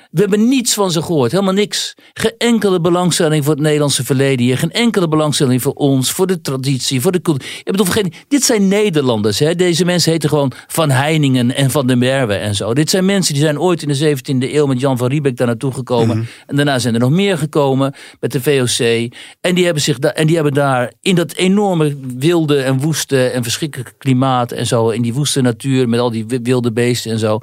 We 0.09 0.19
hebben 0.19 0.47
niets 0.47 0.73
van 0.73 0.91
ze 0.91 1.01
gehoord, 1.01 1.31
helemaal 1.31 1.53
niks. 1.53 1.95
Geen 2.13 2.33
enkele 2.37 2.81
belangstelling 2.81 3.43
voor 3.43 3.53
het 3.53 3.63
Nederlandse 3.63 4.05
verleden 4.05 4.45
hier. 4.45 4.57
Geen 4.57 4.71
enkele 4.71 5.07
belangstelling 5.07 5.61
voor 5.61 5.73
ons, 5.73 6.11
voor 6.11 6.27
de 6.27 6.41
traditie, 6.41 7.01
voor 7.01 7.11
de 7.11 7.21
cultuur. 7.21 7.49
Ik 7.57 7.71
bedoel, 7.71 7.85
vergeet, 7.85 8.15
dit 8.27 8.43
zijn 8.43 8.67
Nederlanders. 8.67 9.39
Hè? 9.39 9.55
Deze 9.55 9.85
mensen 9.85 10.11
heten 10.11 10.29
gewoon 10.29 10.51
Van 10.67 10.89
Heiningen 10.89 11.55
en 11.55 11.71
Van 11.71 11.87
der 11.87 11.97
Merwe 11.97 12.33
en 12.33 12.55
zo. 12.55 12.73
Dit 12.73 12.89
zijn 12.89 13.05
mensen 13.05 13.33
die 13.33 13.43
zijn 13.43 13.59
ooit 13.59 13.81
in 13.81 13.87
de 13.87 14.17
17e 14.17 14.53
eeuw 14.53 14.65
met 14.65 14.79
Jan 14.79 14.97
van 14.97 15.07
Riebeck 15.07 15.37
daar 15.37 15.47
naartoe 15.47 15.73
gekomen. 15.73 16.17
Mhm. 16.17 16.25
En 16.47 16.55
daarna 16.55 16.79
zijn 16.79 16.93
er 16.93 16.99
nog 16.99 17.09
meer 17.09 17.37
gekomen 17.37 17.93
met 18.19 18.31
de 18.31 18.41
VOC. 18.41 19.11
En 19.41 19.55
die 19.55 19.65
hebben, 19.65 19.83
zich 19.83 19.99
en 19.99 20.27
die 20.27 20.35
hebben 20.35 20.53
daar 20.53 20.93
in 21.01 21.15
dat 21.15 21.33
enorme 21.33 21.97
wilde 22.17 22.61
en 22.61 22.79
woeste 22.79 23.27
en 23.27 23.43
verschrikkelijke 23.43 23.93
klimaat 23.97 24.51
en 24.51 24.67
zo. 24.67 24.89
In 24.89 25.01
die 25.01 25.13
woeste 25.13 25.41
natuur 25.41 25.89
met 25.89 25.99
al 25.99 26.11
die 26.11 26.25
wilde 26.43 26.71
beesten 26.71 27.11
en 27.11 27.19
zo. 27.19 27.39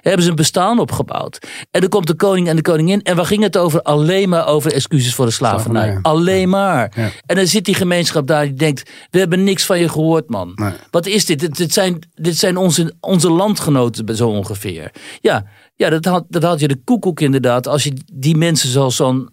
Hebben 0.00 0.22
ze 0.22 0.30
een 0.30 0.36
bestaan 0.36 0.78
opgebouwd. 0.78 1.38
En 1.70 1.82
er 1.82 1.88
komt 1.88 2.05
de 2.06 2.14
koning 2.14 2.48
en 2.48 2.56
de 2.56 2.62
koningin. 2.62 3.02
En 3.02 3.16
waar 3.16 3.26
ging 3.26 3.42
het 3.42 3.56
over? 3.56 3.82
Alleen 3.82 4.28
maar 4.28 4.46
over 4.46 4.72
excuses 4.72 5.14
voor 5.14 5.26
de 5.26 5.32
slavernij. 5.32 5.98
Alleen 6.02 6.48
maar. 6.48 6.92
En 7.26 7.36
dan 7.36 7.46
zit 7.46 7.64
die 7.64 7.74
gemeenschap 7.74 8.26
daar 8.26 8.44
die 8.44 8.54
denkt: 8.54 8.90
we 9.10 9.18
hebben 9.18 9.44
niks 9.44 9.64
van 9.64 9.78
je 9.78 9.88
gehoord, 9.88 10.28
man. 10.28 10.58
Wat 10.90 11.06
is 11.06 11.24
dit? 11.24 11.56
dit? 11.56 11.72
zijn, 11.72 11.98
dit 12.14 12.36
zijn 12.36 12.56
onze, 12.56 12.94
onze 13.00 13.30
landgenoten 13.30 14.16
zo 14.16 14.28
ongeveer. 14.28 14.92
Ja, 15.20 15.44
ja 15.74 15.90
dat, 15.90 16.04
had, 16.04 16.24
dat 16.28 16.42
had 16.42 16.60
je 16.60 16.68
de 16.68 16.80
koekoek 16.84 17.20
inderdaad. 17.20 17.66
Als 17.66 17.84
je 17.84 17.92
die 18.12 18.36
mensen 18.36 18.68
zoals 18.68 18.96
zo'n, 18.96 19.28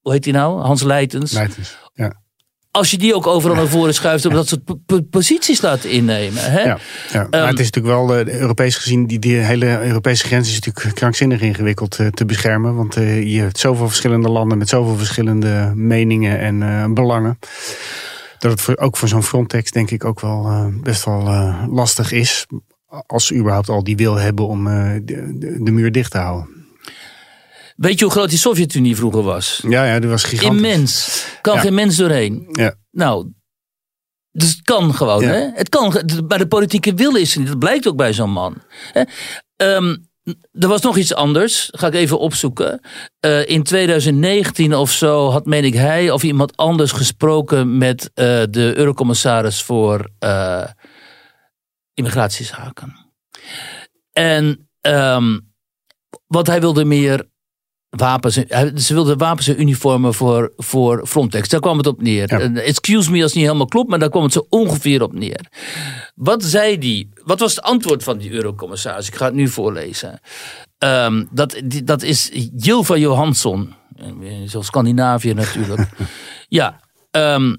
hoe 0.00 0.12
heet 0.12 0.22
die 0.24 0.32
nou? 0.32 0.60
Hans 0.60 0.82
Leitens. 0.82 1.32
Als 2.74 2.90
je 2.90 2.98
die 2.98 3.14
ook 3.14 3.26
overal 3.26 3.56
naar 3.56 3.68
voren 3.68 3.94
schuift, 3.94 4.26
omdat 4.26 4.48
ze 4.48 4.60
posities 5.10 5.60
laten 5.60 5.90
innemen. 5.90 6.50
Hè? 6.50 6.62
Ja, 6.62 6.78
ja. 7.12 7.26
maar 7.30 7.48
het 7.48 7.58
is 7.58 7.70
natuurlijk 7.70 7.94
wel, 7.94 8.18
uh, 8.18 8.40
Europees 8.40 8.76
gezien, 8.76 9.06
die, 9.06 9.18
die 9.18 9.36
hele 9.36 9.86
Europese 9.86 10.26
grens 10.26 10.48
is 10.48 10.60
natuurlijk 10.60 10.94
krankzinnig 10.94 11.40
ingewikkeld 11.40 11.98
uh, 11.98 12.06
te 12.06 12.24
beschermen. 12.24 12.74
Want 12.74 12.96
uh, 12.96 13.32
je 13.32 13.40
hebt 13.40 13.58
zoveel 13.58 13.86
verschillende 13.86 14.28
landen 14.28 14.58
met 14.58 14.68
zoveel 14.68 14.96
verschillende 14.96 15.72
meningen 15.74 16.38
en 16.38 16.94
belangen. 16.94 17.38
Dat 18.38 18.50
het 18.50 18.60
voor, 18.60 18.76
ook 18.76 18.96
voor 18.96 19.08
zo'n 19.08 19.22
Frontex 19.22 19.70
denk 19.70 19.90
ik 19.90 20.04
ook 20.04 20.20
wel 20.20 20.72
best 20.82 21.04
wel 21.04 21.54
lastig 21.70 22.12
is. 22.12 22.46
Als 23.06 23.26
ze 23.26 23.34
überhaupt 23.34 23.68
al 23.68 23.84
die 23.84 23.96
wil 23.96 24.14
hebben 24.14 24.46
om 24.46 24.64
de, 24.64 25.02
de, 25.38 25.62
de 25.62 25.70
muur 25.70 25.92
dicht 25.92 26.10
te 26.10 26.18
houden. 26.18 26.63
Weet 27.76 27.98
je 27.98 28.04
hoe 28.04 28.14
groot 28.14 28.28
die 28.28 28.38
Sovjet-Unie 28.38 28.96
vroeger 28.96 29.22
was? 29.22 29.60
Ja, 29.68 29.84
ja, 29.84 29.98
die 29.98 30.08
was 30.08 30.24
gigantisch. 30.24 30.62
Immens. 30.62 31.24
Kan 31.40 31.58
geen 31.58 31.74
mens 31.74 31.96
doorheen. 31.96 32.46
Ja. 32.50 32.74
Nou, 32.90 33.32
dus 34.32 34.50
het 34.50 34.62
kan 34.62 34.94
gewoon. 34.94 35.22
Hè? 35.22 35.50
Het 35.54 35.68
kan, 35.68 36.02
maar 36.28 36.38
de 36.38 36.48
politieke 36.48 36.94
wil 36.94 37.16
is 37.16 37.32
er 37.32 37.38
niet. 37.38 37.48
Dat 37.48 37.58
blijkt 37.58 37.88
ook 37.88 37.96
bij 37.96 38.12
zo'n 38.12 38.30
man. 38.30 38.62
Hè? 38.92 39.02
Um, 39.56 40.08
er 40.52 40.68
was 40.68 40.80
nog 40.80 40.96
iets 40.96 41.14
anders. 41.14 41.68
Ga 41.72 41.86
ik 41.86 41.94
even 41.94 42.18
opzoeken. 42.18 42.80
Uh, 43.26 43.48
in 43.48 43.62
2019 43.62 44.74
of 44.74 44.90
zo 44.90 45.30
had, 45.30 45.46
meen 45.46 45.64
ik, 45.64 45.74
hij 45.74 46.10
of 46.10 46.22
iemand 46.22 46.56
anders 46.56 46.92
gesproken 46.92 47.78
met 47.78 48.02
uh, 48.02 48.42
de 48.50 48.72
eurocommissaris 48.76 49.62
voor 49.62 50.10
uh, 50.20 50.64
immigratiezaken. 51.94 52.96
En 54.12 54.68
um, 54.80 55.52
wat 56.26 56.46
hij 56.46 56.60
wilde 56.60 56.84
meer 56.84 57.28
wapens. 57.96 58.34
Ze 58.86 58.94
wilden 58.94 59.18
wapens 59.18 59.48
en 59.48 59.60
uniformen 59.60 60.14
voor, 60.14 60.52
voor 60.56 61.06
Frontex. 61.06 61.48
Daar 61.48 61.60
kwam 61.60 61.76
het 61.76 61.86
op 61.86 62.02
neer. 62.02 62.56
Excuse 62.56 63.10
me 63.10 63.16
als 63.16 63.26
het 63.26 63.34
niet 63.34 63.44
helemaal 63.44 63.66
klopt, 63.66 63.88
maar 63.88 63.98
daar 63.98 64.10
kwam 64.10 64.22
het 64.22 64.32
zo 64.32 64.46
ongeveer 64.48 65.02
op 65.02 65.12
neer. 65.12 65.46
Wat 66.14 66.44
zei 66.44 66.78
die? 66.78 67.08
Wat 67.24 67.40
was 67.40 67.54
het 67.54 67.64
antwoord 67.64 68.02
van 68.02 68.18
die 68.18 68.30
eurocommissaris? 68.30 69.08
Ik 69.08 69.14
ga 69.14 69.24
het 69.24 69.34
nu 69.34 69.48
voorlezen. 69.48 70.20
Um, 70.78 71.28
dat, 71.30 71.62
dat 71.84 72.02
is 72.02 72.30
Jilva 72.56 72.96
Johansson. 72.96 73.74
Zo 74.48 74.62
Scandinavië 74.62 75.34
natuurlijk. 75.34 75.88
ja. 76.48 76.80
Um, 77.10 77.56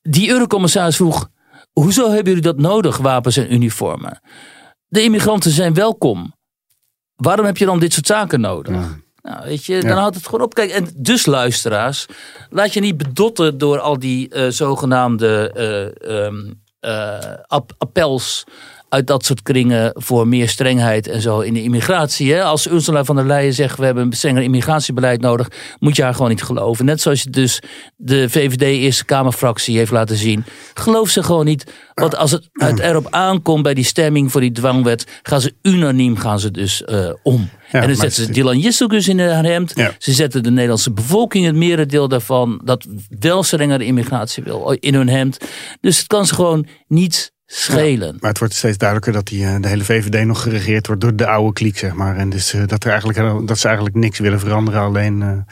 die 0.00 0.30
eurocommissaris 0.30 0.96
vroeg... 0.96 1.32
Hoezo 1.72 2.04
hebben 2.06 2.24
jullie 2.24 2.42
dat 2.42 2.58
nodig, 2.58 2.96
wapens 2.96 3.36
en 3.36 3.52
uniformen? 3.52 4.20
De 4.86 5.02
immigranten 5.02 5.50
zijn 5.50 5.74
welkom. 5.74 6.34
Waarom 7.16 7.46
heb 7.46 7.56
je 7.56 7.64
dan 7.64 7.78
dit 7.78 7.92
soort 7.92 8.06
zaken 8.06 8.40
nodig? 8.40 8.76
Nou, 9.22 9.44
weet 9.44 9.64
je, 9.64 9.80
dan 9.80 9.98
houdt 9.98 10.16
het 10.16 10.24
gewoon 10.24 10.40
op. 10.40 10.54
Kijk, 10.54 10.70
en 10.70 10.88
dus 10.96 11.26
luisteraars, 11.26 12.06
laat 12.50 12.72
je 12.74 12.80
niet 12.80 12.96
bedotten 12.96 13.58
door 13.58 13.80
al 13.80 13.98
die 13.98 14.34
uh, 14.34 14.50
zogenaamde 14.50 15.54
uh, 16.06 16.24
um, 16.24 16.62
uh, 16.80 17.18
appels 17.78 18.44
uit 18.94 19.06
dat 19.06 19.24
soort 19.24 19.42
kringen 19.42 19.90
voor 19.94 20.28
meer 20.28 20.48
strengheid 20.48 21.08
en 21.08 21.20
zo 21.20 21.40
in 21.40 21.54
de 21.54 21.62
immigratie. 21.62 22.32
Hè? 22.32 22.42
Als 22.42 22.66
Ursula 22.66 23.04
van 23.04 23.16
der 23.16 23.26
Leyen 23.26 23.54
zegt 23.54 23.78
we 23.78 23.84
hebben 23.84 24.04
een 24.04 24.12
strenger 24.12 24.42
immigratiebeleid 24.42 25.20
nodig, 25.20 25.48
moet 25.78 25.96
je 25.96 26.02
haar 26.02 26.14
gewoon 26.14 26.28
niet 26.28 26.42
geloven. 26.42 26.84
Net 26.84 27.00
zoals 27.00 27.22
je 27.22 27.30
dus 27.30 27.62
de 27.96 28.30
VVD 28.30 28.62
Eerste 28.62 29.04
Kamerfractie 29.04 29.76
heeft 29.76 29.90
laten 29.90 30.16
zien. 30.16 30.44
Geloof 30.74 31.08
ze 31.08 31.22
gewoon 31.22 31.44
niet. 31.44 31.72
Want 31.94 32.16
als 32.16 32.30
het 32.30 32.48
uit 32.52 32.78
erop 32.78 33.06
aankomt 33.10 33.62
bij 33.62 33.74
die 33.74 33.84
stemming 33.84 34.32
voor 34.32 34.40
die 34.40 34.52
dwangwet, 34.52 35.06
gaan 35.22 35.40
ze 35.40 35.54
unaniem 35.62 36.16
gaan 36.16 36.40
ze 36.40 36.50
dus 36.50 36.82
uh, 36.86 37.10
om. 37.22 37.50
Ja, 37.72 37.80
en 37.80 37.86
dan 37.86 37.96
zetten 37.96 38.24
ze 38.24 38.32
Dylan 38.32 38.58
Jisselgus 38.58 39.08
in 39.08 39.20
haar 39.20 39.44
hemd. 39.44 39.72
Ja. 39.74 39.94
Ze 39.98 40.12
zetten 40.12 40.42
de 40.42 40.50
Nederlandse 40.50 40.92
bevolking, 40.92 41.46
het 41.46 41.54
merendeel 41.54 42.08
daarvan, 42.08 42.60
dat 42.64 42.86
wel 43.18 43.42
strengere 43.42 43.84
immigratie 43.84 44.42
wil, 44.42 44.76
in 44.80 44.94
hun 44.94 45.08
hemd. 45.08 45.38
Dus 45.80 45.98
het 45.98 46.06
kan 46.06 46.26
ze 46.26 46.34
gewoon 46.34 46.66
niet 46.88 47.32
schelen. 47.54 48.16
maar 48.20 48.30
het 48.30 48.38
wordt 48.38 48.54
steeds 48.54 48.78
duidelijker 48.78 49.12
dat 49.12 49.26
die, 49.26 49.44
eh, 49.44 49.54
de 49.60 49.68
hele 49.68 49.84
VVD 49.84 50.24
nog 50.24 50.42
geregeerd 50.42 50.86
wordt 50.86 51.02
door 51.02 51.16
de 51.16 51.26
oude 51.26 51.52
kliek, 51.52 51.78
zeg 51.78 51.94
maar. 51.94 52.16
En 52.16 52.30
dus 52.30 52.54
uh, 52.54 52.62
dat, 52.66 52.84
er 52.84 52.90
eigenlijk, 52.90 53.46
dat 53.46 53.58
ze 53.58 53.66
eigenlijk 53.66 53.96
niks 53.96 54.18
willen 54.18 54.40
veranderen. 54.40 54.80
Alleen 54.80 55.44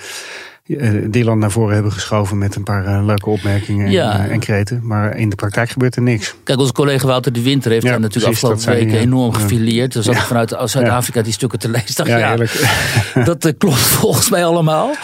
uh, 0.68 1.10
Dylan 1.10 1.38
naar 1.38 1.50
voren 1.50 1.74
hebben 1.74 1.92
geschoven 1.92 2.38
met 2.38 2.54
een 2.54 2.62
paar 2.62 3.04
leuke 3.04 3.30
opmerkingen 3.30 3.86
en, 3.86 4.30
en, 4.30 4.40
kreten. 4.40 4.80
Maar 4.82 5.16
in 5.16 5.28
de 5.28 5.36
praktijk 5.36 5.70
gebeurt 5.70 5.96
er 5.96 6.02
niks. 6.02 6.34
Kijk, 6.44 6.58
onze 6.58 6.72
collega 6.72 7.06
Wouter 7.06 7.32
de 7.32 7.42
Winter 7.42 7.70
heeft 7.70 7.84
ja, 7.84 7.90
daar 7.90 8.00
natuurlijk 8.00 8.32
afgelopen 8.32 8.66
weken 8.66 8.98
enorm 8.98 9.32
gefileerd. 9.32 9.92
Dus 9.92 10.04
zat 10.04 10.14
ik 10.14 10.20
vanuit 10.20 10.56
Zuid-Afrika 10.64 11.22
die 11.22 11.32
stukken 11.32 11.58
te 11.58 11.68
lezen. 11.68 12.06
ja, 12.06 12.18
ja 12.18 13.24
dat 13.24 13.54
klopt 13.58 13.78
volgens 14.00 14.30
mij 14.30 14.44
allemaal. 14.44 14.94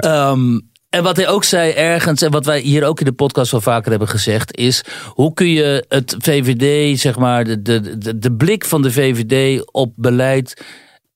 Um, 0.00 0.74
en 0.90 1.02
wat 1.02 1.16
hij 1.16 1.28
ook 1.28 1.44
zei 1.44 1.72
ergens, 1.72 2.22
en 2.22 2.30
wat 2.30 2.44
wij 2.44 2.60
hier 2.60 2.84
ook 2.84 2.98
in 2.98 3.04
de 3.04 3.12
podcast 3.12 3.50
wel 3.50 3.60
vaker 3.60 3.90
hebben 3.90 4.08
gezegd, 4.08 4.56
is 4.56 4.84
hoe 5.06 5.32
kun 5.32 5.48
je 5.48 5.84
het 5.88 6.16
VVD, 6.18 6.98
zeg 7.00 7.18
maar, 7.18 7.44
de, 7.44 7.62
de, 7.62 8.18
de, 8.18 8.32
blik 8.32 8.64
van 8.64 8.82
de 8.82 8.92
VVD 8.92 9.66
op 9.72 9.92
beleid 9.96 10.64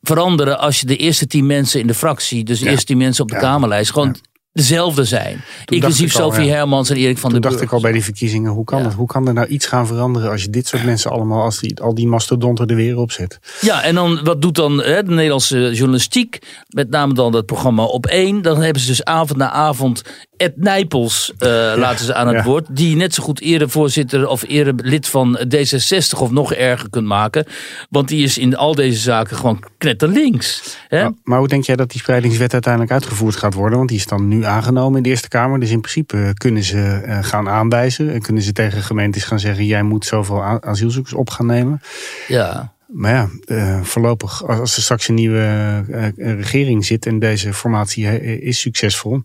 veranderen 0.01 0.59
als 0.59 0.81
je 0.81 0.87
de 0.87 0.97
eerste 0.97 1.27
tien 1.27 1.47
mensen 1.47 1.81
in 1.81 1.87
de 1.87 1.95
fractie, 1.95 2.45
dus 2.45 2.61
de 2.61 2.71
eerste 2.71 2.87
tien 2.87 2.99
mensen 2.99 3.23
op 3.23 3.31
de 3.31 3.39
Kamerlijst, 3.39 3.93
gewoon 3.93 4.17
dezelfde 4.61 5.05
zijn. 5.05 5.43
Inclusief 5.65 6.13
Sophie 6.13 6.51
Hermans 6.51 6.91
en 6.91 6.97
Erik 6.97 7.19
van 7.19 7.31
der 7.31 7.41
Burg. 7.41 7.53
dacht 7.53 7.65
ik 7.65 7.73
al 7.73 7.81
bij 7.81 7.93
die 7.93 8.05
verkiezingen, 8.05 8.53
hoe 8.53 8.65
kan, 8.65 8.85
het, 8.85 8.95
hoe 8.95 9.07
kan 9.07 9.27
er 9.27 9.33
nou 9.35 9.47
iets 9.47 9.67
gaan 9.67 9.87
veranderen 9.87 10.31
als 10.31 10.43
je 10.43 10.51
dit 10.51 10.67
soort 10.67 10.85
mensen 10.85 11.11
allemaal, 11.11 11.43
als 11.43 11.59
die, 11.59 11.81
al 11.81 11.95
die 11.95 12.07
mastodonten 12.07 12.67
er 12.67 12.77
weer 12.77 12.97
op 12.97 13.13
zet? 13.13 13.39
Ja, 13.61 13.83
en 13.83 13.95
dan 13.95 14.21
wat 14.25 14.43
doet 14.43 14.55
dan 14.55 14.83
hè, 14.83 15.03
de 15.03 15.11
Nederlandse 15.11 15.71
journalistiek, 15.73 16.39
met 16.69 16.91
name 16.91 17.15
dan 17.15 17.33
dat 17.33 17.47
programma 17.47 17.85
op 17.85 18.07
één. 18.07 18.43
Dan 18.43 18.63
hebben 18.63 18.83
ze 18.83 18.89
dus 18.89 19.05
avond 19.05 19.39
na 19.39 19.51
avond 19.51 20.03
Ed 20.41 20.57
Nijpels 20.57 21.33
uh, 21.39 21.49
laten 21.77 22.05
ze 22.05 22.15
aan 22.15 22.35
het 22.35 22.45
woord. 22.45 22.67
Die 22.71 22.97
net 22.97 23.15
zo 23.15 23.23
goed 23.23 23.41
eerder 23.41 23.71
voorzitter 23.71 24.29
of 24.29 24.45
eerder 24.47 24.75
lid 24.77 25.09
van 25.09 25.39
D66 25.55 26.19
of 26.19 26.31
nog 26.31 26.55
erger 26.55 26.91
kunt 26.91 27.07
maken. 27.07 27.47
Want 27.91 28.09
die 28.09 28.23
is 28.23 28.39
in 28.39 28.57
al 28.57 28.75
deze 28.75 28.99
zaken 28.99 29.37
gewoon 29.37 29.65
knetterlinks. 29.79 30.79
Hè? 30.89 31.03
Maar, 31.03 31.13
maar 31.25 31.39
hoe 31.39 31.49
denk 31.49 31.65
jij 31.65 31.77
dat 31.77 31.91
die 31.91 32.01
spreidingswet 32.01 32.53
uiteindelijk 32.53 32.93
uitgevoerd 32.93 33.37
gaat 33.37 33.55
worden? 33.55 33.79
Want 33.79 33.91
die 33.91 33.99
is 33.99 34.07
dan 34.07 34.29
nu 34.29 34.45
aangenomen 34.45 34.97
in 34.97 35.03
de 35.03 35.09
Eerste 35.09 35.29
Kamer. 35.29 35.61
Dus 35.61 35.71
in 35.71 35.81
principe 35.81 36.31
kunnen 36.35 36.63
ze 36.63 37.03
uh, 37.07 37.19
gaan 37.23 37.49
aanwijzen. 37.49 38.13
En 38.13 38.23
kunnen 38.23 38.43
ze 38.43 38.53
tegen 38.53 38.83
gemeentes 38.83 39.25
gaan 39.25 39.41
zeggen: 39.41 39.65
jij 39.65 39.83
moet 39.83 40.07
zoveel 40.07 40.43
asielzoekers 40.43 41.15
op 41.15 41.31
gaan 41.31 41.47
nemen. 41.47 41.81
Ja. 42.29 42.73
Maar 42.87 43.13
ja, 43.13 43.29
uh, 43.47 43.81
voorlopig, 43.83 44.45
als 44.47 44.77
er 44.77 44.83
straks 44.83 45.09
een 45.09 45.15
nieuwe 45.15 45.85
regering 46.17 46.85
zit 46.85 47.07
en 47.07 47.19
deze 47.19 47.53
formatie 47.55 48.21
is 48.41 48.61
succesvol, 48.61 49.23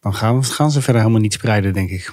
dan 0.00 0.14
gaan, 0.14 0.44
gaan 0.44 0.70
ze 0.70 0.82
verder 0.82 1.00
helemaal 1.00 1.22
niet 1.22 1.32
spreiden, 1.32 1.72
denk 1.72 1.90
ik. 1.90 2.12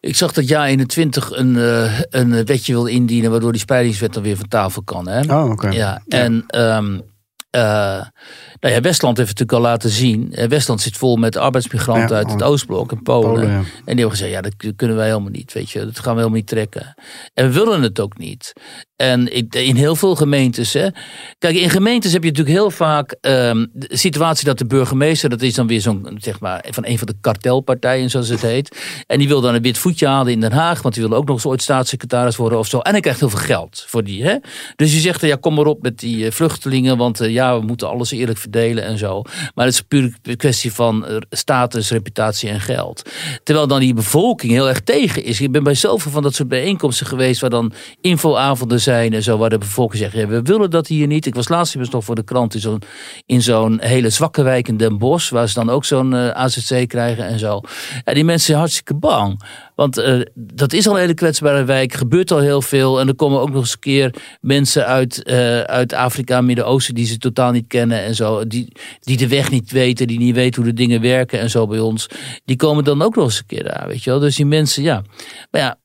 Ik 0.00 0.16
zag 0.16 0.32
dat 0.32 0.48
Ja 0.48 0.66
21 0.66 1.30
een, 1.30 1.54
uh, 1.54 2.00
een 2.10 2.44
wetje 2.44 2.72
wil 2.72 2.86
indienen 2.86 3.30
waardoor 3.30 3.52
die 3.52 3.60
spreidingswet 3.60 4.14
dan 4.14 4.22
weer 4.22 4.36
van 4.36 4.48
tafel 4.48 4.82
kan. 4.82 5.08
Hè? 5.08 5.20
Oh, 5.20 5.50
oké. 5.50 5.68
Ja, 5.68 6.02
ja, 6.06 6.18
en 6.18 6.44
um, 6.60 7.02
uh, 7.56 7.62
nou 8.60 8.74
ja, 8.74 8.80
Westland 8.80 9.16
heeft 9.16 9.28
het 9.28 9.38
natuurlijk 9.38 9.52
al 9.52 9.60
laten 9.60 9.90
zien. 9.90 10.32
Eh, 10.32 10.48
Westland 10.48 10.80
zit 10.80 10.96
vol 10.96 11.16
met 11.16 11.36
arbeidsmigranten 11.36 12.16
uit 12.16 12.30
het 12.30 12.42
Oostblok 12.42 12.92
en 12.92 13.02
Polen. 13.02 13.50
En 13.50 13.64
die 13.64 13.84
hebben 13.84 14.10
gezegd, 14.10 14.30
ja, 14.30 14.40
dat 14.40 14.54
kunnen 14.76 14.96
wij 14.96 15.06
helemaal 15.06 15.30
niet. 15.30 15.52
Weet 15.52 15.70
je, 15.70 15.84
dat 15.84 15.98
gaan 15.98 16.14
we 16.14 16.18
helemaal 16.18 16.38
niet 16.38 16.46
trekken. 16.46 16.94
En 17.34 17.46
we 17.46 17.52
willen 17.52 17.82
het 17.82 18.00
ook 18.00 18.18
niet. 18.18 18.52
En 19.02 19.48
in 19.50 19.76
heel 19.76 19.96
veel 19.96 20.14
gemeentes. 20.14 20.72
Hè, 20.72 20.88
kijk, 21.38 21.56
in 21.56 21.70
gemeentes 21.70 22.12
heb 22.12 22.22
je 22.22 22.28
natuurlijk 22.28 22.56
heel 22.56 22.70
vaak 22.70 23.16
um, 23.20 23.70
de 23.72 23.96
situatie 23.96 24.44
dat 24.44 24.58
de 24.58 24.66
burgemeester, 24.66 25.30
dat 25.30 25.42
is 25.42 25.54
dan 25.54 25.66
weer 25.66 25.80
zo'n, 25.80 26.16
zeg 26.20 26.40
maar, 26.40 26.64
van 26.70 26.86
een 26.86 26.98
van 26.98 27.06
de 27.06 27.14
kartelpartijen, 27.20 28.10
zoals 28.10 28.28
het 28.28 28.42
heet. 28.42 28.76
En 29.06 29.18
die 29.18 29.28
wil 29.28 29.40
dan 29.40 29.54
een 29.54 29.62
wit 29.62 29.78
voetje 29.78 30.06
halen 30.06 30.32
in 30.32 30.40
Den 30.40 30.52
Haag, 30.52 30.82
want 30.82 30.94
die 30.94 31.08
wil 31.08 31.16
ook 31.16 31.26
nog 31.26 31.34
eens 31.34 31.46
ooit 31.46 31.62
staatssecretaris 31.62 32.36
worden 32.36 32.58
of 32.58 32.66
zo. 32.66 32.78
En 32.78 32.92
hij 32.92 33.00
krijgt 33.00 33.20
heel 33.20 33.28
veel 33.28 33.38
geld 33.38 33.84
voor 33.88 34.04
die. 34.04 34.24
Hè? 34.24 34.36
Dus 34.76 34.92
je 34.94 35.00
zegt, 35.00 35.20
ja, 35.20 35.36
kom 35.36 35.54
maar 35.54 35.66
op 35.66 35.82
met 35.82 35.98
die 35.98 36.26
eh, 36.26 36.32
vluchtelingen, 36.32 36.96
want 36.96 37.20
uh, 37.20 37.30
ja, 37.30 37.58
we 37.58 37.66
moeten 37.66 37.88
alles 37.88 38.10
eerlijk 38.10 38.38
verdelen 38.38 38.84
en 38.84 38.98
zo. 38.98 39.22
Maar 39.54 39.64
het 39.64 39.74
is 39.74 39.80
puur 39.82 40.14
een 40.22 40.36
kwestie 40.36 40.72
van 40.72 41.06
eh, 41.06 41.16
status, 41.30 41.90
reputatie 41.90 42.48
en 42.48 42.60
geld. 42.60 43.10
Terwijl 43.42 43.66
dan 43.66 43.80
die 43.80 43.94
bevolking 43.94 44.52
heel 44.52 44.68
erg 44.68 44.80
tegen 44.80 45.24
is. 45.24 45.40
Ik 45.40 45.52
ben 45.52 45.62
bij 45.62 45.74
zoveel 45.74 46.10
van 46.10 46.22
dat 46.22 46.34
soort 46.34 46.48
bijeenkomsten 46.48 47.06
geweest 47.06 47.40
waar 47.40 47.50
dan 47.50 47.72
infoavonden 48.00 48.80
zijn 48.80 48.90
en 48.92 49.22
zo, 49.22 49.38
waar 49.38 49.50
de 49.50 49.58
bevolking 49.58 50.02
zegt, 50.02 50.28
we 50.28 50.42
willen 50.42 50.70
dat 50.70 50.86
hier 50.86 51.06
niet. 51.06 51.26
Ik 51.26 51.34
was 51.34 51.48
laatst 51.48 51.76
eens 51.76 51.90
nog 51.90 52.04
voor 52.04 52.14
de 52.14 52.24
krant 52.24 52.54
in 52.54 52.60
zo'n, 52.60 52.82
in 53.26 53.42
zo'n 53.42 53.80
hele 53.80 54.10
zwakke 54.10 54.42
wijk 54.42 54.68
in 54.68 54.76
Den 54.76 54.98
Bosch, 54.98 55.30
waar 55.30 55.48
ze 55.48 55.54
dan 55.54 55.70
ook 55.70 55.84
zo'n 55.84 56.12
uh, 56.12 56.28
eh, 56.28 56.36
AZC 56.36 56.88
krijgen 56.88 57.26
en 57.26 57.38
zo. 57.38 57.60
Ja, 58.04 58.14
die 58.14 58.24
mensen 58.24 58.46
zijn 58.46 58.58
hartstikke 58.58 58.94
bang. 58.94 59.42
Want 59.74 59.98
uh, 59.98 60.20
dat 60.34 60.72
is 60.72 60.86
al 60.86 60.94
een 60.94 61.00
hele 61.00 61.14
kwetsbare 61.14 61.64
wijk, 61.64 61.94
gebeurt 61.94 62.30
al 62.30 62.38
heel 62.38 62.62
veel. 62.62 63.00
En 63.00 63.08
er 63.08 63.14
komen 63.14 63.40
ook 63.40 63.50
nog 63.50 63.60
eens 63.60 63.72
een 63.72 63.78
keer 63.78 64.14
mensen 64.40 64.86
uit, 64.86 65.22
uh, 65.24 65.60
uit 65.60 65.92
Afrika, 65.92 66.40
Midden-Oosten, 66.40 66.94
die 66.94 67.06
ze 67.06 67.18
totaal 67.18 67.52
niet 67.52 67.66
kennen 67.66 68.02
en 68.02 68.14
zo. 68.14 68.46
Die, 68.46 68.72
die 69.00 69.16
de 69.16 69.28
weg 69.28 69.50
niet 69.50 69.70
weten, 69.70 70.06
die 70.06 70.18
niet 70.18 70.34
weten 70.34 70.62
hoe 70.62 70.70
de 70.70 70.76
dingen 70.76 71.00
werken 71.00 71.40
en 71.40 71.50
zo 71.50 71.66
bij 71.66 71.78
ons. 71.78 72.06
Die 72.44 72.56
komen 72.56 72.84
dan 72.84 73.02
ook 73.02 73.14
nog 73.14 73.24
eens 73.24 73.38
een 73.38 73.46
keer 73.46 73.64
daar, 73.64 73.84
weet 73.88 74.04
je 74.04 74.10
wel. 74.10 74.18
Dus 74.18 74.36
die 74.36 74.46
mensen, 74.46 74.82
ja. 74.82 75.02
Maar 75.50 75.60
ja, 75.60 75.76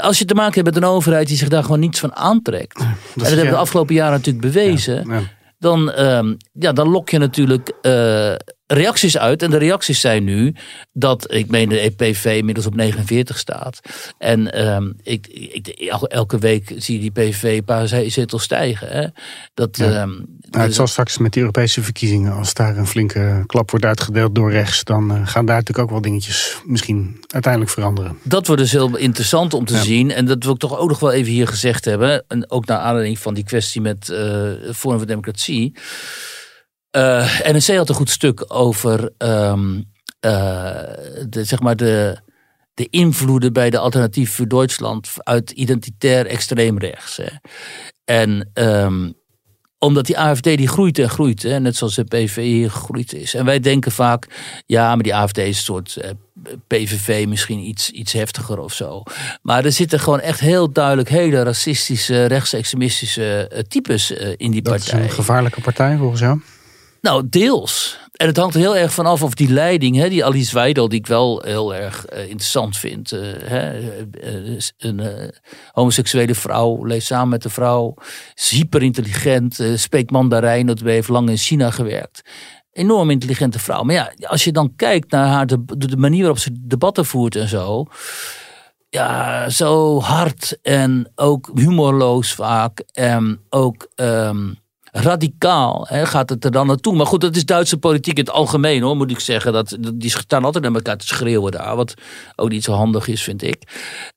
als 0.00 0.18
je 0.18 0.24
te 0.24 0.34
maken 0.34 0.54
hebt 0.54 0.74
met 0.74 0.76
een 0.76 0.90
overheid 0.90 1.28
die 1.28 1.36
zich 1.36 1.48
daar 1.48 1.62
gewoon 1.62 1.80
niets 1.80 2.00
van 2.00 2.16
aantrekt. 2.16 2.78
en 2.80 2.96
dat 3.14 3.26
hebben 3.26 3.44
we 3.44 3.50
de 3.50 3.56
afgelopen 3.56 3.94
jaren 3.94 4.12
natuurlijk 4.12 4.46
bewezen. 4.52 5.26
Dan, 5.58 5.92
uh, 5.98 6.32
ja, 6.52 6.72
dan 6.72 6.88
lok 6.88 7.08
je 7.08 7.18
natuurlijk 7.18 7.72
uh, 7.82 8.34
reacties 8.72 9.18
uit. 9.18 9.42
En 9.42 9.50
de 9.50 9.58
reacties 9.58 10.00
zijn 10.00 10.24
nu 10.24 10.54
dat, 10.92 11.32
ik 11.32 11.50
meen 11.50 11.68
de 11.68 11.80
EPV 11.80 12.24
inmiddels 12.24 12.66
op 12.66 12.74
49 12.74 13.38
staat. 13.38 13.80
En 14.18 14.66
um, 14.66 14.96
ik, 15.02 15.26
ik, 15.26 15.68
elke 15.68 16.38
week 16.38 16.72
zie 16.76 17.02
je 17.02 17.10
die 17.10 17.36
een 17.42 17.64
paar 17.64 17.88
zetels 17.88 18.42
stijgen. 18.42 18.88
Hè? 18.88 19.06
Dat, 19.54 19.76
ja. 19.76 20.02
um, 20.02 20.26
nou, 20.40 20.64
het 20.64 20.74
zal 20.74 20.86
straks 20.86 21.18
met 21.18 21.32
de 21.32 21.40
Europese 21.40 21.82
verkiezingen, 21.82 22.32
als 22.32 22.54
daar 22.54 22.76
een 22.76 22.86
flinke 22.86 23.42
klap 23.46 23.70
wordt 23.70 23.84
uitgedeeld 23.84 24.34
door 24.34 24.50
rechts, 24.50 24.84
dan 24.84 25.16
uh, 25.16 25.26
gaan 25.26 25.46
daar 25.46 25.56
natuurlijk 25.56 25.78
ook 25.78 25.90
wel 25.90 26.00
dingetjes 26.00 26.60
misschien 26.64 27.20
uiteindelijk 27.26 27.72
veranderen. 27.72 28.18
Dat 28.22 28.46
wordt 28.46 28.62
dus 28.62 28.72
heel 28.72 28.96
interessant 28.96 29.54
om 29.54 29.64
te 29.64 29.76
zien. 29.76 30.10
En 30.10 30.26
dat 30.26 30.44
wil 30.44 30.52
ik 30.52 30.58
toch 30.58 30.78
ook 30.78 30.88
nog 30.88 31.00
wel 31.00 31.12
even 31.12 31.32
hier 31.32 31.46
gezegd 31.46 31.84
hebben. 31.84 32.24
En 32.28 32.50
ook 32.50 32.66
naar 32.66 32.78
aanleiding 32.78 33.18
van 33.18 33.34
die 33.34 33.44
kwestie 33.44 33.80
met 33.80 34.08
uh, 34.08 34.18
Forum 34.74 34.98
voor 34.98 35.06
Democratie. 35.06 35.74
Uh, 36.96 37.40
NRC 37.40 37.76
had 37.76 37.88
een 37.88 37.94
goed 37.94 38.10
stuk 38.10 38.44
over 38.48 39.10
um, 39.18 39.76
uh, 39.76 39.82
de, 41.28 41.44
zeg 41.44 41.60
maar 41.60 41.76
de, 41.76 42.18
de 42.74 42.86
invloeden 42.90 43.52
bij 43.52 43.70
de 43.70 43.78
Alternatief 43.78 44.34
voor 44.34 44.48
Duitsland 44.48 45.10
uit 45.16 45.50
identitair 45.50 46.26
extreemrechts. 46.26 47.16
Hè. 47.16 47.28
En 48.04 48.50
um, 48.54 49.14
omdat 49.78 50.06
die 50.06 50.18
AFD 50.18 50.44
die 50.44 50.68
groeit 50.68 50.98
en 50.98 51.10
groeit, 51.10 51.42
hè, 51.42 51.60
net 51.60 51.76
zoals 51.76 51.94
de 51.94 52.04
PVV 52.04 52.70
gegroeid 52.70 53.12
is. 53.12 53.34
En 53.34 53.44
wij 53.44 53.60
denken 53.60 53.92
vaak, 53.92 54.26
ja, 54.66 54.94
maar 54.94 55.02
die 55.02 55.14
AFD 55.14 55.38
is 55.38 55.46
een 55.46 55.54
soort 55.54 55.96
eh, 55.96 56.10
PVV 56.66 57.26
misschien 57.28 57.58
iets, 57.58 57.90
iets 57.90 58.12
heftiger 58.12 58.58
of 58.58 58.72
zo. 58.72 59.02
Maar 59.42 59.64
er 59.64 59.72
zitten 59.72 60.00
gewoon 60.00 60.20
echt 60.20 60.40
heel 60.40 60.72
duidelijk 60.72 61.08
hele 61.08 61.42
racistische, 61.42 62.24
rechtsextremistische 62.24 63.50
uh, 63.52 63.58
types 63.58 64.10
in 64.36 64.50
die 64.50 64.62
partij. 64.62 64.92
Dat 64.92 65.00
is 65.00 65.08
een 65.08 65.14
gevaarlijke 65.14 65.60
partij 65.60 65.96
volgens 65.96 66.20
jou? 66.20 66.40
Nou, 67.00 67.28
deels. 67.28 67.98
En 68.12 68.26
het 68.26 68.36
hangt 68.36 68.54
er 68.54 68.60
heel 68.60 68.76
erg 68.76 68.92
vanaf 68.92 69.22
of 69.22 69.34
die 69.34 69.52
leiding, 69.52 69.96
hè, 69.96 70.08
die 70.08 70.24
Alice 70.24 70.54
Weidel, 70.54 70.88
die 70.88 70.98
ik 70.98 71.06
wel 71.06 71.42
heel 71.44 71.74
erg 71.74 72.12
uh, 72.12 72.20
interessant 72.20 72.76
vind. 72.76 73.12
Uh, 73.12 73.20
hè, 73.44 73.80
uh, 74.24 74.60
een 74.78 75.32
homoseksuele 75.72 76.34
vrouw, 76.34 76.84
leeft 76.84 77.06
samen 77.06 77.28
met 77.28 77.42
de 77.42 77.48
vrouw, 77.48 77.94
is 78.34 78.50
hyper 78.50 78.82
intelligent, 78.82 79.62
spreekt 79.74 80.10
Mandarijn, 80.10 80.66
dat 80.66 80.80
heeft 80.80 81.08
lang 81.08 81.28
in 81.28 81.36
China 81.36 81.70
gewerkt. 81.70 82.22
Enorm 82.72 83.10
intelligente 83.10 83.58
vrouw. 83.58 83.82
Maar 83.82 83.94
ja, 83.94 84.28
als 84.28 84.44
je 84.44 84.52
dan 84.52 84.72
kijkt 84.76 85.10
naar 85.10 85.26
haar, 85.26 85.46
de, 85.46 85.64
de 85.66 85.96
manier 85.96 86.20
waarop 86.20 86.38
ze 86.38 86.50
debatten 86.60 87.04
voert 87.04 87.36
en 87.36 87.48
zo. 87.48 87.86
Ja, 88.88 89.48
zo 89.48 90.00
hard 90.00 90.58
en 90.62 91.12
ook 91.14 91.50
humorloos 91.54 92.32
vaak. 92.32 92.82
En 92.92 93.40
ook. 93.48 93.88
Um, 93.94 94.58
radicaal 95.02 95.86
hè, 95.88 96.06
gaat 96.06 96.30
het 96.30 96.44
er 96.44 96.50
dan 96.50 96.66
naartoe. 96.66 96.94
Maar 96.96 97.06
goed, 97.06 97.20
dat 97.20 97.36
is 97.36 97.44
Duitse 97.44 97.78
politiek 97.78 98.18
in 98.18 98.24
het 98.24 98.34
algemeen 98.34 98.82
hoor, 98.82 98.96
moet 98.96 99.10
ik 99.10 99.20
zeggen. 99.20 99.52
Dat, 99.52 99.76
die 99.94 100.10
staan 100.10 100.44
altijd 100.44 100.64
naar 100.64 100.74
elkaar 100.74 100.96
te 100.96 101.06
schreeuwen 101.06 101.52
daar. 101.52 101.76
Wat 101.76 101.94
ook 102.36 102.48
niet 102.48 102.64
zo 102.64 102.72
handig 102.72 103.08
is, 103.08 103.22
vind 103.22 103.42
ik. 103.42 103.62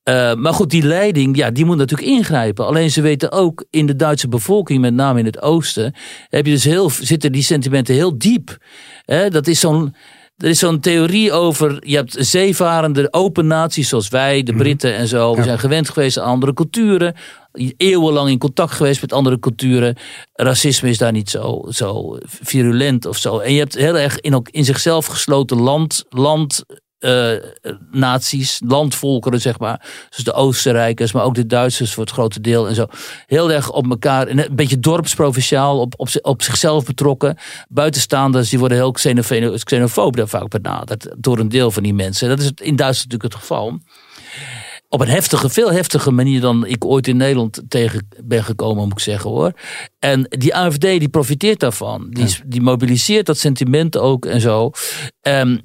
Uh, 0.04 0.34
maar 0.34 0.54
goed, 0.54 0.70
die 0.70 0.84
leiding, 0.84 1.38
ja, 1.38 1.52
die 1.52 1.66
moet 1.66 1.78
natuurlijk 1.78 2.10
ingrijpen. 2.10 2.66
Alleen 2.66 2.92
ze 2.92 3.02
weten 3.02 3.32
ook 3.32 3.66
in 3.70 3.86
de 3.86 3.96
Duitse 3.96 4.28
bevolking, 4.28 4.82
met 4.82 4.94
name 4.94 5.20
in 5.20 5.26
het 5.26 5.42
oosten, 5.42 5.94
heb 6.30 6.46
je 6.46 6.52
dus 6.52 6.64
heel, 6.64 6.90
zitten 6.90 7.32
die 7.32 7.44
sentimenten 7.44 7.96
heel 7.96 8.18
diep. 8.18 8.58
Hè, 9.06 9.30
dat 9.30 9.48
is 9.48 9.60
zo'n 9.60 9.96
er 10.42 10.50
is 10.50 10.60
zo'n 10.60 10.80
theorie 10.80 11.32
over, 11.32 11.88
je 11.88 11.96
hebt 11.96 12.16
zeevarende 12.20 13.08
open 13.14 13.48
naties 13.48 13.90
zoals 13.90 14.10
wij, 14.10 14.44
de 14.44 14.52
mhm. 14.52 14.62
Britten 14.62 14.96
en 14.96 15.08
zo. 15.08 15.36
We 15.36 15.44
zijn 15.44 15.60
gewend 15.60 15.90
geweest 15.90 16.20
aan 16.20 16.26
andere 16.26 16.54
culturen. 16.54 17.16
Eeuwenlang 17.78 18.30
in 18.30 18.38
contact 18.38 18.72
geweest 18.72 19.02
met 19.02 19.14
andere 19.14 19.40
culturen. 19.40 19.98
Racisme 20.34 20.90
is 20.90 20.98
daar 20.98 21.12
niet 21.12 21.30
zo, 21.30 21.66
zo 21.70 22.18
virulent 22.24 23.06
of 23.06 23.18
zo. 23.18 23.40
En 23.40 23.54
je 23.54 23.60
hebt 23.60 23.76
heel 23.76 23.98
erg 23.98 24.20
in, 24.20 24.42
in 24.52 24.66
zichzelf 24.66 25.06
gesloten 25.06 25.62
land, 25.62 26.06
land 26.10 26.64
uh, 27.02 27.32
naties, 27.92 28.62
landvolkeren, 28.66 29.42
zeg 29.42 29.60
maar. 29.60 29.90
Dus 30.10 30.24
de 30.24 30.34
Oostenrijkers, 30.34 31.12
maar 31.12 31.24
ook 31.24 31.36
de 31.36 31.46
Duitsers 31.46 31.94
voor 31.94 32.04
het 32.04 32.14
grote 32.14 32.42
deel 32.42 32.68
en 32.68 32.76
zo. 32.76 32.86
Heel 33.26 33.52
erg 33.52 33.72
op 33.72 33.90
elkaar, 33.90 34.28
een 34.28 34.48
beetje 34.52 34.80
dorpsprovinciaal, 34.80 35.80
op, 35.80 35.94
op, 35.98 36.10
op 36.22 36.42
zichzelf 36.42 36.86
betrokken. 36.86 37.38
Buitenstaanders, 37.70 38.50
die 38.50 38.60
worden 38.60 38.78
heel 38.78 38.92
xenofoob 39.64 40.16
daar 40.16 40.28
vaak 40.28 40.50
benaderd 40.50 41.08
door 41.18 41.40
een 41.40 41.50
deel 41.50 41.72
van 41.72 41.84
die 41.84 41.94
mensen. 41.94 42.30
Dat 42.30 42.40
is 42.40 42.52
in 42.56 42.76
Duitsland 42.76 43.12
natuurlijk 43.12 43.24
het 43.24 43.36
geval. 43.36 43.80
Op 44.90 45.02
een 45.02 45.08
heftige, 45.08 45.50
veel 45.50 45.72
heftige 45.72 46.12
manier 46.12 46.42
dan 46.42 46.66
ik 46.66 46.86
ooit 46.86 47.08
in 47.08 47.18
Nederland 47.18 47.62
tegen 47.68 48.08
ben 48.24 48.44
gekomen, 48.44 48.84
moet 48.84 48.92
ik 48.92 49.00
zeggen 49.00 49.30
hoor. 49.30 49.52
En 50.00 50.26
die 50.30 50.56
AFD 50.56 50.82
die 50.82 51.10
profiteert 51.10 51.60
daarvan. 51.60 52.08
Die, 52.10 52.36
die 52.46 52.62
mobiliseert 52.62 53.26
dat 53.26 53.38
sentiment 53.38 53.98
ook 53.98 54.26
en 54.26 54.42
zo. 54.42 54.72
Um, 55.22 55.62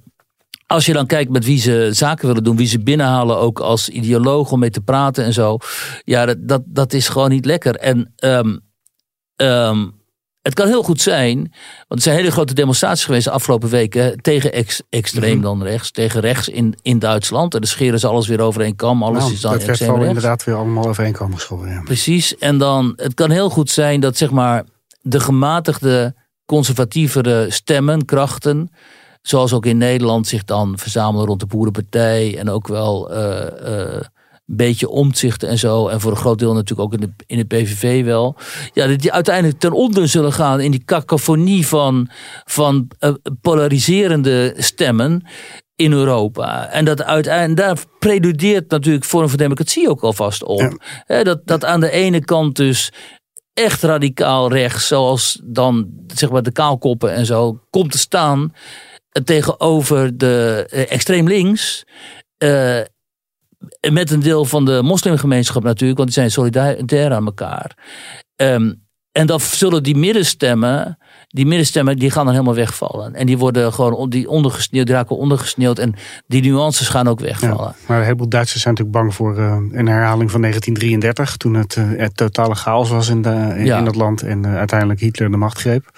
als 0.67 0.87
je 0.87 0.93
dan 0.93 1.07
kijkt 1.07 1.31
met 1.31 1.45
wie 1.45 1.59
ze 1.59 1.89
zaken 1.93 2.27
willen 2.27 2.45
doen, 2.45 2.57
wie 2.57 2.67
ze 2.67 2.81
binnenhalen 2.81 3.39
ook 3.39 3.61
als 3.61 3.89
ideoloog 3.89 4.53
om 4.53 4.59
mee 4.59 4.71
te 4.71 4.81
praten 4.81 5.25
en 5.25 5.33
zo. 5.33 5.59
Ja, 6.05 6.27
dat, 6.27 6.37
dat, 6.41 6.63
dat 6.65 6.93
is 6.93 7.09
gewoon 7.09 7.31
niet 7.31 7.45
lekker. 7.45 7.77
En 7.77 8.15
um, 8.25 8.61
um, 9.37 9.95
het 10.43 10.55
kan 10.55 10.67
heel 10.67 10.83
goed 10.83 11.01
zijn, 11.01 11.37
want 11.89 12.01
er 12.01 12.01
zijn 12.01 12.17
hele 12.17 12.31
grote 12.31 12.55
demonstraties 12.55 13.05
geweest 13.05 13.25
de 13.25 13.31
afgelopen 13.31 13.69
weken 13.69 14.21
tegen 14.21 14.53
ex, 14.53 14.83
extreem 14.91 15.35
mhm. 15.35 15.43
dan 15.43 15.63
rechts, 15.63 15.91
tegen 15.91 16.21
rechts 16.21 16.49
in, 16.49 16.79
in 16.83 16.99
Duitsland. 16.99 17.55
En 17.55 17.61
dan 17.61 17.69
scheren 17.69 17.99
ze 17.99 18.07
alles 18.07 18.27
weer 18.27 18.41
over 18.41 18.61
één 18.61 18.77
kam, 18.77 19.03
alles 19.03 19.19
nou, 19.19 19.33
is 19.33 19.41
dan 19.41 19.53
dat 19.53 19.63
extreem 19.63 19.91
rechts. 19.91 20.07
inderdaad 20.07 20.45
weer 20.45 20.55
allemaal 20.55 20.89
over 20.89 21.05
één 21.05 21.13
kam 21.13 21.35
geschoren. 21.35 21.73
Ja. 21.73 21.83
Precies, 21.83 22.37
en 22.37 22.59
dan, 22.59 22.93
het 22.97 23.15
kan 23.15 23.31
heel 23.31 23.51
goed 23.51 23.71
zijn 23.71 24.01
dat 24.01 24.17
zeg 24.17 24.31
maar 24.31 24.65
de 25.01 25.21
gematigde, 25.21 26.15
conservatievere 26.45 27.47
stemmen, 27.49 28.05
krachten 28.05 28.71
zoals 29.27 29.53
ook 29.53 29.67
in 29.67 29.79
Nederland 29.79 30.27
zich 30.27 30.45
dan 30.45 30.79
verzamelen 30.79 31.27
rond 31.27 31.41
de 31.41 31.47
Boerenpartij. 31.47 32.39
En 32.39 32.51
ook 32.51 32.69
wel 32.69 33.13
uh, 33.13 33.19
uh, 33.19 34.01
een 34.47 34.57
beetje 34.57 34.89
omzichten 34.89 35.49
en 35.49 35.59
zo. 35.59 35.89
En 35.89 36.01
voor 36.01 36.11
een 36.11 36.17
groot 36.17 36.39
deel 36.39 36.53
natuurlijk 36.53 36.81
ook 36.81 37.01
in 37.01 37.01
de, 37.01 37.25
in 37.27 37.39
de 37.39 37.45
PVV 37.45 38.05
wel. 38.05 38.37
Ja, 38.73 38.87
die 38.87 39.13
uiteindelijk 39.13 39.59
ten 39.59 39.73
onder 39.73 40.09
zullen 40.09 40.33
gaan 40.33 40.61
in 40.61 40.71
die 40.71 40.85
cacophonie 40.85 41.67
van, 41.67 42.11
van 42.45 42.89
uh, 43.01 43.13
polariserende 43.41 44.55
stemmen 44.57 45.27
in 45.77 45.93
Europa. 45.93 46.69
En 46.69 46.85
dat 46.85 47.03
uiteindelijk, 47.03 47.57
daar 47.57 47.85
preludeert 47.99 48.71
natuurlijk 48.71 49.05
Vorm 49.05 49.29
van 49.29 49.39
Democratie 49.39 49.89
ook 49.89 50.03
alvast 50.03 50.45
op. 50.45 50.85
dat, 51.07 51.41
dat 51.45 51.65
aan 51.65 51.81
de 51.81 51.91
ene 51.91 52.25
kant 52.25 52.57
dus 52.57 52.93
echt 53.55 53.83
radicaal 53.83 54.53
rechts, 54.53 54.87
zoals 54.87 55.41
dan 55.45 55.89
zeg 56.07 56.31
maar 56.31 56.43
de 56.43 56.53
kaalkoppen 56.53 57.15
en 57.15 57.27
zo, 57.27 57.61
komt 57.71 57.93
te 57.93 57.99
staan 57.99 58.53
tegenover 59.25 60.19
de 60.19 60.69
uh, 60.73 60.93
extreem 60.93 61.29
links. 61.29 61.85
Uh, 62.39 62.81
met 63.91 64.11
een 64.11 64.21
deel 64.21 64.45
van 64.45 64.65
de 64.65 64.83
moslimgemeenschap 64.83 65.63
natuurlijk, 65.63 65.99
want 65.99 66.15
die 66.15 66.19
zijn 66.19 66.31
solidair 66.31 67.13
aan 67.13 67.27
elkaar. 67.27 67.77
Um, 68.37 68.87
en 69.13 69.27
dan 69.27 69.41
zullen 69.41 69.83
die 69.83 69.97
middenstemmen, 69.97 70.99
die 71.27 71.47
middenstemmen, 71.47 71.97
die 71.97 72.11
gaan 72.11 72.25
dan 72.25 72.35
helemaal 72.35 72.55
wegvallen. 72.55 73.15
En 73.15 73.27
die 73.27 73.39
worden 73.39 73.73
gewoon 73.73 74.11
die 74.11 74.29
ondergesneeuwd, 74.29 74.87
die 74.87 74.95
raken 74.95 75.17
ondergesneeuwd. 75.17 75.79
En 75.79 75.95
die 76.27 76.43
nuances 76.43 76.89
gaan 76.89 77.09
ook 77.09 77.21
wegvallen. 77.21 77.75
maar 77.87 77.99
een 77.99 78.05
heleboel 78.05 78.29
Duitsers 78.29 78.63
zijn 78.63 78.75
natuurlijk 78.75 79.03
bang 79.03 79.15
voor 79.15 79.39
uh, 79.39 79.57
een 79.71 79.87
herhaling 79.87 80.31
van 80.31 80.41
1933. 80.41 81.37
Toen 81.37 81.55
het, 81.55 81.77
uh, 81.77 81.85
het 81.99 82.17
totale 82.17 82.55
chaos 82.55 82.89
was 82.89 83.09
in, 83.09 83.23
de, 83.23 83.53
in, 83.57 83.67
in 83.67 83.87
het 83.87 83.95
land 83.95 84.23
en 84.23 84.47
uh, 84.47 84.57
uiteindelijk 84.57 85.01
Hitler 85.01 85.31
de 85.31 85.37
macht 85.37 85.59
greep. 85.59 85.91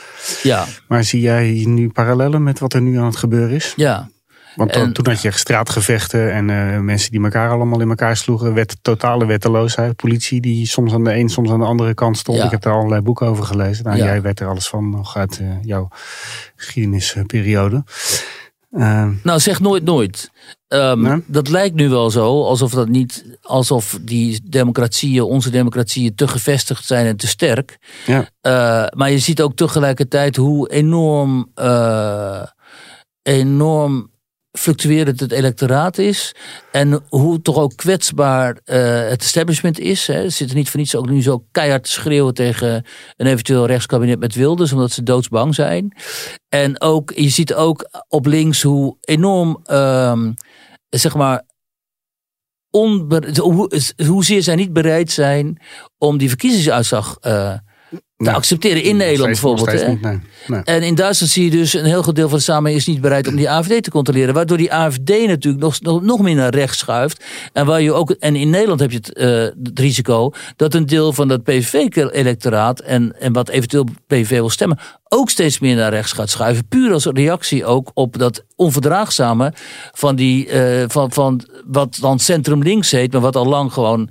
Ja. 0.42 0.64
Maar 0.88 1.04
zie 1.04 1.20
jij 1.20 1.64
nu 1.66 1.88
parallellen 1.88 2.42
met 2.42 2.58
wat 2.58 2.72
er 2.72 2.80
nu 2.80 2.98
aan 2.98 3.04
het 3.04 3.16
gebeuren 3.16 3.54
is? 3.54 3.72
Ja, 3.76 4.08
want 4.56 4.72
toen 4.72 5.06
had 5.06 5.22
je 5.22 5.30
straatgevechten 5.30 6.32
en 6.32 6.48
uh, 6.48 6.78
mensen 6.78 7.10
die 7.10 7.22
elkaar 7.22 7.50
allemaal 7.50 7.80
in 7.80 7.88
elkaar 7.88 8.16
sloegen. 8.16 8.54
Wet, 8.54 8.76
totale 8.82 9.26
wetteloosheid. 9.26 9.96
Politie 9.96 10.40
die 10.40 10.66
soms 10.66 10.92
aan 10.92 11.04
de 11.04 11.14
een, 11.14 11.28
soms 11.28 11.50
aan 11.50 11.60
de 11.60 11.66
andere 11.66 11.94
kant 11.94 12.18
stond. 12.18 12.42
Ik 12.42 12.50
heb 12.50 12.62
daar 12.62 12.74
allerlei 12.74 13.00
boeken 13.00 13.26
over 13.26 13.44
gelezen. 13.44 13.84
Nou, 13.84 13.96
Jij 13.96 14.22
weet 14.22 14.40
er 14.40 14.48
alles 14.48 14.68
van 14.68 14.90
nog 14.90 15.16
uit 15.16 15.38
uh, 15.42 15.48
jouw 15.62 15.88
geschiedenisperiode. 16.56 17.84
Uh, 18.70 19.08
nou, 19.22 19.40
zeg 19.40 19.60
nooit 19.60 19.84
nooit. 19.84 20.30
Um, 20.68 21.24
Dat 21.26 21.48
lijkt 21.48 21.74
nu 21.74 21.88
wel 21.88 22.10
zo, 22.10 22.44
alsof 22.44 22.72
dat 22.72 22.88
niet, 22.88 23.38
alsof 23.42 23.98
die 24.00 24.40
democratieën, 24.44 25.22
onze 25.22 25.50
democratieën, 25.50 26.14
te 26.14 26.28
gevestigd 26.28 26.86
zijn 26.86 27.06
en 27.06 27.16
te 27.16 27.26
sterk. 27.26 27.78
Ja. 28.06 28.18
Uh, 28.18 28.98
maar 28.98 29.10
je 29.10 29.18
ziet 29.18 29.42
ook 29.42 29.56
tegelijkertijd 29.56 30.36
hoe 30.36 30.70
enorm, 30.70 31.52
uh, 31.56 32.42
enorm 33.22 34.10
fluctuerend 34.58 35.20
het 35.20 35.32
electoraat 35.32 35.98
is. 35.98 36.34
En 36.72 37.02
hoe 37.08 37.42
toch 37.42 37.56
ook 37.56 37.76
kwetsbaar 37.76 38.48
uh, 38.64 39.08
het 39.08 39.22
establishment 39.22 39.78
is. 39.78 40.06
Hè. 40.06 40.30
Zitten 40.30 40.56
niet 40.56 40.70
voor 40.70 40.80
niets 40.80 40.96
ook 40.96 41.10
nu 41.10 41.22
zo 41.22 41.44
keihard 41.52 41.84
te 41.84 41.90
schreeuwen 41.90 42.34
tegen 42.34 42.84
een 43.16 43.26
eventueel 43.26 43.66
rechtskabinet 43.66 44.18
met 44.18 44.34
Wilders. 44.34 44.72
Omdat 44.72 44.90
ze 44.90 45.02
doodsbang 45.02 45.54
zijn. 45.54 45.96
En 46.48 46.80
ook, 46.80 47.12
je 47.14 47.28
ziet 47.28 47.54
ook 47.54 48.04
op 48.08 48.26
links 48.26 48.62
hoe 48.62 48.96
enorm, 49.00 49.60
uh, 49.66 50.22
zeg 50.88 51.14
maar, 51.14 51.42
hoe, 52.70 53.80
hoezeer 54.06 54.42
zij 54.42 54.54
niet 54.54 54.72
bereid 54.72 55.10
zijn 55.10 55.62
om 55.98 56.18
die 56.18 56.28
verkiezingsuitslag 56.28 57.16
uh, 57.22 57.54
te 58.24 58.32
accepteren 58.32 58.82
in 58.82 58.96
Nederland 58.96 59.30
bijvoorbeeld. 59.30 59.72
Hè? 59.72 59.92
nee. 60.46 60.62
En 60.64 60.82
in 60.82 60.94
Duitsland 60.94 61.32
zie 61.32 61.44
je 61.44 61.50
dus 61.50 61.72
een 61.72 61.84
heel 61.84 62.02
groot 62.02 62.14
deel 62.14 62.28
van 62.28 62.38
de 62.38 62.44
samenleving 62.44 62.80
is 62.80 62.92
niet 62.92 63.00
bereid 63.00 63.28
om 63.28 63.36
die 63.36 63.50
AFD 63.50 63.82
te 63.82 63.90
controleren. 63.90 64.34
Waardoor 64.34 64.56
die 64.56 64.72
AFD 64.72 65.08
natuurlijk 65.26 65.62
nog, 65.62 65.80
nog, 65.80 66.02
nog 66.02 66.20
meer 66.20 66.34
naar 66.34 66.54
rechts 66.54 66.78
schuift. 66.78 67.24
En, 67.52 67.66
waar 67.66 67.82
je 67.82 67.92
ook, 67.92 68.10
en 68.10 68.36
in 68.36 68.50
Nederland 68.50 68.80
heb 68.80 68.90
je 68.90 68.96
het, 68.96 69.18
uh, 69.18 69.26
het 69.64 69.78
risico 69.78 70.30
dat 70.56 70.74
een 70.74 70.86
deel 70.86 71.12
van 71.12 71.28
dat 71.28 71.42
PVV-electoraat 71.42 72.80
en, 72.80 73.20
en 73.20 73.32
wat 73.32 73.48
eventueel 73.48 73.86
PVV 74.06 74.30
wil 74.30 74.50
stemmen, 74.50 74.78
ook 75.08 75.30
steeds 75.30 75.58
meer 75.58 75.76
naar 75.76 75.90
rechts 75.90 76.12
gaat 76.12 76.30
schuiven. 76.30 76.68
Puur 76.68 76.92
als 76.92 77.04
reactie 77.04 77.64
ook 77.64 77.90
op 77.94 78.18
dat 78.18 78.44
onverdraagzame 78.56 79.52
van, 79.92 80.16
die, 80.16 80.46
uh, 80.46 80.84
van, 80.86 81.12
van 81.12 81.40
wat 81.66 81.98
dan 82.00 82.18
centrum 82.18 82.62
links 82.62 82.90
heet, 82.90 83.12
maar 83.12 83.20
wat 83.20 83.36
al 83.36 83.46
lang 83.46 83.72
gewoon 83.72 84.10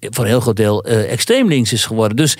voor 0.00 0.24
een 0.24 0.30
heel 0.30 0.40
groot 0.40 0.56
deel 0.56 0.88
uh, 0.88 1.12
extreem 1.12 1.48
links 1.48 1.72
is 1.72 1.84
geworden. 1.84 2.16
Dus 2.16 2.36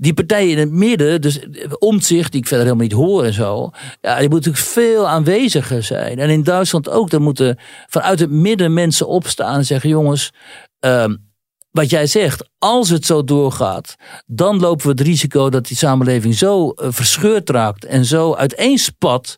die 0.00 0.14
partijen 0.14 0.50
in 0.50 0.58
het 0.58 0.70
midden, 0.70 1.20
dus 1.20 1.38
omzicht, 1.78 2.32
die 2.32 2.40
ik 2.40 2.46
verder 2.46 2.66
helemaal 2.66 2.86
niet 2.86 2.96
hoor 2.96 3.24
en 3.24 3.32
zo, 3.32 3.70
ja, 4.00 4.18
die 4.18 4.28
moeten 4.28 4.50
natuurlijk 4.50 4.86
veel 4.86 5.08
aanweziger 5.08 5.82
zijn. 5.82 6.18
En 6.18 6.30
in 6.30 6.42
Duitsland 6.42 6.88
ook, 6.88 7.10
daar 7.10 7.20
moeten 7.20 7.58
vanuit 7.88 8.18
het 8.18 8.30
midden 8.30 8.72
mensen 8.72 9.08
opstaan 9.08 9.56
en 9.56 9.64
zeggen: 9.64 9.88
jongens, 9.88 10.32
um, 10.80 11.30
wat 11.70 11.90
jij 11.90 12.06
zegt, 12.06 12.48
als 12.58 12.88
het 12.88 13.06
zo 13.06 13.24
doorgaat, 13.24 13.94
dan 14.26 14.60
lopen 14.60 14.84
we 14.84 14.90
het 14.90 15.00
risico 15.00 15.50
dat 15.50 15.66
die 15.66 15.76
samenleving 15.76 16.34
zo 16.34 16.72
uh, 16.76 16.86
verscheurd 16.90 17.50
raakt 17.50 17.84
en 17.84 18.04
zo 18.04 18.34
uiteenspat, 18.34 19.36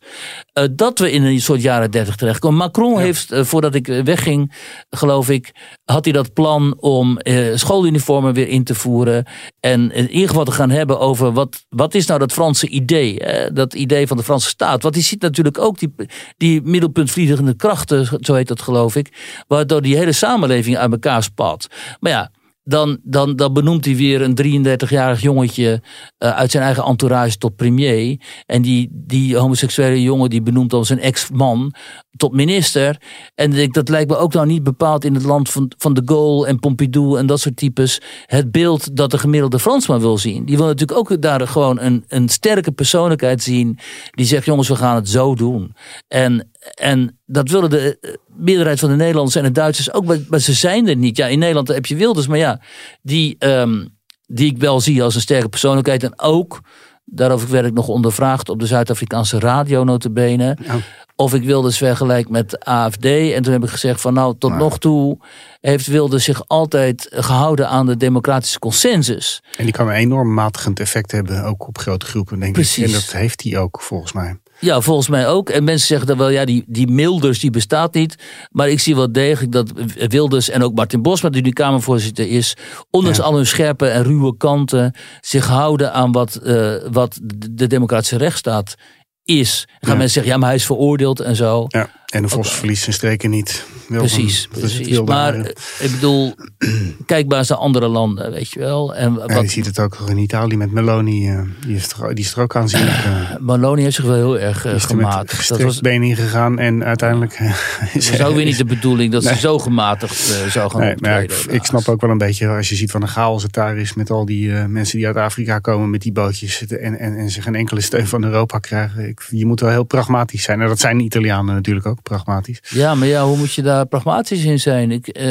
uh, 0.53 0.63
dat 0.71 0.99
we 0.99 1.11
in 1.11 1.23
een 1.23 1.41
soort 1.41 1.61
jaren 1.61 1.91
dertig 1.91 2.15
terechtkomen. 2.15 2.57
Macron 2.57 2.99
heeft, 2.99 3.31
uh, 3.31 3.43
voordat 3.43 3.75
ik 3.75 3.87
wegging, 3.87 4.53
geloof 4.89 5.29
ik, 5.29 5.51
had 5.85 6.03
hij 6.03 6.13
dat 6.13 6.33
plan 6.33 6.75
om 6.79 7.19
schooluniformen 7.53 8.33
weer 8.33 8.47
in 8.47 8.63
te 8.63 8.75
voeren 8.75 9.25
en 9.59 9.91
in 9.91 10.09
ieder 10.09 10.27
geval 10.27 10.45
te 10.45 10.51
gaan 10.51 10.69
hebben 10.69 10.99
over 10.99 11.31
wat, 11.31 11.65
wat 11.69 11.93
is 11.93 12.05
nou 12.05 12.19
dat 12.19 12.31
Franse 12.31 12.67
idee, 12.67 13.19
dat 13.53 13.73
idee 13.73 14.07
van 14.07 14.17
de 14.17 14.23
Franse 14.23 14.49
staat. 14.49 14.83
Want 14.83 14.95
hij 14.95 15.03
ziet 15.03 15.21
natuurlijk 15.21 15.59
ook 15.59 15.79
die, 15.79 15.93
die 16.37 16.61
middelpuntvliegende 16.61 17.55
krachten, 17.55 18.07
zo 18.19 18.33
heet 18.33 18.47
dat 18.47 18.61
geloof 18.61 18.95
ik, 18.95 19.43
waardoor 19.47 19.81
die 19.81 19.97
hele 19.97 20.11
samenleving 20.11 20.77
uit 20.77 20.91
elkaar 20.91 21.23
spat. 21.23 21.67
Maar 21.99 22.11
ja, 22.11 22.31
dan, 22.63 22.99
dan, 23.03 23.35
dan 23.35 23.53
benoemt 23.53 23.85
hij 23.85 23.95
weer 23.95 24.21
een 24.21 24.65
33-jarig 24.87 25.21
jongetje 25.21 25.81
uh, 26.19 26.29
uit 26.35 26.51
zijn 26.51 26.63
eigen 26.63 26.83
entourage 26.83 27.37
tot 27.37 27.55
premier. 27.55 28.19
En 28.45 28.61
die, 28.61 28.89
die 28.91 29.37
homoseksuele 29.37 30.01
jongen 30.01 30.29
die 30.29 30.41
benoemt 30.41 30.69
dan 30.69 30.85
zijn 30.85 30.99
ex-man 30.99 31.73
tot 32.15 32.33
minister. 32.33 33.01
En 33.35 33.71
dat 33.71 33.89
lijkt 33.89 34.09
me 34.09 34.17
ook 34.17 34.33
nou 34.33 34.47
niet 34.47 34.63
bepaald 34.63 35.05
in 35.05 35.13
het 35.13 35.23
land 35.23 35.49
van, 35.49 35.71
van 35.77 35.93
de 35.93 36.01
Gaulle 36.05 36.47
en 36.47 36.59
Pompidou 36.59 37.17
en 37.19 37.25
dat 37.25 37.39
soort 37.39 37.55
types. 37.55 38.01
Het 38.25 38.51
beeld 38.51 38.95
dat 38.95 39.11
de 39.11 39.17
gemiddelde 39.17 39.59
Fransman 39.59 39.99
wil 39.99 40.17
zien. 40.17 40.45
Die 40.45 40.57
wil 40.57 40.65
natuurlijk 40.65 40.99
ook 40.99 41.21
daar 41.21 41.47
gewoon 41.47 41.79
een, 41.79 42.03
een 42.07 42.29
sterke 42.29 42.71
persoonlijkheid 42.71 43.43
zien. 43.43 43.79
Die 44.11 44.25
zegt 44.25 44.45
jongens 44.45 44.67
we 44.67 44.75
gaan 44.75 44.95
het 44.95 45.09
zo 45.09 45.35
doen. 45.35 45.75
En, 46.07 46.51
en 46.73 47.19
dat 47.25 47.49
willen 47.49 47.69
de 47.69 47.97
eh, 48.01 48.13
meerderheid 48.27 48.79
van 48.79 48.89
de 48.89 48.95
Nederlanders 48.95 49.35
en 49.35 49.43
de 49.43 49.51
Duitsers 49.51 49.93
ook, 49.93 50.05
maar 50.29 50.39
ze 50.39 50.53
zijn 50.53 50.87
er 50.87 50.95
niet. 50.95 51.17
Ja, 51.17 51.27
in 51.27 51.39
Nederland 51.39 51.67
heb 51.67 51.85
je 51.85 51.95
Wilders, 51.95 52.27
maar 52.27 52.37
ja, 52.37 52.61
die, 53.01 53.35
um, 53.39 53.97
die 54.27 54.51
ik 54.51 54.57
wel 54.57 54.79
zie 54.79 55.03
als 55.03 55.15
een 55.15 55.21
sterke 55.21 55.49
persoonlijkheid. 55.49 56.03
En 56.03 56.19
ook, 56.19 56.61
daarover 57.05 57.49
werd 57.49 57.65
ik 57.65 57.73
nog 57.73 57.87
ondervraagd 57.87 58.49
op 58.49 58.59
de 58.59 58.65
Zuid-Afrikaanse 58.65 59.39
radio 59.39 59.83
notabene. 59.83 60.57
Oh. 60.67 60.73
Of 61.15 61.33
ik 61.33 61.43
Wilders 61.43 61.77
vergelijk 61.77 62.29
met 62.29 62.65
AFD. 62.65 63.05
En 63.05 63.43
toen 63.43 63.53
heb 63.53 63.63
ik 63.63 63.69
gezegd 63.69 64.01
van 64.01 64.13
nou, 64.13 64.35
tot 64.37 64.55
nog 64.55 64.79
toe 64.79 65.17
heeft 65.61 65.87
Wilders 65.87 66.23
zich 66.23 66.47
altijd 66.47 67.07
gehouden 67.09 67.69
aan 67.69 67.85
de 67.85 67.97
democratische 67.97 68.59
consensus. 68.59 69.43
En 69.57 69.63
die 69.63 69.73
kan 69.73 69.87
een 69.87 69.93
enorm 69.93 70.33
matigend 70.33 70.79
effect 70.79 71.11
hebben, 71.11 71.43
ook 71.43 71.67
op 71.67 71.77
grote 71.77 72.05
groepen, 72.05 72.39
denk 72.39 72.53
Precies. 72.53 72.77
ik. 72.77 72.85
En 72.85 72.91
dat 72.91 73.11
heeft 73.11 73.43
hij 73.43 73.57
ook, 73.57 73.81
volgens 73.81 74.13
mij. 74.13 74.37
Ja, 74.63 74.81
volgens 74.81 75.07
mij 75.07 75.27
ook. 75.27 75.49
En 75.49 75.63
mensen 75.63 75.87
zeggen 75.87 76.07
dan 76.07 76.17
wel, 76.17 76.29
ja, 76.29 76.45
die, 76.45 76.63
die 76.67 76.87
Milders 76.87 77.39
die 77.39 77.49
bestaat 77.49 77.93
niet. 77.93 78.15
Maar 78.51 78.69
ik 78.69 78.79
zie 78.79 78.95
wel 78.95 79.11
degelijk 79.11 79.51
dat 79.51 79.71
Wilders 80.07 80.49
en 80.49 80.63
ook 80.63 80.75
Martin 80.75 81.01
Bosma, 81.01 81.29
die 81.29 81.41
nu 81.41 81.49
Kamervoorzitter 81.49 82.27
is, 82.27 82.55
ondanks 82.89 83.21
al 83.21 83.35
hun 83.35 83.45
scherpe 83.45 83.87
en 83.87 84.03
ruwe 84.03 84.37
kanten, 84.37 84.95
zich 85.21 85.47
houden 85.47 85.93
aan 85.93 86.11
wat, 86.11 86.39
uh, 86.43 86.73
wat 86.91 87.19
de 87.51 87.67
democratische 87.67 88.17
rechtsstaat 88.17 88.75
is. 89.23 89.63
Dan 89.65 89.77
gaan 89.79 89.91
ja. 89.91 89.95
mensen 89.95 90.13
zeggen, 90.13 90.31
ja, 90.31 90.37
maar 90.37 90.47
hij 90.47 90.57
is 90.57 90.65
veroordeeld 90.65 91.19
en 91.19 91.35
zo. 91.35 91.65
Ja. 91.67 91.89
En 92.13 92.21
de 92.21 92.29
Vos 92.29 92.53
verliest 92.53 92.83
zijn 92.83 92.95
streken 92.95 93.29
niet. 93.29 93.65
precies, 93.87 94.47
precies. 94.51 95.01
Maar 95.01 95.35
ik 95.79 95.91
bedoel, 95.91 96.35
kijk 97.05 97.27
maar 97.27 97.37
eens 97.37 97.49
naar 97.49 97.57
andere 97.57 97.87
landen, 97.87 98.31
weet 98.31 98.49
je 98.49 98.59
wel. 98.59 98.95
En 98.95 99.13
wat, 99.13 99.29
ja, 99.29 99.41
je 99.41 99.49
ziet 99.49 99.65
het 99.65 99.79
ook 99.79 99.97
in 100.07 100.17
Italië 100.17 100.57
met 100.57 100.71
Meloni. 100.71 101.29
Uh, 101.29 101.41
die, 101.65 101.75
is 101.75 101.91
er, 101.91 102.15
die 102.15 102.23
is 102.23 102.33
er 102.33 102.41
ook 102.41 102.55
aanzienlijk. 102.55 102.97
Uh, 103.05 103.35
Meloni 103.49 103.81
heeft 103.81 103.95
zich 103.95 104.05
wel 104.05 104.15
heel 104.15 104.39
erg 104.39 104.65
uh, 104.65 104.73
gematigd. 104.77 105.49
Dat 105.49 105.61
was 105.61 105.79
been 105.79 106.03
ingegaan 106.03 106.59
en 106.59 106.83
uiteindelijk... 106.83 107.39
is 107.93 108.21
ook 108.21 108.35
weer 108.35 108.45
niet 108.45 108.57
de 108.57 108.65
bedoeling 108.65 109.11
dat 109.11 109.23
nee. 109.23 109.33
ze 109.33 109.39
zo 109.39 109.59
gematigd 109.59 110.15
zou 110.49 110.71
gaan 110.71 110.79
nee, 110.79 110.95
maar 110.99 111.23
ik, 111.23 111.31
ik, 111.31 111.63
snap 111.63 111.87
ook 111.87 112.01
wel 112.01 112.09
een 112.09 112.17
beetje, 112.17 112.47
als 112.47 112.69
je 112.69 112.75
ziet 112.75 112.91
wat 112.91 113.01
een 113.01 113.07
chaos 113.07 113.43
het 113.43 113.53
daar 113.53 113.77
is... 113.77 113.93
met 113.93 114.09
al 114.09 114.25
die 114.25 114.51
mensen 114.51 114.97
die 114.97 115.07
uit 115.07 115.15
Afrika 115.15 115.59
komen 115.59 115.89
met 115.89 116.01
die 116.01 116.11
bootjes... 116.11 116.65
en, 116.65 116.99
en, 116.99 117.17
en 117.17 117.29
ze 117.29 117.41
geen 117.41 117.55
enkele 117.55 117.81
steun 117.81 118.07
van 118.07 118.23
Europa 118.23 118.59
krijgen. 118.59 119.07
Ik, 119.07 119.21
je 119.29 119.45
moet 119.45 119.59
wel 119.59 119.69
heel 119.69 119.83
pragmatisch 119.83 120.43
zijn. 120.43 120.61
En 120.61 120.67
dat 120.67 120.79
zijn 120.79 120.97
de 120.97 121.03
Italianen 121.03 121.55
natuurlijk 121.55 121.85
ook 121.85 122.01
pragmatisch. 122.03 122.59
Ja, 122.69 122.95
maar 122.95 123.07
ja, 123.07 123.25
hoe 123.25 123.37
moet 123.37 123.53
je 123.53 123.61
daar 123.61 123.85
pragmatisch 123.85 124.43
in 124.43 124.59
zijn? 124.59 124.91
Ik, 124.91 125.17
uh, 125.17 125.23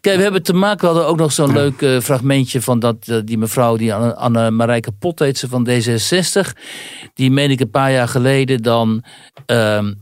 kijk, 0.00 0.16
we 0.16 0.22
hebben 0.22 0.42
te 0.42 0.52
maken, 0.52 0.80
we 0.80 0.86
hadden 0.86 1.06
ook 1.06 1.18
nog 1.18 1.32
zo'n 1.32 1.48
ja. 1.48 1.54
leuk 1.54 1.80
uh, 1.80 2.00
fragmentje 2.00 2.60
van 2.60 2.78
dat, 2.78 3.06
uh, 3.08 3.18
die 3.24 3.38
mevrouw, 3.38 3.76
die 3.76 3.94
Anne, 3.94 4.14
Anne 4.14 4.50
Marijke 4.50 4.92
Pot 4.92 5.18
heet 5.18 5.38
ze 5.38 5.48
van 5.48 5.68
D66. 5.68 6.60
Die 7.14 7.30
meen 7.30 7.50
ik 7.50 7.60
een 7.60 7.70
paar 7.70 7.92
jaar 7.92 8.08
geleden 8.08 8.62
dan 8.62 9.04
ehm, 9.46 9.92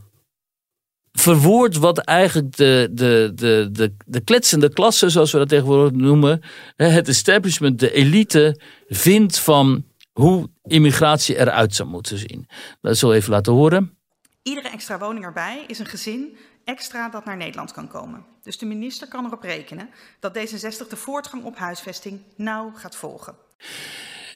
verwoord 1.13 1.77
wat 1.77 1.99
eigenlijk 1.99 2.57
de, 2.57 2.89
de, 2.93 3.33
de, 3.35 3.69
de, 3.73 3.95
de 4.07 4.21
kletsende 4.21 4.73
klasse, 4.73 5.09
zoals 5.09 5.33
we 5.33 5.39
dat 5.39 5.49
tegenwoordig 5.49 5.93
noemen, 5.93 6.41
het 6.77 7.09
establishment, 7.09 7.79
de 7.79 7.93
elite, 7.93 8.61
vindt 8.89 9.39
van 9.39 9.85
hoe 10.13 10.51
immigratie 10.63 11.39
eruit 11.39 11.75
zou 11.75 11.89
moeten 11.89 12.19
zien. 12.19 12.47
Dat 12.81 13.01
we 13.01 13.15
even 13.15 13.31
laten 13.31 13.53
horen. 13.53 13.97
Iedere 14.43 14.69
extra 14.69 14.99
woning 14.99 15.25
erbij 15.25 15.65
is 15.67 15.79
een 15.79 15.87
gezin 15.87 16.37
extra 16.65 17.09
dat 17.09 17.25
naar 17.25 17.37
Nederland 17.37 17.73
kan 17.73 17.89
komen. 17.89 18.25
Dus 18.43 18.59
de 18.59 18.67
minister 18.67 19.09
kan 19.09 19.25
erop 19.25 19.43
rekenen 19.43 19.89
dat 20.21 20.39
D66 20.39 20.89
de 20.89 20.97
voortgang 20.97 21.45
op 21.45 21.57
huisvesting 21.57 22.21
nauw 22.37 22.73
gaat 22.75 22.97
volgen. 22.97 23.35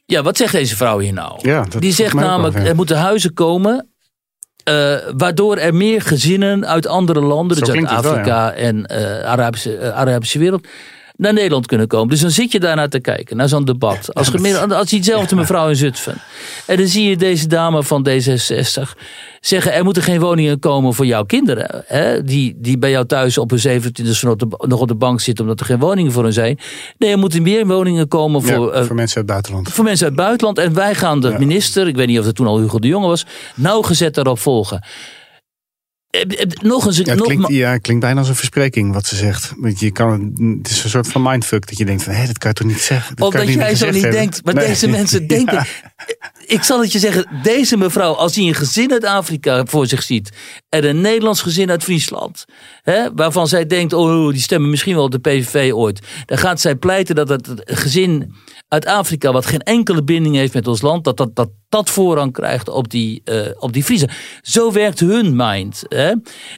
Ja, 0.04 0.22
wat 0.22 0.36
zegt 0.36 0.52
deze 0.52 0.76
vrouw 0.76 0.98
hier 0.98 1.12
nou? 1.12 1.48
Ja, 1.48 1.64
Die 1.78 1.92
zegt 1.92 2.14
namelijk, 2.14 2.54
wel, 2.54 2.62
ja. 2.62 2.68
er 2.68 2.76
moeten 2.76 2.96
huizen 2.96 3.34
komen 3.34 3.90
uh, 4.68 4.96
waardoor 5.16 5.56
er 5.56 5.74
meer 5.74 6.02
gezinnen 6.02 6.66
uit 6.66 6.86
andere 6.86 7.20
landen, 7.20 7.58
dus 7.58 7.70
uit 7.70 7.86
Afrika 7.86 8.24
wel, 8.24 8.34
ja. 8.34 8.52
en 8.52 8.92
uh, 8.92 9.24
Arabische, 9.24 9.78
uh, 9.78 9.96
Arabische 9.96 10.38
wereld, 10.38 10.66
naar 11.16 11.32
Nederland 11.32 11.66
kunnen 11.66 11.86
komen. 11.86 12.08
Dus 12.08 12.20
dan 12.20 12.30
zit 12.30 12.52
je 12.52 12.60
daarnaar 12.60 12.88
te 12.88 13.00
kijken, 13.00 13.36
naar 13.36 13.48
zo'n 13.48 13.64
debat. 13.64 14.14
Als, 14.14 14.32
als 14.68 14.88
diezelfde 14.88 15.36
mevrouw 15.36 15.68
in 15.68 15.76
Zutphen. 15.76 16.14
En 16.66 16.76
dan 16.76 16.86
zie 16.86 17.08
je 17.08 17.16
deze 17.16 17.46
dame 17.46 17.82
van 17.82 18.08
D66 18.08 18.82
zeggen: 19.40 19.72
er 19.72 19.84
moeten 19.84 20.02
geen 20.02 20.20
woningen 20.20 20.58
komen 20.58 20.94
voor 20.94 21.06
jouw 21.06 21.24
kinderen. 21.24 21.84
Hè, 21.86 22.24
die, 22.24 22.54
die 22.56 22.78
bij 22.78 22.90
jou 22.90 23.06
thuis 23.06 23.38
op 23.38 23.50
hun 23.50 23.58
27 23.58 24.22
nog 24.58 24.80
op 24.80 24.88
de 24.88 24.94
bank 24.94 25.20
zitten 25.20 25.44
omdat 25.44 25.60
er 25.60 25.66
geen 25.66 25.78
woningen 25.78 26.12
voor 26.12 26.22
hen 26.22 26.32
zijn. 26.32 26.58
Nee, 26.98 27.10
er 27.10 27.18
moeten 27.18 27.42
meer 27.42 27.66
woningen 27.66 28.08
komen 28.08 28.42
voor, 28.42 28.74
ja, 28.74 28.84
voor 28.84 28.96
mensen 28.96 29.16
uit 29.16 29.26
het 29.26 29.26
buitenland. 29.26 29.72
Voor 29.72 29.84
mensen 29.84 30.06
uit 30.06 30.16
het 30.16 30.24
buitenland. 30.24 30.58
En 30.58 30.74
wij 30.74 30.94
gaan 30.94 31.20
de 31.20 31.28
ja. 31.28 31.38
minister, 31.38 31.88
ik 31.88 31.96
weet 31.96 32.06
niet 32.06 32.18
of 32.18 32.26
het 32.26 32.34
toen 32.34 32.46
al 32.46 32.58
Hugo 32.58 32.78
de 32.78 32.88
Jonge 32.88 33.06
was, 33.06 33.26
nauwgezet 33.54 34.14
daarop 34.14 34.38
volgen. 34.38 34.84
Nog 36.62 36.86
eens, 36.86 36.96
ja, 36.96 37.02
het 37.04 37.14
nog 37.18 37.26
klinkt, 37.26 37.48
ja, 37.48 37.78
klinkt 37.78 38.02
bijna 38.04 38.18
als 38.20 38.28
een 38.28 38.34
verspreking 38.34 38.92
wat 38.92 39.06
ze 39.06 39.16
zegt. 39.16 39.52
Want 39.56 39.80
je 39.80 39.90
kan, 39.90 40.32
het 40.62 40.70
is 40.70 40.84
een 40.84 40.90
soort 40.90 41.08
van 41.08 41.22
mindfuck 41.22 41.66
dat 41.68 41.78
je 41.78 41.84
denkt 41.84 42.02
van 42.02 42.12
hé, 42.12 42.26
dat 42.26 42.38
kan 42.38 42.50
je 42.50 42.56
toch 42.56 42.66
niet 42.66 42.80
zeggen. 42.80 43.16
Dat 43.16 43.26
Omdat 43.26 43.44
kan 43.44 43.52
jij 43.52 43.68
niet 43.68 43.78
zo 43.78 43.84
niet 43.86 43.94
hebben. 43.94 44.10
denkt, 44.20 44.44
maar 44.44 44.54
Nee. 44.54 44.66
deze 44.66 44.88
mensen 44.88 45.26
denken. 45.36 45.54
Ja. 45.54 45.66
Ik 46.46 46.62
zal 46.62 46.80
het 46.80 46.92
je 46.92 46.98
zeggen, 46.98 47.26
deze 47.42 47.76
mevrouw, 47.76 48.12
als 48.12 48.34
hij 48.34 48.44
een 48.46 48.54
gezin 48.54 48.92
uit 48.92 49.04
Afrika 49.04 49.64
voor 49.64 49.86
zich 49.86 50.02
ziet 50.02 50.30
en 50.68 50.84
een 50.84 51.00
Nederlands 51.00 51.40
gezin 51.42 51.70
uit 51.70 51.82
Friesland, 51.82 52.44
hè, 52.82 53.14
waarvan 53.14 53.48
zij 53.48 53.66
denkt, 53.66 53.92
oh, 53.92 54.30
die 54.32 54.40
stemmen 54.40 54.70
misschien 54.70 54.94
wel 54.94 55.04
op 55.04 55.10
de 55.10 55.18
PVV 55.18 55.72
ooit, 55.72 56.00
dan 56.26 56.38
gaat 56.38 56.60
zij 56.60 56.74
pleiten 56.76 57.14
dat 57.14 57.28
het 57.28 57.48
gezin 57.64 58.34
uit 58.68 58.86
Afrika, 58.86 59.32
wat 59.32 59.46
geen 59.46 59.60
enkele 59.60 60.04
binding 60.04 60.34
heeft 60.34 60.54
met 60.54 60.66
ons 60.66 60.80
land, 60.80 61.04
dat 61.04 61.16
dat, 61.16 61.36
dat, 61.36 61.50
dat 61.68 61.90
voorrang 61.90 62.32
krijgt 62.32 62.68
op 62.68 62.90
die, 62.90 63.22
uh, 63.24 63.46
op 63.58 63.72
die 63.72 63.84
Friesen. 63.84 64.10
Zo 64.42 64.72
werkt 64.72 65.00
hun 65.00 65.36
mind. 65.36 65.82
Hè? 65.88 66.12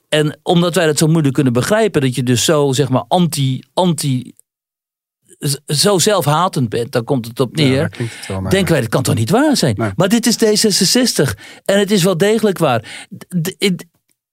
En 0.08 0.38
omdat 0.42 0.74
wij 0.74 0.86
dat 0.86 0.98
zo 0.98 1.06
moeilijk 1.06 1.34
kunnen 1.34 1.52
begrijpen, 1.52 2.00
dat 2.00 2.14
je 2.14 2.22
dus 2.22 2.44
zo, 2.44 2.72
zeg 2.72 2.88
maar, 2.88 3.04
anti, 3.08 3.62
anti 3.74 4.32
zo 5.66 5.98
zelfhatend 5.98 6.68
bent, 6.68 6.92
dan 6.92 7.04
komt 7.04 7.26
het 7.26 7.40
op 7.40 7.56
neer. 7.56 7.76
Ja, 7.98 8.04
het 8.04 8.26
wel 8.26 8.42
denken 8.48 8.72
wij, 8.72 8.80
dat 8.80 8.90
kan 8.90 9.02
toch 9.02 9.14
niet 9.14 9.30
waar 9.30 9.56
zijn? 9.56 9.74
Nee. 9.76 9.90
Maar 9.96 10.08
dit 10.08 10.26
is 10.26 10.36
D66. 10.36 11.40
En 11.64 11.78
het 11.78 11.90
is 11.90 12.02
wel 12.02 12.16
degelijk 12.16 12.58
waar. 12.58 13.06
D- 13.42 13.54
ik, 13.58 13.84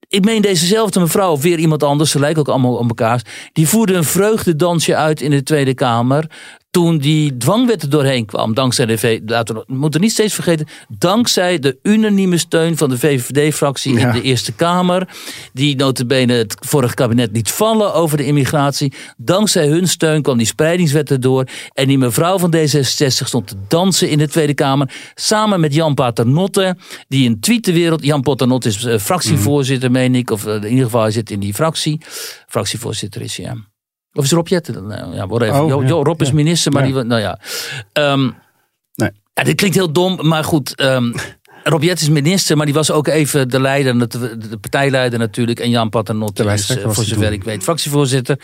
ik 0.08 0.26
meen 0.26 0.42
dezezelfde 0.42 1.00
mevrouw, 1.00 1.32
of 1.32 1.42
weer 1.42 1.60
iemand 1.60 1.84
anders, 1.84 2.12
ze 2.12 2.20
lijken 2.20 2.40
ook 2.40 2.50
allemaal 2.50 2.76
op 2.76 2.88
elkaar. 2.88 3.50
Die 3.54 3.68
voerde 3.68 3.94
een 3.94 4.04
vreugdedansje 4.04 4.96
uit 4.96 5.22
in 5.22 5.30
de 5.30 5.44
Tweede 5.44 5.74
Kamer. 5.74 6.30
Toen 6.76 6.98
die 6.98 7.38
dwangwet 7.38 7.82
er 7.82 7.90
doorheen 7.90 8.26
kwam, 8.26 8.54
dankzij 8.54 8.86
de 8.86 8.98
V. 8.98 9.20
Laten 9.26 9.56
we, 9.56 9.64
we 9.68 9.74
moeten 9.76 10.02
niet 10.02 10.12
steeds 10.12 10.34
vergeten, 10.34 10.68
dankzij 10.98 11.60
de 11.60 11.78
unanieme 11.84 12.38
steun 12.38 12.78
van 12.78 12.90
de 12.90 12.98
VVD-fractie 12.98 13.94
Ja. 13.94 14.08
in 14.08 14.14
de 14.14 14.22
Eerste 14.22 14.52
Kamer. 14.52 15.08
Die 15.54 15.76
notabene 15.76 16.34
het 16.34 16.58
vorige 16.60 16.94
kabinet 16.94 17.30
liet 17.32 17.52
vallen 17.52 17.94
over 17.94 18.18
de 18.18 18.26
immigratie. 18.26 18.94
Dankzij 19.18 19.68
hun 19.68 19.88
steun 19.88 20.22
kwam 20.22 20.38
die 20.38 20.48
spreidingswet 20.48 21.12
erdoor. 21.12 21.48
En 21.74 21.88
die 21.88 21.98
mevrouw 21.98 22.40
van 22.40 22.56
D66 22.56 23.08
stond 23.08 23.48
te 23.48 23.56
dansen 23.68 24.10
in 24.10 24.18
de 24.18 24.28
Tweede 24.28 24.54
Kamer. 24.54 24.94
Samen 25.14 25.60
met 25.60 25.74
Jan 25.74 25.94
Paternotte, 25.94 26.78
die 27.08 27.30
een 27.30 27.40
tweetenwereld. 27.40 28.04
Jan 28.04 28.22
Paternotte 28.22 28.68
is 28.70 28.86
eh, 28.86 28.98
fractievoorzitter, 29.00 29.92
meen 29.92 30.16
ik. 30.16 30.32
Of 30.32 30.46
eh, 30.46 30.54
in 30.56 30.70
ieder 30.70 30.86
geval, 30.86 31.02
hij 31.02 31.12
zit 31.12 31.32
in 31.32 31.40
die 31.40 31.54
fractie. 31.54 32.02
Fractievoorzitter 32.48 33.22
is 33.22 33.38
hij, 33.38 33.46
ja. 33.46 33.56
Of 34.16 34.24
is 34.24 34.32
Rob 34.32 34.48
Jetten? 34.48 34.74
dan? 34.74 34.88
Nou, 34.88 35.16
Ja, 35.16 35.28
whatever. 35.28 35.62
Oh, 35.62 35.70
Jo- 35.70 35.82
ja. 35.82 35.88
Jo- 35.88 36.04
Rob 36.04 36.22
is 36.22 36.28
Ja. 36.28 36.34
minister, 36.34 36.72
maar 36.72 36.88
Ja. 36.88 36.94
die... 36.94 37.04
Nou 37.04 37.22
ja. 37.22 37.40
Ehm, 37.94 38.30
Nee. 38.96 39.10
Ja, 39.34 39.44
dit 39.44 39.56
klinkt 39.56 39.76
heel 39.76 39.92
dom, 39.92 40.20
maar 40.28 40.44
goed. 40.44 40.82
Um, 40.82 41.14
Rob 41.64 41.84
is 41.84 42.10
minister, 42.10 42.58
maar 42.58 42.66
die 42.66 42.76
was 42.76 42.92
ook 42.92 43.08
even 43.08 43.50
de 43.50 43.60
leider, 43.62 44.10
de 44.10 44.58
partijleider 44.62 45.20
natuurlijk. 45.20 45.60
En 45.60 45.70
Jan 45.70 45.90
Paternotte 45.90 46.44
is, 46.44 46.70
uh, 46.70 46.84
voor 46.88 47.04
zover 47.04 47.32
ik 47.32 47.44
weet, 47.44 47.64
fractievoorzitter. 47.64 48.40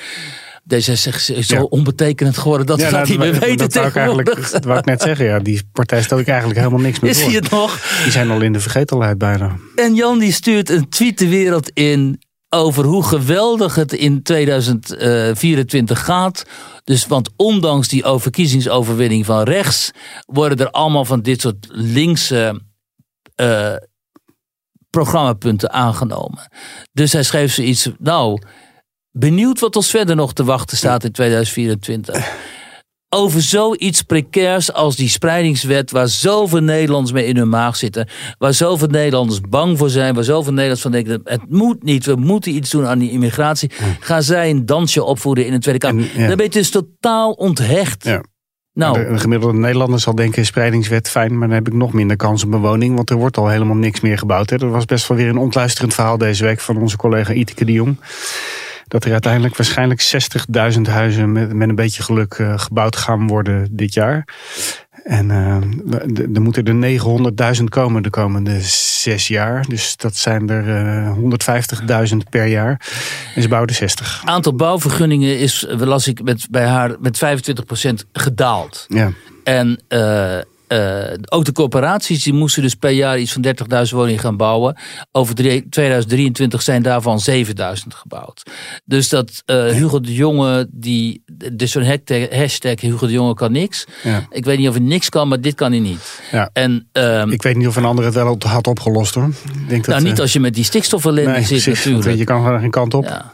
D66 0.73 1.35
is 1.35 1.47
zo 1.47 1.63
onbetekenend 1.63 2.37
geworden 2.37 2.65
dat 2.65 2.77
we 2.77 2.83
dat 2.83 2.91
nou, 2.91 3.07
niet 3.09 3.19
meer 3.19 3.39
weten 3.39 3.57
dat 3.57 3.71
tegenwoordig. 3.71 4.33
Wou 4.39 4.51
dat 4.51 4.63
wou 4.65 4.79
ik 4.79 4.85
net 4.85 5.01
zeggen, 5.01 5.25
ja. 5.25 5.39
Die 5.39 5.61
partij 5.71 6.01
stel 6.01 6.19
ik 6.19 6.27
eigenlijk 6.27 6.59
helemaal 6.59 6.79
niks 6.79 6.99
meer 6.99 7.11
Is 7.11 7.23
hij 7.23 7.33
het 7.33 7.49
nog? 7.49 7.99
Die 8.03 8.11
zijn 8.11 8.29
al 8.31 8.41
in 8.41 8.53
de 8.53 8.59
vergetelheid 8.59 9.17
bijna. 9.17 9.55
En 9.75 9.95
Jan 9.95 10.19
die 10.19 10.31
stuurt 10.31 10.69
een 10.69 10.89
tweet 10.89 11.17
de 11.17 11.27
wereld 11.27 11.69
in 11.69 12.21
over 12.55 12.85
hoe 12.85 13.03
geweldig 13.03 13.75
het 13.75 13.93
in 13.93 14.23
2024 14.23 16.05
gaat. 16.05 16.43
Dus 16.83 17.07
want 17.07 17.29
ondanks 17.35 17.87
die 17.87 18.03
verkiezingsoverwinning 18.05 19.25
van 19.25 19.43
rechts 19.43 19.91
worden 20.25 20.57
er 20.57 20.71
allemaal 20.71 21.05
van 21.05 21.21
dit 21.21 21.41
soort 21.41 21.67
linkse 21.69 22.61
uh, 23.35 23.75
programmapunten 24.89 25.71
aangenomen. 25.71 26.51
Dus 26.91 27.13
hij 27.13 27.23
schreef 27.23 27.53
zoiets, 27.53 27.89
nou, 27.97 28.41
benieuwd 29.11 29.59
wat 29.59 29.75
ons 29.75 29.89
verder 29.89 30.15
nog 30.15 30.33
te 30.33 30.43
wachten 30.43 30.77
staat 30.77 31.03
in 31.03 31.11
2024 31.11 32.33
over 33.15 33.41
zoiets 33.41 34.01
precairs 34.01 34.73
als 34.73 34.95
die 34.95 35.09
spreidingswet, 35.09 35.91
waar 35.91 36.07
zoveel 36.07 36.61
Nederlanders 36.61 37.11
mee 37.11 37.25
in 37.25 37.37
hun 37.37 37.49
maag 37.49 37.75
zitten, 37.75 38.07
waar 38.37 38.53
zoveel 38.53 38.87
Nederlanders 38.87 39.41
bang 39.49 39.77
voor 39.77 39.89
zijn, 39.89 40.13
waar 40.13 40.23
zoveel 40.23 40.53
Nederlanders 40.53 40.81
van 40.81 40.91
denken: 40.91 41.21
het 41.23 41.49
moet 41.49 41.83
niet, 41.83 42.05
we 42.05 42.15
moeten 42.15 42.55
iets 42.55 42.69
doen 42.69 42.85
aan 42.85 42.99
die 42.99 43.11
immigratie. 43.11 43.71
Gaan 43.99 44.23
zij 44.23 44.49
een 44.49 44.65
dansje 44.65 45.03
opvoeren 45.03 45.45
in 45.45 45.51
de 45.51 45.59
Tweede 45.59 45.79
Kamer? 45.79 46.11
Dan 46.27 46.35
ben 46.35 46.45
je 46.45 46.49
dus 46.49 46.71
totaal 46.71 47.31
onthecht. 47.31 48.03
Ja. 48.03 48.23
Nou, 48.73 49.11
de, 49.11 49.19
gemiddelde 49.19 49.57
Nederlander 49.57 49.99
zal 49.99 50.15
denken: 50.15 50.45
spreidingswet 50.45 51.09
fijn, 51.09 51.37
maar 51.37 51.47
dan 51.47 51.57
heb 51.57 51.67
ik 51.67 51.73
nog 51.73 51.93
minder 51.93 52.17
kans 52.17 52.43
op 52.43 52.53
woning, 52.53 52.95
want 52.95 53.09
er 53.09 53.15
wordt 53.15 53.37
al 53.37 53.47
helemaal 53.47 53.75
niks 53.75 53.99
meer 53.99 54.17
gebouwd. 54.17 54.49
Hè. 54.49 54.55
Er 54.55 54.71
was 54.71 54.85
best 54.85 55.07
wel 55.07 55.17
weer 55.17 55.27
een 55.27 55.37
ontluisterend 55.37 55.93
verhaal 55.93 56.17
deze 56.17 56.43
week 56.43 56.59
van 56.59 56.77
onze 56.77 56.97
collega 56.97 57.33
Iteke 57.33 57.65
de 57.65 57.71
Jong 57.71 57.97
dat 58.91 59.05
er 59.05 59.11
uiteindelijk 59.11 59.57
waarschijnlijk 59.57 60.13
60.000 60.75 60.81
huizen 60.81 61.31
met, 61.31 61.53
met 61.53 61.69
een 61.69 61.75
beetje 61.75 62.03
geluk 62.03 62.37
uh, 62.37 62.59
gebouwd 62.59 62.95
gaan 62.95 63.27
worden 63.27 63.67
dit 63.71 63.93
jaar. 63.93 64.27
En 65.03 65.29
uh, 65.29 66.35
er 66.35 66.41
moeten 66.41 66.81
er 66.81 67.57
900.000 67.57 67.63
komen 67.63 68.03
de 68.03 68.09
komende 68.09 68.61
zes 68.61 69.27
jaar. 69.27 69.65
Dus 69.67 69.97
dat 69.97 70.15
zijn 70.15 70.49
er 70.49 70.67
uh, 71.07 72.09
150.000 72.11 72.17
per 72.29 72.45
jaar. 72.45 72.81
En 73.35 73.41
ze 73.41 73.47
bouwen 73.47 73.75
60. 73.75 74.21
Aantal 74.25 74.55
bouwvergunningen 74.55 75.39
is, 75.39 75.65
las 75.69 76.07
ik, 76.07 76.23
met, 76.23 76.47
bij 76.49 76.65
haar 76.65 76.95
met 76.99 77.21
25% 77.25 78.07
gedaald. 78.13 78.85
Ja. 78.87 79.11
En 79.43 79.81
uh, 79.89 80.37
uh, 80.71 81.03
ook 81.29 81.45
de 81.45 81.51
corporaties 81.51 82.23
die 82.23 82.33
moesten 82.33 82.61
dus 82.61 82.75
per 82.75 82.89
jaar 82.89 83.19
iets 83.19 83.33
van 83.33 83.45
30.000 83.45 83.51
woningen 83.89 84.19
gaan 84.19 84.37
bouwen. 84.37 84.77
Over 85.11 85.35
2023 85.69 86.61
zijn 86.61 86.81
daarvan 86.81 87.19
7.000 87.29 87.43
gebouwd. 87.87 88.43
Dus 88.85 89.09
dat 89.09 89.43
uh, 89.45 89.65
Hugo 89.65 89.99
de 89.99 90.13
Jonge, 90.13 90.67
die, 90.71 91.23
dus 91.53 91.71
zo'n 91.71 91.99
hashtag 92.31 92.81
Hugo 92.81 93.07
de 93.07 93.13
Jonge 93.13 93.33
kan 93.33 93.51
niks. 93.51 93.85
Ja. 94.03 94.27
Ik 94.29 94.45
weet 94.45 94.57
niet 94.57 94.67
of 94.67 94.73
hij 94.73 94.83
niks 94.83 95.09
kan, 95.09 95.27
maar 95.27 95.41
dit 95.41 95.55
kan 95.55 95.71
hij 95.71 95.81
niet. 95.81 96.21
Ja. 96.31 96.49
En, 96.53 96.89
um, 96.91 97.31
ik 97.31 97.41
weet 97.41 97.55
niet 97.55 97.67
of 97.67 97.75
een 97.75 97.85
ander 97.85 98.05
het 98.05 98.13
wel 98.13 98.37
had 98.39 98.67
opgelost 98.67 99.13
hoor. 99.13 99.27
Ik 99.27 99.69
denk 99.69 99.87
nou, 99.87 99.99
dat, 99.99 100.07
niet 100.07 100.17
uh, 100.17 100.21
als 100.21 100.33
je 100.33 100.39
met 100.39 100.53
die 100.53 100.63
stikstofverlending 100.63 101.37
nee, 101.37 101.45
zit 101.45 101.63
precies, 101.63 101.85
natuurlijk. 101.85 102.17
Je 102.17 102.23
kan 102.23 102.43
gewoon 102.43 102.59
geen 102.59 102.71
kant 102.71 102.93
op. 102.93 103.03
Ja. 103.03 103.33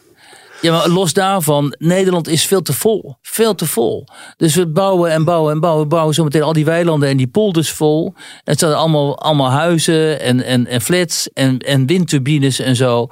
Ja, 0.62 0.72
maar 0.72 0.89
los 0.89 1.14
daarvan, 1.14 1.76
Nederland 1.78 2.28
is 2.28 2.45
veel 2.45 2.62
te 2.62 2.74
vol. 2.74 3.16
Veel 3.22 3.55
te 3.55 3.66
vol. 3.66 4.08
Dus 4.38 4.55
we 4.55 4.68
bouwen 4.68 5.12
en 5.12 5.24
bouwen 5.24 5.53
en 5.53 5.60
bouwen. 5.60 5.84
We 5.84 5.89
bouwen 5.89 6.14
zometeen 6.14 6.43
al 6.43 6.53
die 6.53 6.66
weilanden 6.66 7.10
en 7.10 7.18
die 7.18 7.28
polders 7.28 7.72
vol. 7.72 8.14
Het 8.43 8.60
zijn 8.60 8.74
allemaal, 8.74 9.20
allemaal 9.20 9.51
huizen 9.51 10.22
en, 10.22 10.43
en, 10.43 10.68
en 10.68 10.82
flats 10.82 11.30
en, 11.34 11.58
en 11.58 11.86
windturbines 11.86 12.60
en 12.60 12.76
zo. 12.76 13.08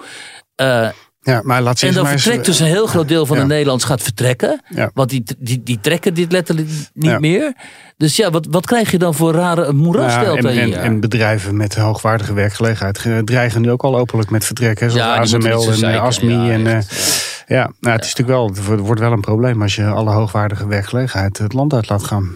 Uh, 0.61 0.89
ja, 1.25 1.41
maar 1.43 1.61
laat 1.61 1.81
en 1.81 1.93
dan 1.93 2.07
vertrekt 2.07 2.45
dus 2.45 2.59
een 2.59 2.65
heel 2.65 2.87
groot 2.87 3.07
deel 3.07 3.25
van 3.25 3.37
de 3.37 3.45
Nederlanders 3.45 3.89
gaat 3.89 4.01
vertrekken. 4.01 4.61
Ja. 4.69 4.91
Want 4.93 5.09
die, 5.09 5.23
die, 5.37 5.63
die 5.63 5.79
trekken 5.81 6.13
dit 6.13 6.31
letterlijk 6.31 6.69
niet 6.93 7.19
meer. 7.19 7.53
Dus 7.97 8.15
ja, 8.15 8.29
wat, 8.29 8.47
wat 8.49 8.65
krijg 8.65 8.91
je 8.91 8.97
dan 8.97 9.13
voor 9.13 9.33
rare 9.33 9.73
moerasstelt 9.73 10.43
ja, 10.43 10.49
en, 10.49 10.73
en, 10.73 10.81
en, 10.81 10.99
bedrijven 10.99 11.57
met 11.57 11.75
hoogwaardige 11.75 12.33
werkgelegenheid 12.33 13.25
dreigen 13.25 13.61
nu 13.61 13.71
ook 13.71 13.83
al 13.83 13.97
openlijk 13.97 14.29
met 14.29 14.45
vertrekken. 14.45 14.91
Zoals 14.91 15.33
ASML 15.33 15.71
en 15.71 15.93
eh, 15.93 16.01
ASMI. 16.01 16.51
en, 16.51 16.83
ja, 17.47 17.71
nou, 17.79 17.95
het 17.95 18.05
is 18.05 18.15
natuurlijk 18.15 18.37
wel, 18.37 18.75
het 18.75 18.79
wordt 18.79 19.01
wel 19.01 19.11
een 19.11 19.21
probleem 19.21 19.61
als 19.61 19.75
je 19.75 19.85
alle 19.85 20.11
hoogwaardige 20.11 20.67
werkgelegenheid 20.67 21.37
het 21.37 21.53
land 21.53 21.73
uit 21.73 21.89
laat 21.89 22.03
gaan. 22.03 22.35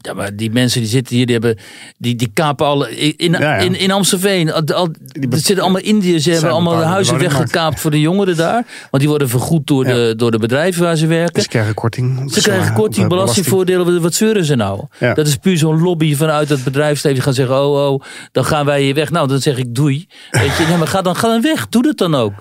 Ja, 0.00 0.14
maar 0.14 0.36
die 0.36 0.50
mensen 0.50 0.80
die 0.80 0.88
zitten 0.90 1.16
hier, 1.16 1.26
die, 1.26 1.34
hebben, 1.34 1.58
die, 1.96 2.14
die 2.14 2.30
kapen 2.34 2.66
al 2.66 2.86
in, 2.86 3.34
in, 3.34 3.74
in 3.74 3.90
Amstelveen. 3.90 4.52
Al, 4.52 4.62
al, 4.64 4.88
er 5.30 5.38
zitten 5.38 5.60
allemaal 5.60 5.82
Indiërs, 5.82 6.22
ze 6.22 6.30
hebben 6.30 6.50
allemaal 6.50 6.76
de 6.76 6.84
huizen 6.84 7.18
weggekaapt 7.18 7.80
voor 7.80 7.90
de 7.90 8.00
jongeren 8.00 8.36
daar. 8.36 8.64
Want 8.90 9.02
die 9.02 9.08
worden 9.08 9.28
vergoed 9.28 9.66
door, 9.66 9.84
de, 9.84 10.14
door 10.16 10.30
de 10.30 10.38
bedrijven 10.38 10.82
waar 10.82 10.96
ze 10.96 11.06
werken. 11.06 11.42
Ze 11.42 11.48
krijgen 11.48 11.74
korting. 11.74 12.32
Ze 12.32 12.40
krijgen 12.40 12.74
korting, 12.74 13.08
belastingvoordelen. 13.08 14.02
Wat 14.02 14.14
zeuren 14.14 14.44
ze 14.44 14.54
nou? 14.54 14.84
Dat 14.98 15.26
is 15.26 15.36
puur 15.36 15.56
zo'n 15.56 15.80
lobby 15.80 16.16
vanuit 16.16 16.48
het 16.48 16.64
bedrijfsleven. 16.64 17.14
Die 17.14 17.22
gaan 17.22 17.34
zeggen, 17.34 17.56
oh, 17.56 17.92
oh, 17.92 18.02
dan 18.32 18.44
gaan 18.44 18.66
wij 18.66 18.82
hier 18.82 18.94
weg. 18.94 19.10
Nou, 19.10 19.28
dan 19.28 19.40
zeg 19.40 19.56
ik 19.56 19.74
doei. 19.74 20.06
Weet 20.30 20.56
je, 20.56 20.64
nee, 20.68 20.76
maar 20.76 20.88
ga 20.88 21.02
dan, 21.02 21.16
ga 21.16 21.28
dan 21.28 21.42
weg. 21.42 21.68
Doe 21.68 21.82
dat 21.82 21.98
dan 21.98 22.14
ook. 22.14 22.32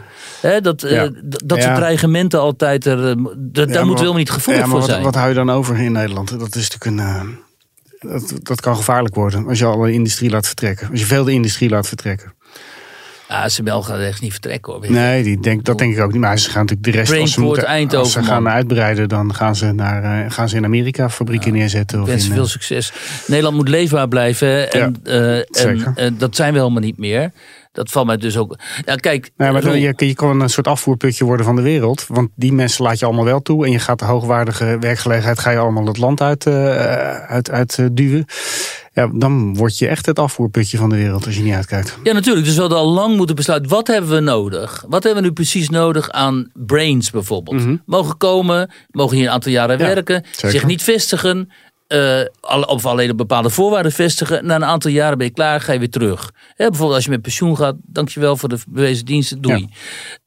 He, 0.41 0.61
dat 0.61 0.83
uh, 0.83 1.03
dat 1.45 1.61
soort 1.61 1.75
dreigementen 1.75 2.39
altijd, 2.39 2.85
er, 2.85 2.97
uh, 2.97 3.03
daar 3.05 3.15
moeten 3.15 3.73
we 3.73 3.81
helemaal 3.83 4.13
niet 4.13 4.31
gevoelig 4.31 4.67
voor 4.67 4.79
wat, 4.79 4.89
zijn. 4.89 5.03
Wat 5.03 5.15
hou 5.15 5.29
je 5.29 5.35
dan 5.35 5.49
over 5.49 5.77
in 5.77 5.91
Nederland? 5.91 6.39
Dat 6.39 6.55
is 6.55 6.69
natuurlijk 6.69 6.85
een... 6.85 6.97
Uh 6.97 7.45
dat, 7.99 8.33
dat 8.43 8.61
kan 8.61 8.75
gevaarlijk 8.75 9.15
worden 9.15 9.47
als 9.47 9.59
je 9.59 9.65
alle 9.65 9.91
industrie 9.91 10.29
laat 10.29 10.45
vertrekken. 10.45 10.89
Als 10.91 10.99
je 10.99 11.05
veel 11.05 11.23
de 11.23 11.31
industrie 11.31 11.69
laat 11.69 11.87
vertrekken. 11.87 12.33
Ja, 13.29 13.49
ze 13.49 13.61
gaan 13.65 13.99
echt 13.99 14.21
niet 14.21 14.31
vertrekken 14.31 14.73
hoor. 14.73 14.91
Nee, 14.91 15.23
die 15.23 15.39
denk, 15.39 15.63
dat 15.63 15.77
denk 15.77 15.95
ik 15.95 16.03
ook 16.03 16.11
niet. 16.11 16.21
Maar 16.21 16.39
ze 16.39 16.49
gaan 16.49 16.61
natuurlijk 16.61 16.83
de 16.83 16.91
rest 16.91 17.21
als 17.21 17.33
ze, 17.33 17.41
moeten, 17.41 17.65
Eindhoven, 17.65 17.99
als 17.99 18.11
ze 18.11 18.23
gaan 18.23 18.49
uitbreiden, 18.49 19.09
dan 19.09 19.35
gaan 19.35 19.55
ze, 19.55 19.71
naar, 19.71 20.25
uh, 20.25 20.31
gaan 20.31 20.49
ze 20.49 20.55
in 20.55 20.65
Amerika 20.65 21.09
fabrieken 21.09 21.53
neerzetten. 21.53 22.01
Of 22.01 22.07
wens 22.07 22.27
veel 22.27 22.43
uh, 22.43 22.49
succes. 22.49 22.93
Nederland 23.27 23.55
moet 23.55 23.69
leefbaar 23.69 24.07
blijven. 24.07 24.71
En, 24.71 24.95
ja, 25.03 25.11
uh, 25.11 25.87
en 25.95 26.17
dat 26.17 26.35
zijn 26.35 26.53
we 26.53 26.59
helemaal 26.59 26.81
niet 26.81 26.97
meer. 26.97 27.31
Dat 27.77 27.91
valt 27.91 28.05
mij 28.05 28.17
dus 28.17 28.37
ook. 28.37 28.55
Ja, 28.85 28.95
kijk. 28.95 29.31
Maar 29.35 29.77
je, 29.77 29.93
je 29.97 30.13
kan 30.13 30.41
een 30.41 30.49
soort 30.49 30.67
afvoerputje 30.67 31.25
worden 31.25 31.45
van 31.45 31.55
de 31.55 31.61
wereld. 31.61 32.05
Want 32.07 32.29
die 32.35 32.53
mensen 32.53 32.83
laat 32.83 32.99
je 32.99 33.05
allemaal 33.05 33.25
wel 33.25 33.41
toe. 33.41 33.65
En 33.65 33.71
je 33.71 33.79
gaat 33.79 33.99
de 33.99 34.05
hoogwaardige 34.05 34.77
werkgelegenheid 34.79 35.39
ga 35.39 35.49
je 35.49 35.57
allemaal 35.57 35.85
het 35.85 35.97
land 35.97 36.21
uit, 36.21 36.45
uh, 36.45 36.53
uit, 37.13 37.51
uit 37.51 37.77
uh, 37.77 37.87
duwen. 37.91 38.25
Ja, 38.93 39.09
dan 39.13 39.55
word 39.55 39.77
je 39.77 39.87
echt 39.87 40.05
het 40.05 40.19
afvoerputje 40.19 40.77
van 40.77 40.89
de 40.89 40.95
wereld 40.95 41.25
als 41.25 41.35
je 41.35 41.43
niet 41.43 41.53
uitkijkt. 41.53 41.97
Ja, 42.03 42.13
natuurlijk. 42.13 42.45
Dus 42.45 42.55
we 42.55 42.61
hadden 42.61 42.77
al 42.77 42.89
lang 42.89 43.15
moeten 43.15 43.35
besluiten. 43.35 43.69
Wat 43.69 43.87
hebben 43.87 44.11
we 44.11 44.19
nodig? 44.19 44.85
Wat 44.87 45.03
hebben 45.03 45.21
we 45.21 45.27
nu 45.27 45.33
precies 45.33 45.69
nodig 45.69 46.09
aan 46.09 46.51
brains 46.53 47.09
bijvoorbeeld? 47.09 47.57
Mm 47.57 47.63
-hmm. 47.63 47.81
Mogen 47.85 48.17
komen, 48.17 48.71
mogen 48.91 49.15
hier 49.15 49.25
een 49.25 49.31
aantal 49.31 49.51
jaren 49.51 49.77
ja, 49.77 49.85
werken, 49.85 50.25
zeker. 50.31 50.51
zich 50.51 50.65
niet 50.65 50.83
vestigen 50.83 51.51
uh, 51.87 52.21
of 52.67 52.85
alleen 52.85 53.11
op 53.11 53.17
bepaalde 53.17 53.49
voorwaarden 53.49 53.91
vestigen. 53.91 54.45
Na 54.45 54.55
een 54.55 54.65
aantal 54.65 54.91
jaren 54.91 55.17
ben 55.17 55.27
je 55.27 55.33
klaar, 55.33 55.61
ga 55.61 55.73
je 55.73 55.79
weer 55.79 55.89
terug. 55.89 56.31
bijvoorbeeld 56.55 56.93
als 56.93 57.03
je 57.03 57.09
met 57.09 57.21
pensioen 57.21 57.57
gaat, 57.57 57.75
dankjewel 57.83 58.37
voor 58.37 58.49
de 58.49 58.57
bewezen 58.67 59.05
diensten, 59.05 59.41
doei. 59.41 59.67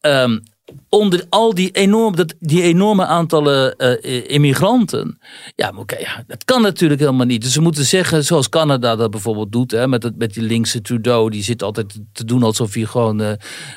Ja. 0.01 0.23
Um, 0.23 0.43
onder 0.89 1.25
al 1.29 1.55
die, 1.55 1.71
enorm, 1.71 2.17
dat, 2.17 2.35
die 2.41 2.63
enorme 2.63 3.07
aantallen 3.07 3.75
uh, 3.79 4.31
immigranten. 4.31 5.19
Ja, 5.55 5.71
maar 5.71 5.81
okay, 5.81 6.01
ja, 6.01 6.25
dat 6.27 6.45
kan 6.45 6.63
natuurlijk 6.63 7.01
helemaal 7.01 7.27
niet. 7.27 7.43
Dus 7.43 7.55
we 7.55 7.61
moeten 7.61 7.85
zeggen, 7.85 8.25
zoals 8.25 8.49
Canada 8.49 8.97
dat 8.97 9.11
bijvoorbeeld 9.11 9.53
doet, 9.53 9.71
hè, 9.71 9.89
met, 9.89 10.03
het, 10.03 10.17
met 10.17 10.35
die 10.35 10.43
linkse 10.43 10.81
Trudeau, 10.81 11.31
die 11.31 11.43
zit 11.43 11.63
altijd 11.63 11.99
te 12.13 12.25
doen 12.25 12.43
alsof 12.43 12.75
hij 12.75 12.85
gewoon 12.85 13.21
uh, 13.21 13.29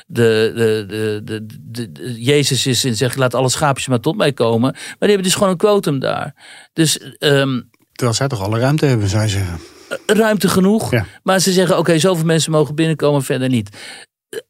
de, 0.06 0.52
de, 0.54 0.84
de, 0.86 1.20
de, 1.24 1.92
de, 1.92 2.22
Jezus 2.22 2.66
is 2.66 2.84
en 2.84 2.96
zegt: 2.96 3.16
laat 3.16 3.34
alle 3.34 3.48
schaapjes 3.48 3.86
maar 3.86 4.00
tot 4.00 4.16
mij 4.16 4.32
komen. 4.32 4.70
Maar 4.72 4.96
die 4.98 5.08
hebben 5.08 5.26
dus 5.26 5.34
gewoon 5.34 5.48
een 5.48 5.56
quotum 5.56 5.98
daar. 5.98 6.34
Dus. 6.72 7.00
Um, 7.18 7.72
Terwijl 7.94 8.16
zij 8.16 8.28
toch 8.28 8.42
alle 8.42 8.58
ruimte 8.58 8.86
hebben, 8.86 9.08
zou 9.08 9.22
je 9.22 9.28
zeggen. 9.28 9.60
Ruimte 10.06 10.48
genoeg. 10.48 10.90
Ja. 10.90 11.06
Maar 11.22 11.40
ze 11.40 11.52
zeggen: 11.52 11.72
oké, 11.78 11.88
okay, 11.88 11.98
zoveel 11.98 12.24
mensen 12.24 12.52
mogen 12.52 12.74
binnenkomen, 12.74 13.22
verder 13.22 13.48
niet 13.48 13.70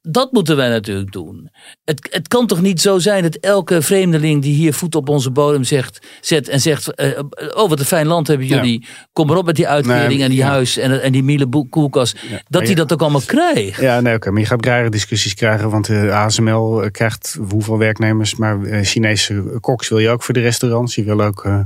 dat 0.03 0.32
moeten 0.32 0.57
wij 0.57 0.68
natuurlijk 0.68 1.12
doen. 1.12 1.51
Het, 1.84 2.09
het 2.11 2.28
kan 2.28 2.47
toch 2.47 2.61
niet 2.61 2.80
zo 2.80 2.99
zijn 2.99 3.22
dat 3.22 3.34
elke 3.34 3.82
vreemdeling 3.82 4.42
die 4.42 4.55
hier 4.55 4.74
voet 4.74 4.95
op 4.95 5.09
onze 5.09 5.30
bodem 5.30 5.64
zegt, 5.64 6.07
zet 6.20 6.49
en 6.49 6.61
zegt: 6.61 7.01
uh, 7.01 7.18
Oh, 7.55 7.68
wat 7.68 7.78
een 7.78 7.84
fijn 7.84 8.07
land 8.07 8.26
hebben 8.26 8.47
jullie. 8.47 8.86
Kom 9.12 9.26
maar 9.26 9.36
op 9.36 9.47
met 9.47 9.57
die 9.57 9.68
uitkering 9.68 10.22
en 10.22 10.30
die 10.30 10.45
huis 10.45 10.76
en, 10.76 11.03
en 11.03 11.12
die 11.12 11.22
miele 11.22 11.66
koelkast. 11.70 12.18
dat 12.49 12.62
hij 12.62 12.74
dat 12.74 12.92
ook 12.92 13.01
allemaal 13.01 13.22
krijgt. 13.26 13.80
Ja, 13.80 14.01
nee, 14.01 14.14
oké. 14.14 14.30
Maar 14.30 14.40
je 14.40 14.47
gaat 14.47 14.64
rare 14.64 14.90
discussies 14.90 15.34
krijgen. 15.34 15.70
Want 15.70 15.86
de 15.86 16.12
ASML 16.12 16.88
krijgt 16.90 17.38
hoeveel 17.49 17.78
werkbaar 17.78 18.16
Maar 18.36 18.59
Chinese 18.82 19.59
koks 19.61 19.88
wil 19.88 19.99
je 19.99 20.09
ook 20.09 20.22
voor 20.22 20.34
de 20.34 20.40
restaurants. 20.40 20.95
Je 20.95 21.05
wil 21.05 21.20
ook. 21.20 21.45
Uh, 21.45 21.61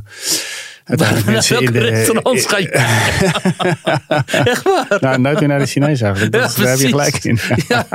uiteindelijk 0.89 1.26
mensen 1.36 1.61
in 1.61 1.72
de... 1.72 1.78
restaurants 1.78 2.47
ga 2.47 2.59
je... 2.59 2.68
Echt 4.53 4.62
waar? 4.62 4.97
Nou, 5.01 5.20
nooit 5.20 5.39
meer 5.39 5.49
naar 5.49 5.59
de 5.59 5.66
Chinees 5.66 6.01
eigenlijk. 6.01 6.32
Dat, 6.32 6.57
ja, 6.57 6.62
daar 6.62 6.70
heb 6.70 6.78
je 6.78 6.89
gelijk 6.89 7.24
in. 7.24 7.39
ja, 7.68 7.86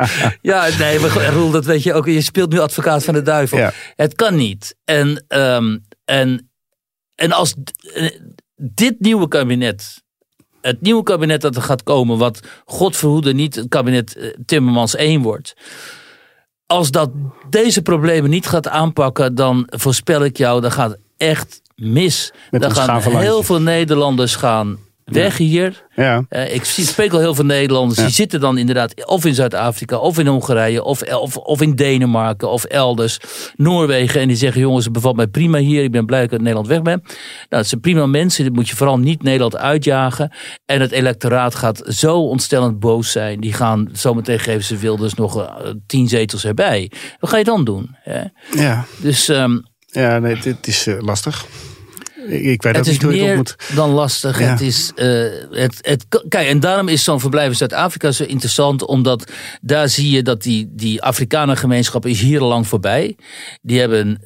ja, 0.41 0.68
nee, 0.80 1.00
maar 1.00 1.26
Roel, 1.26 1.52
dat 1.52 1.66
weet 1.66 1.84
je 1.84 1.94
ook. 1.94 2.06
Je 2.06 2.22
speelt 2.22 2.52
nu 2.52 2.60
advocaat 2.60 3.04
van 3.04 3.14
de 3.14 3.22
duivel. 3.22 3.58
Ja. 3.58 3.74
Het 3.96 4.16
kan 4.16 4.36
niet. 4.36 4.76
En, 4.86 5.26
um, 5.28 5.86
en, 6.06 6.52
en 7.16 7.32
als 7.32 7.54
dit 8.56 9.00
nieuwe 9.00 9.28
kabinet 9.28 10.02
het 10.62 10.82
nieuwe 10.82 11.04
kabinet 11.04 11.41
dat 11.41 11.56
er 11.56 11.62
gaat 11.62 11.84
komen, 11.84 12.18
wat 12.18 12.39
God 12.66 12.98
verhoede 12.98 13.34
niet 13.34 13.56
het 13.56 13.68
kabinet 13.68 14.16
eh, 14.16 14.28
Timmermans 14.46 14.96
1 14.96 15.22
wordt. 15.22 15.54
Als 16.66 16.91
dat 16.91 17.12
deze 17.50 17.82
problemen 17.82 18.30
niet 18.30 18.48
gaat 18.48 18.68
aanpakken, 18.68 19.36
dan 19.36 19.68
voorspel 19.70 20.24
ik 20.24 20.38
jou, 20.38 20.62
dan 20.62 20.72
gaat 20.72 20.98
echt 21.18 21.62
mis. 21.86 22.34
Met 22.52 22.62
dan 22.62 22.76
gaan 22.76 23.02
heel 23.02 23.44
veel 23.44 23.62
Nederlanders 23.62 24.36
gaan 24.36 24.78
weg 25.04 25.38
hier. 25.38 25.86
Ja. 25.96 26.26
Eh, 26.30 26.54
ik 26.56 26.64
spreek 26.64 27.14
al 27.14 27.20
heel 27.20 27.36
veel 27.36 27.46
Nederlanders. 27.46 28.00
Ja. 28.00 28.06
Die 28.06 28.14
zitten 28.14 28.40
dan 28.40 28.58
inderdaad 28.58 29.06
of 29.06 29.26
in 29.26 29.36
Zuid-Afrika, 29.36 29.98
of 29.98 30.20
in 30.20 30.28
Hongarije, 30.28 30.84
of, 30.84 31.02
of, 31.02 31.38
of 31.38 31.62
in 31.62 31.76
Denemarken, 31.76 32.50
of 32.50 32.64
elders. 32.64 33.20
Noorwegen. 33.56 34.22
En 34.22 34.28
die 34.28 34.38
zeggen: 34.38 34.62
Jongens, 34.62 34.84
het 34.84 34.94
bevalt 34.94 35.16
mij 35.16 35.28
prima 35.28 35.58
hier. 35.58 35.84
Ik 35.84 35.92
ben 35.92 36.06
blij 36.06 36.20
dat 36.20 36.28
ik 36.28 36.34
uit 36.34 36.42
Nederland 36.42 36.68
weg 36.68 36.82
ben. 36.82 37.02
Nou, 37.04 37.16
dat 37.50 37.68
zijn 37.68 37.82
prima 37.82 38.06
mensen. 38.06 38.44
Dit 38.44 38.54
moet 38.54 38.70
je 38.70 38.76
vooral 38.76 39.00
niet 39.00 39.24
Nederland 39.24 39.58
uitjagen. 39.58 40.32
En 40.66 40.82
het 40.82 40.92
electoraat 40.92 41.56
gaat 41.56 41.82
zo 41.88 42.18
ontstellend 42.18 42.80
boos 42.80 43.12
zijn. 43.12 43.40
Die 43.40 43.54
gaan 43.54 43.90
zometeen 43.92 44.40
geven 44.40 44.64
ze 44.64 44.78
Wilders 44.78 45.14
nog 45.14 45.42
eh, 45.42 45.72
tien 45.88 46.08
zetels 46.08 46.46
erbij. 46.46 46.92
Wat 47.20 47.30
ga 47.30 47.38
je 47.38 47.44
dan 47.44 47.64
doen? 47.64 47.96
Hè? 48.00 48.22
Ja, 48.56 48.86
Dus. 49.02 49.30
ehm, 49.30 49.58
ja 49.86 50.20
nee, 50.20 50.36
het, 50.36 50.44
het 50.44 50.68
is 50.68 50.88
eh, 50.88 50.96
lastig. 51.00 51.46
Ik, 52.28 52.62
weet 52.62 52.76
Het 52.76 52.78
ook 52.78 52.86
is 52.86 52.92
niet 52.92 53.02
hoe 53.02 53.16
je 53.16 53.36
moet. 53.36 53.56
dan 53.76 53.90
lastig. 53.90 54.40
Ja. 54.40 54.46
Het 54.46 54.62
is, 54.62 54.92
eh, 54.96 55.08
het, 55.52 55.78
het, 55.82 56.06
kijk, 56.28 56.48
en 56.48 56.60
daarom 56.60 56.88
is 56.88 57.04
zo'n 57.04 57.20
verblijf 57.20 57.50
in 57.50 57.56
Zuid-Afrika 57.56 58.12
zo 58.12 58.24
interessant. 58.24 58.86
Omdat 58.86 59.32
daar 59.62 59.90
zie 59.90 60.10
je 60.12 60.22
dat 60.24 60.42
die, 60.42 60.70
die 60.72 61.02
Afrikanengemeenschap 61.02 62.06
is 62.06 62.20
hier 62.20 62.42
al 62.42 62.48
lang 62.48 62.68
voorbij. 62.68 63.16
Die 63.62 63.80
hebben 63.80 64.22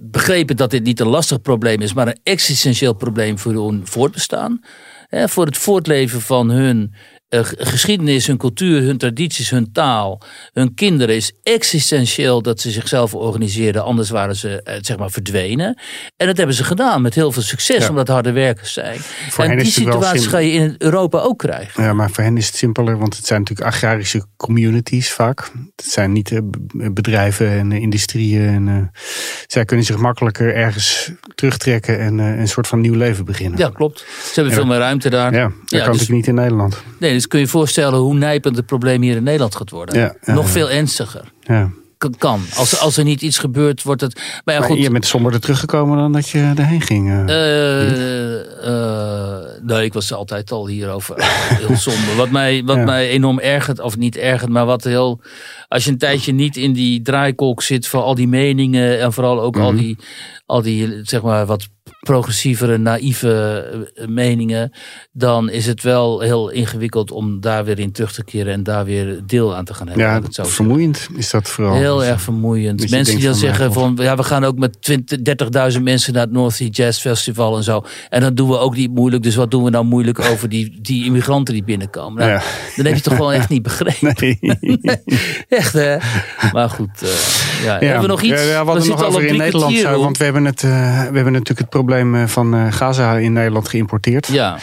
begrepen 0.00 0.56
dat 0.56 0.70
dit 0.70 0.82
niet 0.82 1.00
een 1.00 1.06
lastig 1.06 1.40
probleem 1.40 1.80
is. 1.80 1.92
Maar 1.92 2.06
een 2.06 2.20
existentieel 2.22 2.92
probleem 2.92 3.38
voor 3.38 3.52
hun 3.52 3.80
voortbestaan. 3.84 4.60
Hè, 5.06 5.28
voor 5.28 5.46
het 5.46 5.56
voortleven 5.56 6.20
van 6.20 6.50
hun 6.50 6.94
g- 7.30 7.52
geschiedenis, 7.56 8.26
hun 8.26 8.36
cultuur, 8.36 8.82
hun 8.82 8.98
tradities, 8.98 9.50
hun 9.50 9.72
taal, 9.72 10.20
hun 10.52 10.74
kinderen 10.74 11.14
is 11.16 11.32
existentieel 11.42 12.42
dat 12.42 12.60
ze 12.60 12.70
zichzelf 12.70 13.14
organiseren. 13.14 13.84
Anders 13.84 14.10
waren 14.10 14.36
ze 14.36 14.62
eh, 14.62 14.78
zeg 14.80 14.96
maar 14.98 15.10
verdwenen. 15.10 15.78
En 16.16 16.26
dat 16.26 16.36
hebben 16.36 16.54
ze 16.56 16.64
gedaan 16.64 17.02
met 17.02 17.14
heel 17.14 17.32
veel 17.32 17.42
succes, 17.42 17.82
Ja. 17.82 17.88
omdat 17.88 18.08
harde 18.08 18.32
werkers 18.32 18.72
zijn. 18.72 18.98
Voor 19.30 19.44
en 19.44 19.58
die 19.58 19.66
situatie 19.72 20.28
ga 20.28 20.38
je 20.38 20.50
in 20.52 20.74
Europa 20.78 21.18
ook 21.18 21.38
krijgen. 21.38 21.82
Ja, 21.82 21.92
maar 21.92 22.10
voor 22.10 22.24
hen 22.24 22.36
is 22.36 22.46
het 22.46 22.56
simpeler, 22.56 22.98
want 22.98 23.16
het 23.16 23.26
zijn 23.26 23.40
natuurlijk 23.40 23.68
agrarische 23.68 24.24
communities 24.36 25.10
vaak. 25.12 25.50
Het 25.76 25.84
zijn 25.84 26.12
niet 26.12 26.30
eh, 26.32 26.38
bedrijven 26.92 27.50
en 27.50 27.72
industrieën. 27.72 28.46
En, 28.48 28.90
zij 29.46 29.64
kunnen 29.64 29.86
zich 29.86 29.96
makkelijker 29.96 30.54
ergens 30.54 31.10
terugtrekken 31.34 31.98
en 31.98 32.18
een 32.18 32.48
soort 32.48 32.66
van 32.66 32.80
nieuw 32.80 32.94
leven 32.94 33.24
beginnen. 33.24 33.58
Ja, 33.58 33.70
klopt. 33.70 33.98
Ze 33.98 34.04
hebben 34.34 34.52
Ja. 34.52 34.58
veel 34.58 34.66
meer 34.68 34.78
ruimte 34.78 35.10
daar. 35.10 35.34
Ja, 35.34 35.42
dat 35.42 35.52
kan 35.52 35.66
dus- 35.68 35.80
natuurlijk 35.80 36.10
niet 36.10 36.26
in 36.26 36.34
Nederland. 36.34 36.82
Nee, 36.98 37.12
dus 37.12 37.25
kun 37.26 37.40
je 37.40 37.46
voorstellen 37.46 37.98
hoe 37.98 38.14
nijpend 38.14 38.56
het 38.56 38.66
probleem 38.66 39.02
hier 39.02 39.16
in 39.16 39.22
Nederland 39.22 39.54
gaat 39.54 39.70
worden. 39.70 39.98
Ja, 39.98 40.14
ja, 40.20 40.34
Nog 40.34 40.48
veel 40.48 40.70
ernstiger. 40.70 41.32
Ja. 41.40 41.70
Kan. 42.18 42.40
Als, 42.56 42.80
als 42.80 42.96
er 42.96 43.04
niet 43.04 43.22
iets 43.22 43.38
gebeurt, 43.38 43.82
wordt 43.82 44.00
het. 44.00 44.14
Maar 44.44 44.54
ja, 44.54 44.60
Maar 44.60 44.68
goed. 44.68 44.78
je 44.82 44.90
bent 44.90 45.06
somberder 45.06 45.40
teruggekomen 45.40 45.98
dan 45.98 46.12
dat 46.12 46.28
je 46.28 46.52
erheen 46.56 46.80
ging. 46.80 47.08
eh. 47.08 47.24
Eh, 47.28 48.66
eh, 48.66 49.44
nee, 49.62 49.84
ik 49.84 49.92
was 49.92 50.12
altijd 50.12 50.50
al 50.50 50.66
hierover 50.66 51.14
heel 51.66 51.76
somber. 51.76 52.16
Wat 52.16 52.30
mij, 52.30 52.62
wat 52.64 52.76
Ja. 52.76 52.84
mij 52.84 53.08
enorm 53.08 53.38
ergert, 53.38 53.80
of 53.80 53.96
niet 53.96 54.16
ergert, 54.16 54.50
maar 54.50 54.66
wat 54.66 54.84
heel. 54.84 55.20
Als 55.68 55.84
je 55.84 55.90
een 55.90 55.98
tijdje 55.98 56.32
niet 56.32 56.56
in 56.56 56.72
die 56.72 57.02
draaikolk 57.02 57.62
zit 57.62 57.86
voor 57.86 58.02
al 58.02 58.14
die 58.14 58.28
meningen 58.28 59.00
en 59.00 59.12
vooral 59.12 59.40
ook 59.40 59.56
al 59.58 59.72
Mhm. 59.72 59.80
die, 59.82 59.96
al 60.46 60.62
die, 60.62 61.00
zeg 61.02 61.22
maar, 61.22 61.46
wat 61.46 61.66
progressievere, 62.00 62.78
naïeve 62.78 63.86
meningen, 64.08 64.72
dan 65.12 65.50
is 65.50 65.66
het 65.66 65.82
wel 65.82 66.20
heel 66.20 66.48
ingewikkeld 66.50 67.10
om 67.10 67.40
daar 67.40 67.64
weer 67.64 67.78
in 67.78 67.92
terug 67.92 68.12
te 68.12 68.24
keren 68.24 68.52
en 68.52 68.62
daar 68.62 68.84
weer 68.84 69.20
deel 69.26 69.56
aan 69.56 69.64
te 69.64 69.74
gaan 69.74 69.86
hebben. 69.88 70.06
ja, 70.06 70.14
het 70.14 70.24
zo 70.24 70.30
zeggen. 70.32 70.54
vermoeiend 70.54 71.08
is 71.16 71.30
dat 71.30 71.48
vooral. 71.48 71.76
Heel 71.86 72.04
erg 72.04 72.20
vermoeiend. 72.20 72.90
Mensen 72.90 73.16
die 73.16 73.24
dan 73.24 73.34
zeggen 73.34 73.72
van 73.72 73.98
ja, 74.00 74.16
we 74.16 74.22
gaan 74.22 74.44
ook 74.44 74.58
met 74.58 74.82
20, 74.82 75.18
30.000 75.74 75.82
mensen 75.82 76.12
naar 76.12 76.22
het 76.22 76.32
North 76.32 76.54
Sea 76.54 76.68
Jazz 76.70 77.00
Festival 77.00 77.56
en 77.56 77.62
zo. 77.62 77.84
En 78.08 78.20
dan 78.20 78.34
doen 78.34 78.48
we 78.48 78.58
ook 78.58 78.76
niet 78.76 78.90
moeilijk. 78.90 79.22
Dus 79.22 79.34
wat 79.34 79.50
doen 79.50 79.64
we 79.64 79.70
nou 79.70 79.84
moeilijk 79.84 80.20
over 80.20 80.48
die, 80.48 80.78
die 80.80 81.04
immigranten 81.04 81.54
die 81.54 81.64
binnenkomen? 81.64 82.18
Nou, 82.18 82.30
Ja. 82.30 82.42
Dan 82.76 82.86
heb 82.86 82.94
je 82.94 83.00
toch 83.00 83.16
gewoon 83.16 83.32
echt 83.32 83.48
niet 83.48 83.62
begrepen. 83.62 84.14
Nee. 84.20 84.38
Echt 85.48 85.72
hè? 85.72 85.96
Maar 86.52 86.70
goed, 86.70 87.02
eh, 87.02 87.64
ja. 87.64 87.78
hebben 87.78 88.00
we 88.00 88.06
nog 88.06 88.22
iets? 88.22 88.42
Ja, 88.42 88.48
we 88.48 88.54
hadden 88.54 88.82
zitten 88.82 89.04
nog 89.04 89.14
over 89.14 89.24
in 89.26 89.36
Nederland. 89.36 89.76
zo, 89.76 90.00
want 90.00 90.18
we 90.18 90.24
hebben, 90.24 90.44
het, 90.44 90.62
eh, 90.62 90.70
we 90.70 91.14
hebben 91.14 91.32
natuurlijk 91.32 91.58
het 91.58 91.68
probleem 91.68 92.14
eh, 92.14 92.26
van 92.26 92.54
eh, 92.54 92.72
Gaza 92.72 93.16
in 93.16 93.32
Nederland 93.32 93.68
geïmporteerd. 93.68 94.26
Ja, 94.26 94.58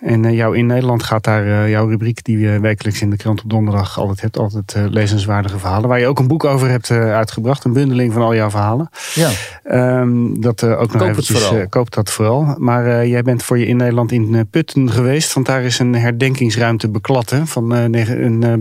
En 0.00 0.24
eh, 0.24 0.34
jou 0.34 0.56
in 0.56 0.66
Nederland 0.66 1.02
gaat 1.02 1.24
daar 1.24 1.46
eh, 1.46 1.70
jouw 1.70 1.88
rubriek 1.88 2.24
die 2.24 2.38
je 2.38 2.60
wekelijks 2.60 3.00
in 3.00 3.10
de 3.10 3.16
krant 3.16 3.42
op 3.42 3.50
donderdag 3.50 3.98
altijd 3.98 4.20
hebt. 4.20 4.38
Altijd 4.38 4.74
eh, 4.74 4.84
lezenswaardige 4.90 5.58
verhalen. 5.58 5.88
Waar 5.88 6.00
je 6.00 6.06
ook 6.06 6.18
een 6.18 6.26
boek 6.28 6.44
over 6.44 6.68
hebt 6.68 6.90
eh, 6.90 7.14
uitgebracht. 7.14 7.64
Een 7.64 7.72
bundeling 7.72 8.12
van 8.12 8.22
al 8.22 8.34
jouw 8.34 8.50
verhalen. 8.50 8.88
ja. 9.14 9.30
Ehm, 9.64 10.40
dat 10.40 10.62
eh, 10.62 10.70
ook 10.70 10.78
nog 10.78 10.88
Koop 10.90 11.00
het 11.00 11.08
eventjes, 11.10 11.38
vooral. 11.42 11.60
eh, 11.60 11.68
koop 11.68 11.90
dat 11.94 12.10
vooral. 12.10 12.54
Maar 12.58 12.86
eh, 12.86 13.06
jij 13.10 13.22
bent 13.22 13.42
voor 13.42 13.58
je 13.58 13.66
in 13.66 13.76
Nederland 13.76 14.12
in 14.12 14.34
eh, 14.34 14.40
Putten 14.50 14.90
geweest. 14.90 15.32
Want 15.32 15.46
daar 15.46 15.62
is 15.62 15.78
een 15.78 15.94
herdenkingsruimte 15.94 16.88
beklad. 16.88 17.30
Hè, 17.30 17.46
van, 17.46 17.74
eh, 17.74 17.82
een 17.82 18.42
eh, 18.42 18.52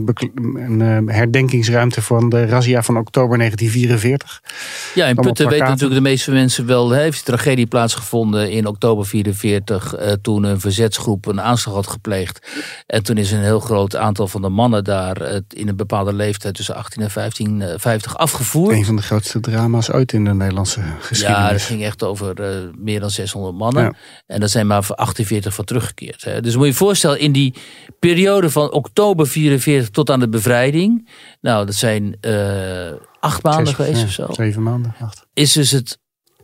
een 0.53 0.81
eh, 0.81 1.15
herdenkingsruimte 1.15 2.01
van 2.01 2.29
de 2.29 2.45
razzia 2.45 2.83
van 2.83 2.97
oktober 2.97 3.37
1944. 3.37 4.41
Ja, 4.95 5.05
in 5.05 5.15
Putten 5.15 5.49
weten 5.49 5.67
natuurlijk 5.67 5.93
de 6.03 6.09
meeste 6.09 6.31
mensen 6.31 6.65
wel. 6.65 6.91
Heeft 6.91 7.25
die 7.25 7.35
tragedie 7.35 7.65
plaatsgevonden 7.67 8.51
in 8.51 8.67
oktober 8.67 9.05
44. 9.05 9.95
eh, 9.95 10.11
toen 10.21 10.43
een 10.43 10.59
verzetsgroep 10.59 11.25
een 11.33 11.41
aanslag 11.41 11.73
had 11.73 11.87
gepleegd. 11.87 12.47
En 12.85 13.03
toen 13.03 13.17
is 13.17 13.31
een 13.31 13.41
heel 13.41 13.59
groot 13.59 13.95
aantal 13.95 14.27
van 14.27 14.41
de 14.41 14.49
mannen 14.49 14.83
daar. 14.83 15.21
eh, 15.21 15.39
in 15.49 15.67
een 15.67 15.75
bepaalde 15.75 16.13
leeftijd 16.13 16.55
tussen 16.55 16.75
18 16.75 17.01
en 17.01 17.11
15, 17.11 17.61
eh, 17.61 17.73
50 17.77 18.17
afgevoerd. 18.17 18.75
Een 18.75 18.85
van 18.85 18.95
de 18.95 19.01
grootste 19.01 19.39
drama's 19.39 19.91
ooit 19.91 20.13
in 20.13 20.23
de 20.23 20.33
Nederlandse 20.33 20.81
geschiedenis. 20.99 21.41
Ja, 21.45 21.51
dat 21.51 21.61
ging 21.61 21.83
echt 21.83 22.03
over 22.03 22.41
eh, 22.41 22.57
meer 22.77 22.99
dan 22.99 23.09
600 23.09 23.55
mannen. 23.55 23.83
Ja. 23.83 23.93
En 24.25 24.39
daar 24.39 24.49
zijn 24.49 24.67
maar 24.67 24.83
voor 24.83 24.95
48 24.95 25.53
van 25.53 25.65
teruggekeerd. 25.65 26.23
Hè. 26.23 26.41
Dus 26.41 26.55
moet 26.55 26.65
je 26.65 26.71
je 26.71 26.77
voorstellen, 26.77 27.19
in 27.19 27.31
die 27.31 27.53
periode 27.99 28.49
van 28.49 28.71
oktober 28.71 29.27
44 29.27 29.89
tot 29.89 30.09
aan 30.09 30.19
de 30.19 30.29
bevrijding. 30.29 31.09
Nou, 31.41 31.65
dat 31.65 31.75
zijn 31.75 32.17
eh, 32.21 32.91
acht 33.19 33.43
maanden 33.43 33.65
Zes- 33.67 33.75
geweest 33.75 33.99
ja, 33.99 34.05
of 34.05 34.11
zo. 34.11 34.27
Zeven 34.33 34.63
maanden, 34.63 34.95
acht. 34.99 35.25
is 35.33 35.51
dus 35.51 35.71
het. 35.71 35.99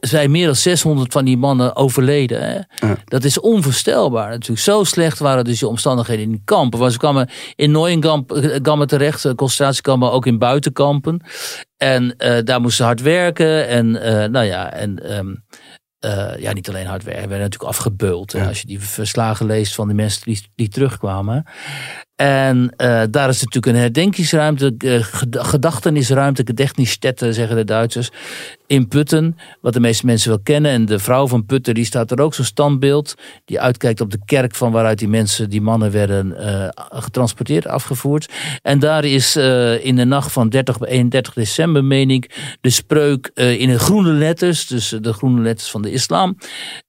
Zijn 0.05 0.31
meer 0.31 0.45
dan 0.45 0.55
600 0.55 1.11
van 1.11 1.25
die 1.25 1.37
mannen 1.37 1.75
overleden. 1.75 2.41
Hè? 2.41 2.87
Ja. 2.87 2.97
Dat 3.05 3.23
is 3.23 3.39
onvoorstelbaar 3.39 4.29
natuurlijk. 4.29 4.61
Zo 4.61 4.83
slecht 4.83 5.19
waren 5.19 5.43
dus 5.43 5.59
de 5.59 5.67
omstandigheden 5.67 6.23
in 6.23 6.31
die 6.31 6.41
kampen. 6.45 6.79
Want 6.79 6.91
ze 6.91 6.97
kwamen 6.97 7.29
in 7.55 7.71
Nooienkampen 7.71 8.87
terecht, 8.87 9.25
eh, 9.25 9.33
concentratiekampen, 9.33 10.07
maar 10.07 10.15
ook 10.15 10.25
in 10.25 10.37
buitenkampen. 10.37 11.21
En 11.77 12.17
eh, 12.17 12.43
daar 12.43 12.61
moesten 12.61 12.77
ze 12.77 12.83
hard 12.83 13.01
werken. 13.01 13.67
En 13.67 14.01
eh, 14.01 14.29
nou 14.29 14.45
ja, 14.45 14.73
en 14.73 15.03
ehm, 15.03 15.33
eh, 16.03 16.41
ja, 16.41 16.53
niet 16.53 16.69
alleen 16.69 16.85
hard 16.85 17.03
werken, 17.03 17.29
werden 17.29 17.45
natuurlijk 17.45 17.71
afgebeuld. 17.71 18.31
Ja. 18.31 18.47
Als 18.47 18.61
je 18.61 18.67
die 18.67 18.79
verslagen 18.79 19.45
leest 19.45 19.75
van 19.75 19.87
die 19.87 19.95
mensen 19.95 20.21
die, 20.23 20.47
die 20.55 20.69
terugkwamen. 20.69 21.45
En 22.15 22.73
eh, 22.77 23.01
daar 23.09 23.29
is 23.29 23.43
natuurlijk 23.43 23.65
een 23.75 23.81
herdenkingsruimte, 23.81 24.73
eh, 24.77 24.97
ged- 25.01 25.37
gedachtenisruimte, 25.39 26.41
gedächtnisstätte 26.45 27.33
zeggen 27.33 27.55
de 27.55 27.63
Duitsers, 27.63 28.09
in 28.67 28.87
Putten. 28.87 29.37
Wat 29.61 29.73
de 29.73 29.79
meeste 29.79 30.05
mensen 30.05 30.29
wel 30.29 30.39
kennen. 30.43 30.71
En 30.71 30.85
de 30.85 30.99
vrouw 30.99 31.27
van 31.27 31.45
Putten, 31.45 31.73
die 31.73 31.85
staat 31.85 32.11
er 32.11 32.21
ook 32.21 32.33
zo'n 32.33 32.45
standbeeld. 32.45 33.15
Die 33.45 33.59
uitkijkt 33.59 34.01
op 34.01 34.11
de 34.11 34.19
kerk 34.25 34.55
van 34.55 34.71
waaruit 34.71 34.99
die 34.99 35.07
mensen, 35.07 35.49
die 35.49 35.61
mannen 35.61 35.91
werden 35.91 36.37
eh, 36.37 36.67
getransporteerd, 37.01 37.67
afgevoerd. 37.67 38.31
En 38.61 38.79
daar 38.79 39.05
is 39.05 39.35
in 39.81 39.95
de 39.95 40.05
nacht 40.05 40.31
van 40.31 40.49
30 40.49 40.75
op 40.75 40.85
31 40.85 41.33
december, 41.33 41.83
meen 41.83 42.09
ik, 42.09 42.55
de 42.61 42.69
spreuk 42.69 43.31
in 43.33 43.69
de 43.69 43.79
groene 43.79 44.11
letters, 44.11 44.67
dus 44.67 44.95
de 45.01 45.13
groene 45.13 45.41
letters 45.41 45.69
van 45.71 45.81
de 45.81 45.91
islam. 45.91 46.37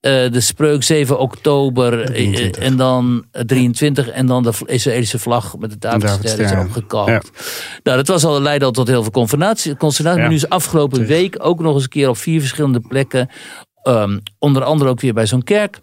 de 0.00 0.40
spreuk 0.40 0.82
7 0.82 1.18
oktober 1.18 2.06
23. 2.06 2.62
en 2.62 2.76
dan 2.76 3.24
eh, 3.30 3.42
23 3.42 4.08
en 4.08 4.26
dan 4.26 4.42
de 4.42 4.52
Israëlische 4.66 5.13
vlag 5.18 5.58
met 5.58 5.70
de 5.70 5.78
Davidster 5.78 6.40
is 6.40 6.50
ja. 6.50 6.66
Nou, 7.82 7.96
dat 7.96 8.06
was 8.06 8.24
al, 8.24 8.40
leidde 8.40 8.64
al 8.64 8.70
tot 8.70 8.88
heel 8.88 9.02
veel 9.02 9.10
consternatie. 9.10 9.76
consternatie. 9.76 10.22
Ja. 10.22 10.28
Nu 10.28 10.34
is 10.34 10.48
afgelopen 10.48 11.06
week 11.06 11.36
ook 11.38 11.60
nog 11.60 11.74
eens 11.74 11.82
een 11.82 11.88
keer 11.88 12.08
op 12.08 12.16
vier 12.16 12.40
verschillende 12.40 12.80
plekken, 12.80 13.28
ehm, 13.82 14.18
onder 14.38 14.64
andere 14.64 14.90
ook 14.90 15.00
weer 15.00 15.14
bij 15.14 15.26
zo'n 15.26 15.42
kerk, 15.42 15.80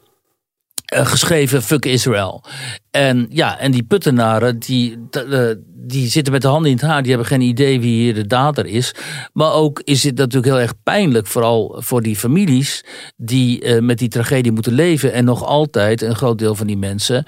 eh, 0.92 1.06
geschreven 1.06 1.64
Fuck 1.64 1.86
Israël. 1.86 2.44
En 2.89 3.28
ja, 3.30 3.60
en 3.60 3.72
die 3.72 3.84
puttenaren, 3.84 4.60
die, 4.60 4.98
eh, 5.12 5.50
die 5.74 6.08
zitten 6.08 6.34
met 6.34 6.42
de 6.42 6.48
handen 6.48 6.72
in 6.72 6.78
het 6.78 6.86
haar. 6.86 7.02
Die 7.02 7.10
hebben 7.10 7.28
geen 7.28 7.42
idee 7.42 7.80
wie 7.80 8.02
hier 8.02 8.14
de 8.14 8.28
dader 8.28 8.66
is. 8.66 8.96
Maar 9.34 9.54
ook 9.54 9.82
is 9.84 10.04
het 10.04 10.18
natuurlijk 10.18 10.46
heel 10.46 10.60
erg 10.60 10.74
pijnlijk, 10.84 11.28
vooral 11.28 11.76
voor 11.78 12.02
die 12.02 12.16
families 12.16 12.84
die 13.18 13.62
eh, 13.62 13.82
met 13.82 13.98
die 13.98 14.08
tragedie 14.08 14.52
moeten 14.52 14.74
leven. 14.74 15.14
En 15.14 15.26
nog 15.26 15.46
altijd, 15.46 16.02
een 16.02 16.16
groot 16.16 16.39
deel 16.39 16.56
van 16.56 16.68
die 16.68 16.78
mensen, 16.78 17.26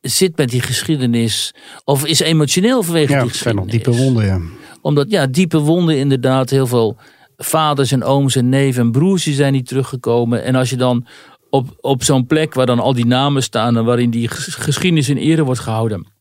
zit 0.00 0.36
met 0.36 0.50
die 0.50 0.62
geschiedenis, 0.62 1.54
of 1.84 2.06
is 2.06 2.20
emotioneel 2.20 2.82
vanwege 2.82 3.12
Ja, 3.12 3.20
die 3.20 3.30
geschiedenis 3.30 3.70
diepe 3.70 3.96
wonden, 3.96 4.24
ja. 4.24 4.40
omdat, 4.82 5.10
ja, 5.10 5.26
diepe 5.26 5.58
wonden 5.58 5.98
inderdaad. 5.98 6.50
Heel 6.50 6.66
veel 6.66 6.96
vaders 7.36 7.92
en 7.92 8.04
ooms 8.04 8.36
en 8.36 8.48
neven 8.48 8.82
en 8.82 8.92
broers 8.92 9.24
die 9.24 9.34
zijn 9.34 9.52
niet 9.52 9.66
teruggekomen. 9.66 10.44
En 10.44 10.54
als 10.54 10.70
je 10.70 10.76
dan 10.76 11.06
op, 11.54 11.76
op 11.80 12.02
zo'n 12.02 12.26
plek 12.26 12.54
waar 12.54 12.66
dan 12.66 12.80
al 12.80 12.94
die 12.94 13.06
namen 13.06 13.42
staan 13.42 13.76
en 13.76 13.84
waarin 13.84 14.10
die 14.10 14.28
geschiedenis 14.28 15.08
in 15.08 15.16
ere 15.16 15.44
wordt 15.44 15.60
gehouden. 15.60 16.12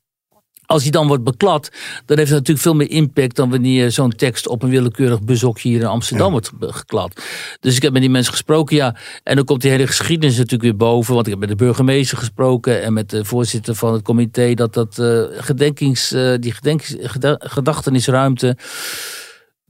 Als 0.65 0.83
die 0.83 0.91
dan 0.91 1.07
wordt 1.07 1.23
beklad, 1.23 1.71
dan 2.05 2.17
heeft 2.17 2.29
het 2.29 2.37
natuurlijk 2.39 2.65
veel 2.65 2.75
meer 2.75 2.89
impact 2.89 3.35
dan 3.35 3.49
wanneer 3.49 3.91
zo'n 3.91 4.15
tekst 4.15 4.47
op 4.47 4.63
een 4.63 4.69
willekeurig 4.69 5.21
bushokje 5.21 5.69
hier 5.69 5.79
in 5.79 5.85
Amsterdam 5.85 6.31
wordt 6.31 6.51
geklad. 6.59 7.21
Dus 7.59 7.75
ik 7.75 7.81
heb 7.81 7.91
met 7.91 8.01
die 8.01 8.09
mensen 8.09 8.31
gesproken, 8.31 8.75
ja. 8.75 8.95
En 9.23 9.35
dan 9.35 9.45
komt 9.45 9.61
die 9.61 9.71
hele 9.71 9.87
geschiedenis 9.87 10.37
natuurlijk 10.37 10.63
weer 10.63 10.75
boven. 10.75 11.13
Want 11.13 11.25
ik 11.25 11.31
heb 11.31 11.41
met 11.41 11.49
de 11.49 11.65
burgemeester 11.65 12.17
gesproken 12.17 12.83
en 12.83 12.93
met 12.93 13.09
de 13.09 13.25
voorzitter 13.25 13.75
van 13.75 13.93
het 13.93 14.01
comité 14.01 14.53
dat 14.53 14.73
dat 14.73 14.97
uh, 14.97 15.23
gedenkings, 15.31 16.11
uh, 16.11 16.33
die 16.39 16.51
gedenkings, 16.51 16.95
gedachtenisruimte 17.39 18.57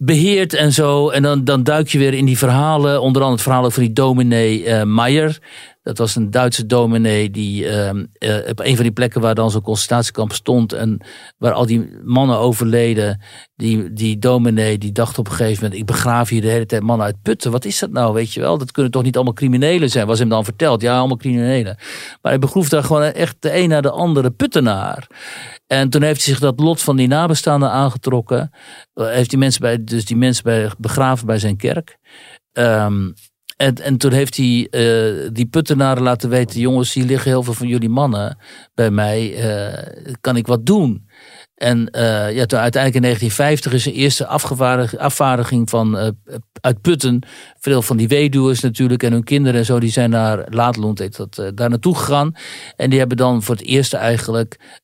beheert 0.05 0.53
en 0.53 0.71
zo. 0.71 1.09
En 1.09 1.23
dan, 1.23 1.43
dan 1.43 1.63
duik 1.63 1.87
je 1.87 1.97
weer 1.97 2.13
in 2.13 2.25
die 2.25 2.37
verhalen. 2.37 3.01
Onder 3.01 3.21
andere 3.21 3.31
het 3.31 3.41
verhaal 3.41 3.65
over 3.65 3.81
die 3.81 3.93
dominee 3.93 4.63
uh, 4.65 4.83
Meijer. 4.83 5.39
Dat 5.83 5.97
was 5.97 6.15
een 6.15 6.31
Duitse 6.31 6.65
dominee 6.65 7.29
die 7.29 7.63
uh, 7.63 7.89
uh, 7.89 8.49
op 8.49 8.59
een 8.59 8.75
van 8.75 8.83
die 8.83 8.91
plekken 8.91 9.21
waar 9.21 9.35
dan 9.35 9.51
zo'n 9.51 9.61
concentratiekamp 9.61 10.33
stond 10.33 10.73
en 10.73 11.05
waar 11.37 11.51
al 11.51 11.65
die 11.65 11.89
mannen 12.03 12.37
overleden, 12.37 13.21
die, 13.55 13.93
die 13.93 14.19
dominee 14.19 14.77
die 14.77 14.91
dacht 14.91 15.17
op 15.17 15.27
een 15.27 15.33
gegeven 15.33 15.63
moment, 15.63 15.81
ik 15.81 15.85
begraaf 15.85 16.29
hier 16.29 16.41
de 16.41 16.47
hele 16.47 16.65
tijd 16.65 16.81
mannen 16.81 17.05
uit 17.05 17.21
putten. 17.21 17.51
Wat 17.51 17.65
is 17.65 17.79
dat 17.79 17.91
nou, 17.91 18.13
weet 18.13 18.33
je 18.33 18.39
wel? 18.39 18.57
Dat 18.57 18.71
kunnen 18.71 18.91
toch 18.91 19.03
niet 19.03 19.15
allemaal 19.15 19.33
criminelen 19.33 19.89
zijn, 19.89 20.07
was 20.07 20.19
hem 20.19 20.29
dan 20.29 20.43
verteld. 20.43 20.81
Ja, 20.81 20.97
allemaal 20.97 21.17
criminelen. 21.17 21.75
Maar 22.21 22.31
hij 22.31 22.39
begroef 22.39 22.69
daar 22.69 22.83
gewoon 22.83 23.03
echt 23.03 23.35
de 23.39 23.57
een 23.57 23.69
naar 23.69 23.81
de 23.81 23.91
andere 23.91 24.31
puttenaar. 24.31 25.07
En 25.67 25.89
toen 25.89 26.01
heeft 26.01 26.25
hij 26.25 26.33
zich 26.33 26.39
dat 26.41 26.59
lot 26.59 26.81
van 26.81 26.95
die 26.95 27.07
nabestaanden 27.07 27.71
aangetrokken. 27.71 28.51
Heeft 28.93 29.29
die 29.29 29.39
mensen 29.39 29.61
bij, 29.61 29.83
dus 29.83 30.05
die 30.05 30.17
mensen 30.17 30.43
bij, 30.43 30.71
begraven 30.77 31.25
bij 31.25 31.39
zijn 31.39 31.57
kerk. 31.57 31.97
Um, 32.51 33.13
en, 33.57 33.75
en 33.75 33.97
toen 33.97 34.11
heeft 34.11 34.37
hij 34.37 34.67
uh, 34.71 35.29
die 35.31 35.45
puttenaren 35.45 36.03
laten 36.03 36.29
weten: 36.29 36.59
jongens, 36.59 36.93
hier 36.93 37.05
liggen 37.05 37.31
heel 37.31 37.43
veel 37.43 37.53
van 37.53 37.67
jullie 37.67 37.89
mannen 37.89 38.37
bij 38.73 38.91
mij. 38.91 39.45
Uh, 39.45 40.13
kan 40.21 40.35
ik 40.35 40.47
wat 40.47 40.65
doen? 40.65 41.07
En 41.55 41.89
uh, 41.91 42.35
ja, 42.35 42.45
toen 42.45 42.59
uiteindelijk 42.59 42.95
in 42.95 43.01
1950 43.01 43.73
is 43.73 43.83
de 43.83 43.91
eerste 43.93 44.27
afvaardiging 44.97 45.69
van 45.69 46.15
uit 46.61 46.81
Putten. 46.81 47.27
Veel 47.59 47.81
van 47.81 47.97
die 47.97 48.07
weduwers 48.07 48.59
natuurlijk 48.59 49.03
en 49.03 49.11
hun 49.11 49.23
kinderen 49.23 49.59
en 49.59 49.65
zo, 49.65 49.79
die 49.79 49.91
zijn 49.91 50.09
naar 50.09 50.45
Laatloond 50.49 50.99
heet 50.99 51.17
dat, 51.17 51.35
daar 51.55 51.69
naartoe 51.69 51.95
gegaan. 51.95 52.35
En 52.75 52.89
die 52.89 52.99
hebben 52.99 53.17
dan 53.17 53.43
voor 53.43 53.55
het 53.55 53.65
eerst 53.65 53.93
eigenlijk 53.93 54.81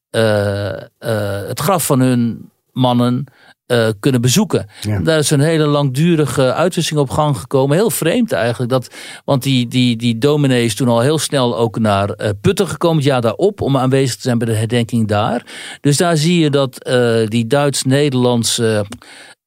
het 1.49 1.59
graf 1.59 1.85
van 1.85 1.99
hun 1.99 2.51
mannen 2.71 3.25
uh, 3.71 3.87
kunnen 3.99 4.21
bezoeken. 4.21 4.65
Daar 5.03 5.17
is 5.17 5.29
een 5.29 5.39
hele 5.39 5.65
langdurige 5.65 6.53
uitwisseling 6.53 7.01
op 7.01 7.09
gang 7.09 7.37
gekomen. 7.37 7.77
Heel 7.77 7.89
vreemd 7.89 8.31
eigenlijk. 8.31 8.71
Dat, 8.71 8.95
want 9.25 9.43
die, 9.43 9.67
die, 9.67 9.95
die 9.95 10.17
dominee 10.17 10.65
is 10.65 10.75
toen 10.75 10.87
al 10.87 10.99
heel 10.99 11.19
snel 11.19 11.57
ook 11.57 11.79
naar 11.79 12.09
uh, 12.09 12.29
Putten 12.41 12.67
gekomen. 12.67 12.97
Het 12.97 13.05
jaar 13.05 13.21
daarop 13.21 13.61
om 13.61 13.77
aanwezig 13.77 14.15
te 14.15 14.21
zijn 14.21 14.37
bij 14.37 14.47
de 14.47 14.53
herdenking 14.53 15.07
daar. 15.07 15.45
Dus 15.81 15.97
daar 15.97 16.17
zie 16.17 16.39
je 16.39 16.49
dat 16.49 16.87
uh, 16.87 17.27
die 17.27 17.47
Duits-Nederlandse 17.47 18.85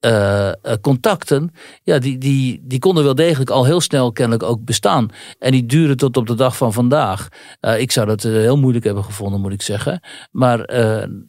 uh, 0.06 0.50
contacten, 0.80 1.52
ja, 1.82 1.98
die, 1.98 2.18
die, 2.18 2.60
die 2.64 2.78
konden 2.78 3.04
wel 3.04 3.14
degelijk 3.14 3.50
al 3.50 3.64
heel 3.64 3.80
snel 3.80 4.12
kennelijk 4.12 4.42
ook 4.42 4.64
bestaan. 4.64 5.08
En 5.38 5.52
die 5.52 5.66
duren 5.66 5.96
tot 5.96 6.16
op 6.16 6.26
de 6.26 6.34
dag 6.34 6.56
van 6.56 6.72
vandaag. 6.72 7.28
Uh, 7.60 7.80
ik 7.80 7.92
zou 7.92 8.06
dat 8.06 8.22
heel 8.22 8.58
moeilijk 8.58 8.84
hebben 8.84 9.04
gevonden, 9.04 9.40
moet 9.40 9.52
ik 9.52 9.62
zeggen. 9.62 10.00
Maar 10.30 10.58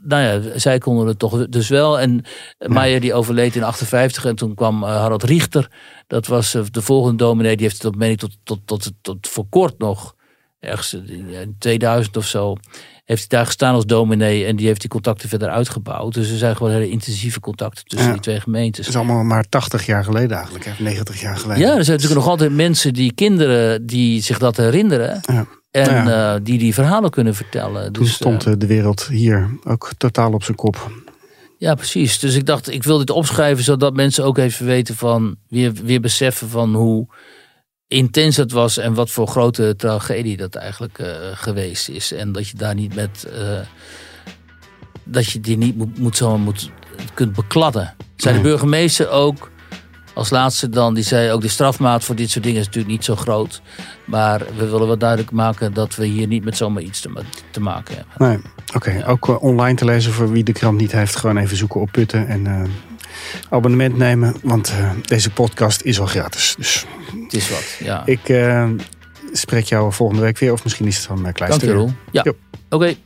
nou 0.04 0.24
ja, 0.24 0.60
zij 0.60 0.78
konden 0.78 1.08
het 1.08 1.20
toch 1.20 1.48
dus 1.48 1.70
wel. 1.70 2.00
En. 2.00 2.24
Meijer 2.74 3.00
die 3.00 3.14
overleed 3.14 3.56
in 3.56 3.64
58 3.64 4.26
en 4.26 4.36
toen 4.36 4.56
kwam 4.56 4.84
Harald 4.84 5.24
Richter. 5.24 5.72
Dat 6.08 6.28
was 6.28 6.52
de 6.72 6.82
volgende 6.82 7.18
dominee, 7.18 7.56
die 7.56 7.66
heeft 7.66 7.84
het 7.84 7.94
op 7.94 7.96
meen 7.96 8.18
tot, 8.18 8.38
tot, 8.44 8.60
tot, 8.66 8.92
tot 9.02 9.28
voor 9.28 9.46
kort 9.50 9.78
nog, 9.78 10.16
ergens 10.60 10.94
in 10.94 11.56
2000 11.60 12.18
of 12.18 12.26
zo, 12.26 12.56
heeft 13.04 13.20
hij 13.20 13.38
daar 13.38 13.46
gestaan 13.46 13.74
als 13.74 13.86
dominee 13.86 14.46
en 14.46 14.56
die 14.56 14.68
heeft 14.68 14.82
die 14.82 14.90
contacten 14.90 15.30
verder 15.30 15.50
uitgebouwd. 15.50 16.14
Dus 16.14 16.32
er 16.32 16.38
zijn 16.38 16.56
gewoon 16.56 16.72
hele 16.72 16.90
intensieve 16.90 17.40
contacten 17.40 17.86
tussen 17.86 18.12
die 18.12 18.22
twee 18.22 18.40
gemeentes. 18.40 18.86
Het 18.86 18.96
is 18.96 19.02
allemaal 19.02 19.24
maar 19.24 19.50
80 19.50 19.86
jaar 19.86 20.04
geleden 20.04 20.38
eigenlijk, 20.38 20.80
90 20.80 21.22
jaar 21.22 21.38
geleden. 21.38 21.62
Ja, 21.64 21.78
er 21.78 21.84
zijn 21.84 21.98
natuurlijk 21.98 22.26
nog 22.26 22.30
altijd 22.30 22.52
mensen 22.52 22.94
die 22.94 23.14
kinderen 23.14 23.86
die 23.86 24.22
zich 24.22 24.40
dat 24.40 24.58
herinneren. 24.58 25.20
Ja. 25.22 25.46
En 25.72 25.94
ja. 25.94 26.36
uh, 26.36 26.40
die 26.44 26.58
die 26.58 26.74
verhalen 26.74 27.10
kunnen 27.10 27.36
vertellen. 27.36 27.92
Toen 27.92 28.04
dus, 28.04 28.14
stond 28.14 28.48
uh, 28.48 28.54
de 28.58 28.68
wereld 28.68 29.08
hier 29.08 29.58
ook 29.64 29.92
totaal 29.98 30.32
op 30.32 30.44
zijn 30.44 30.58
kop. 30.58 30.92
Ja, 31.58 31.76
precies. 31.76 32.20
Dus 32.20 32.36
ik 32.36 32.46
dacht, 32.46 32.72
ik 32.72 32.84
wil 32.84 32.98
dit 32.98 33.10
opschrijven 33.10 33.64
zodat 33.64 33.94
mensen 33.94 34.24
ook 34.24 34.38
even 34.38 34.66
weten 34.66 34.96
van, 34.96 35.36
weer, 35.50 35.74
weer 35.74 36.00
beseffen 36.00 36.50
van 36.50 36.76
hoe 36.76 37.08
intens 37.88 38.38
het 38.38 38.52
was 38.52 38.78
en 38.78 38.94
wat 38.94 39.10
voor 39.10 39.28
grote 39.28 39.76
tragedie 39.78 40.38
dat 40.38 40.56
eigenlijk 40.56 41.00
uh, 41.00 41.08
geweest 41.34 41.90
is. 41.90 42.12
En 42.12 42.32
dat 42.32 42.48
je 42.48 42.58
daar 42.58 42.76
niet 42.76 42.96
met. 42.96 43.28
Uh, 43.38 43.60
dat 45.04 45.26
je 45.26 45.40
die 45.40 45.58
niet 45.58 45.78
moet, 45.78 46.00
moet 46.00 46.18
zo 46.18 46.38
moet, 46.38 46.72
kunt 47.14 47.34
bekladden. 47.34 47.96
Zei 48.16 48.36
de 48.36 48.42
burgemeester 48.42 49.10
ook. 49.10 49.52
Als 50.14 50.30
laatste 50.30 50.70
dan, 50.70 50.94
die 50.94 51.04
zei 51.04 51.32
ook 51.32 51.42
de 51.42 51.48
strafmaat 51.48 52.04
voor 52.04 52.16
dit 52.16 52.30
soort 52.30 52.44
dingen 52.44 52.60
is 52.60 52.66
natuurlijk 52.66 52.94
niet 52.94 53.04
zo 53.04 53.16
groot. 53.16 53.62
Maar 54.06 54.40
we 54.58 54.70
willen 54.70 54.88
wel 54.88 54.98
duidelijk 54.98 55.32
maken 55.32 55.74
dat 55.74 55.96
we 55.96 56.06
hier 56.06 56.28
niet 56.28 56.44
met 56.44 56.58
zomaar 56.58 56.84
iets 56.84 57.02
te, 57.02 57.24
te 57.52 57.62
maken 57.62 57.96
hebben. 57.96 58.28
Nee, 58.28 58.52
oké. 58.76 59.04
Ook 59.08 59.28
uh, 59.28 59.44
online 59.44 59.76
te 59.76 59.86
lezen 59.86 60.12
voor 60.12 60.32
wie 60.32 60.44
de 60.44 60.52
krant 60.52 60.78
niet 60.78 60.92
heeft. 60.92 61.16
Gewoon 61.16 61.38
even 61.38 61.58
zoeken 61.58 61.82
op 61.82 61.92
Putten 61.92 62.28
en 62.28 62.68
abonnement 63.50 63.98
nemen. 63.98 64.36
Want 64.44 64.72
uh, 64.72 64.92
deze 65.02 65.30
podcast 65.30 65.82
is 65.82 66.00
al 66.00 66.06
gratis. 66.06 66.56
Dus 66.58 66.86
het 67.24 67.34
is 67.34 67.50
wat, 67.50 67.76
ja. 67.80 68.06
Ik 68.06 68.34
spreek 69.32 69.66
jou 69.66 69.94
volgende 69.94 70.22
week 70.22 70.38
weer. 70.38 70.52
Of 70.52 70.64
misschien 70.64 70.88
is 70.88 70.98
het 70.98 71.06
van 71.06 71.26
een 71.26 71.34
klein 71.34 71.52
Dank 71.52 71.64
je 71.64 71.74
wel. 71.74 71.94
Ja, 72.12 72.22
oké. 72.22 72.34
Okay. 72.70 72.98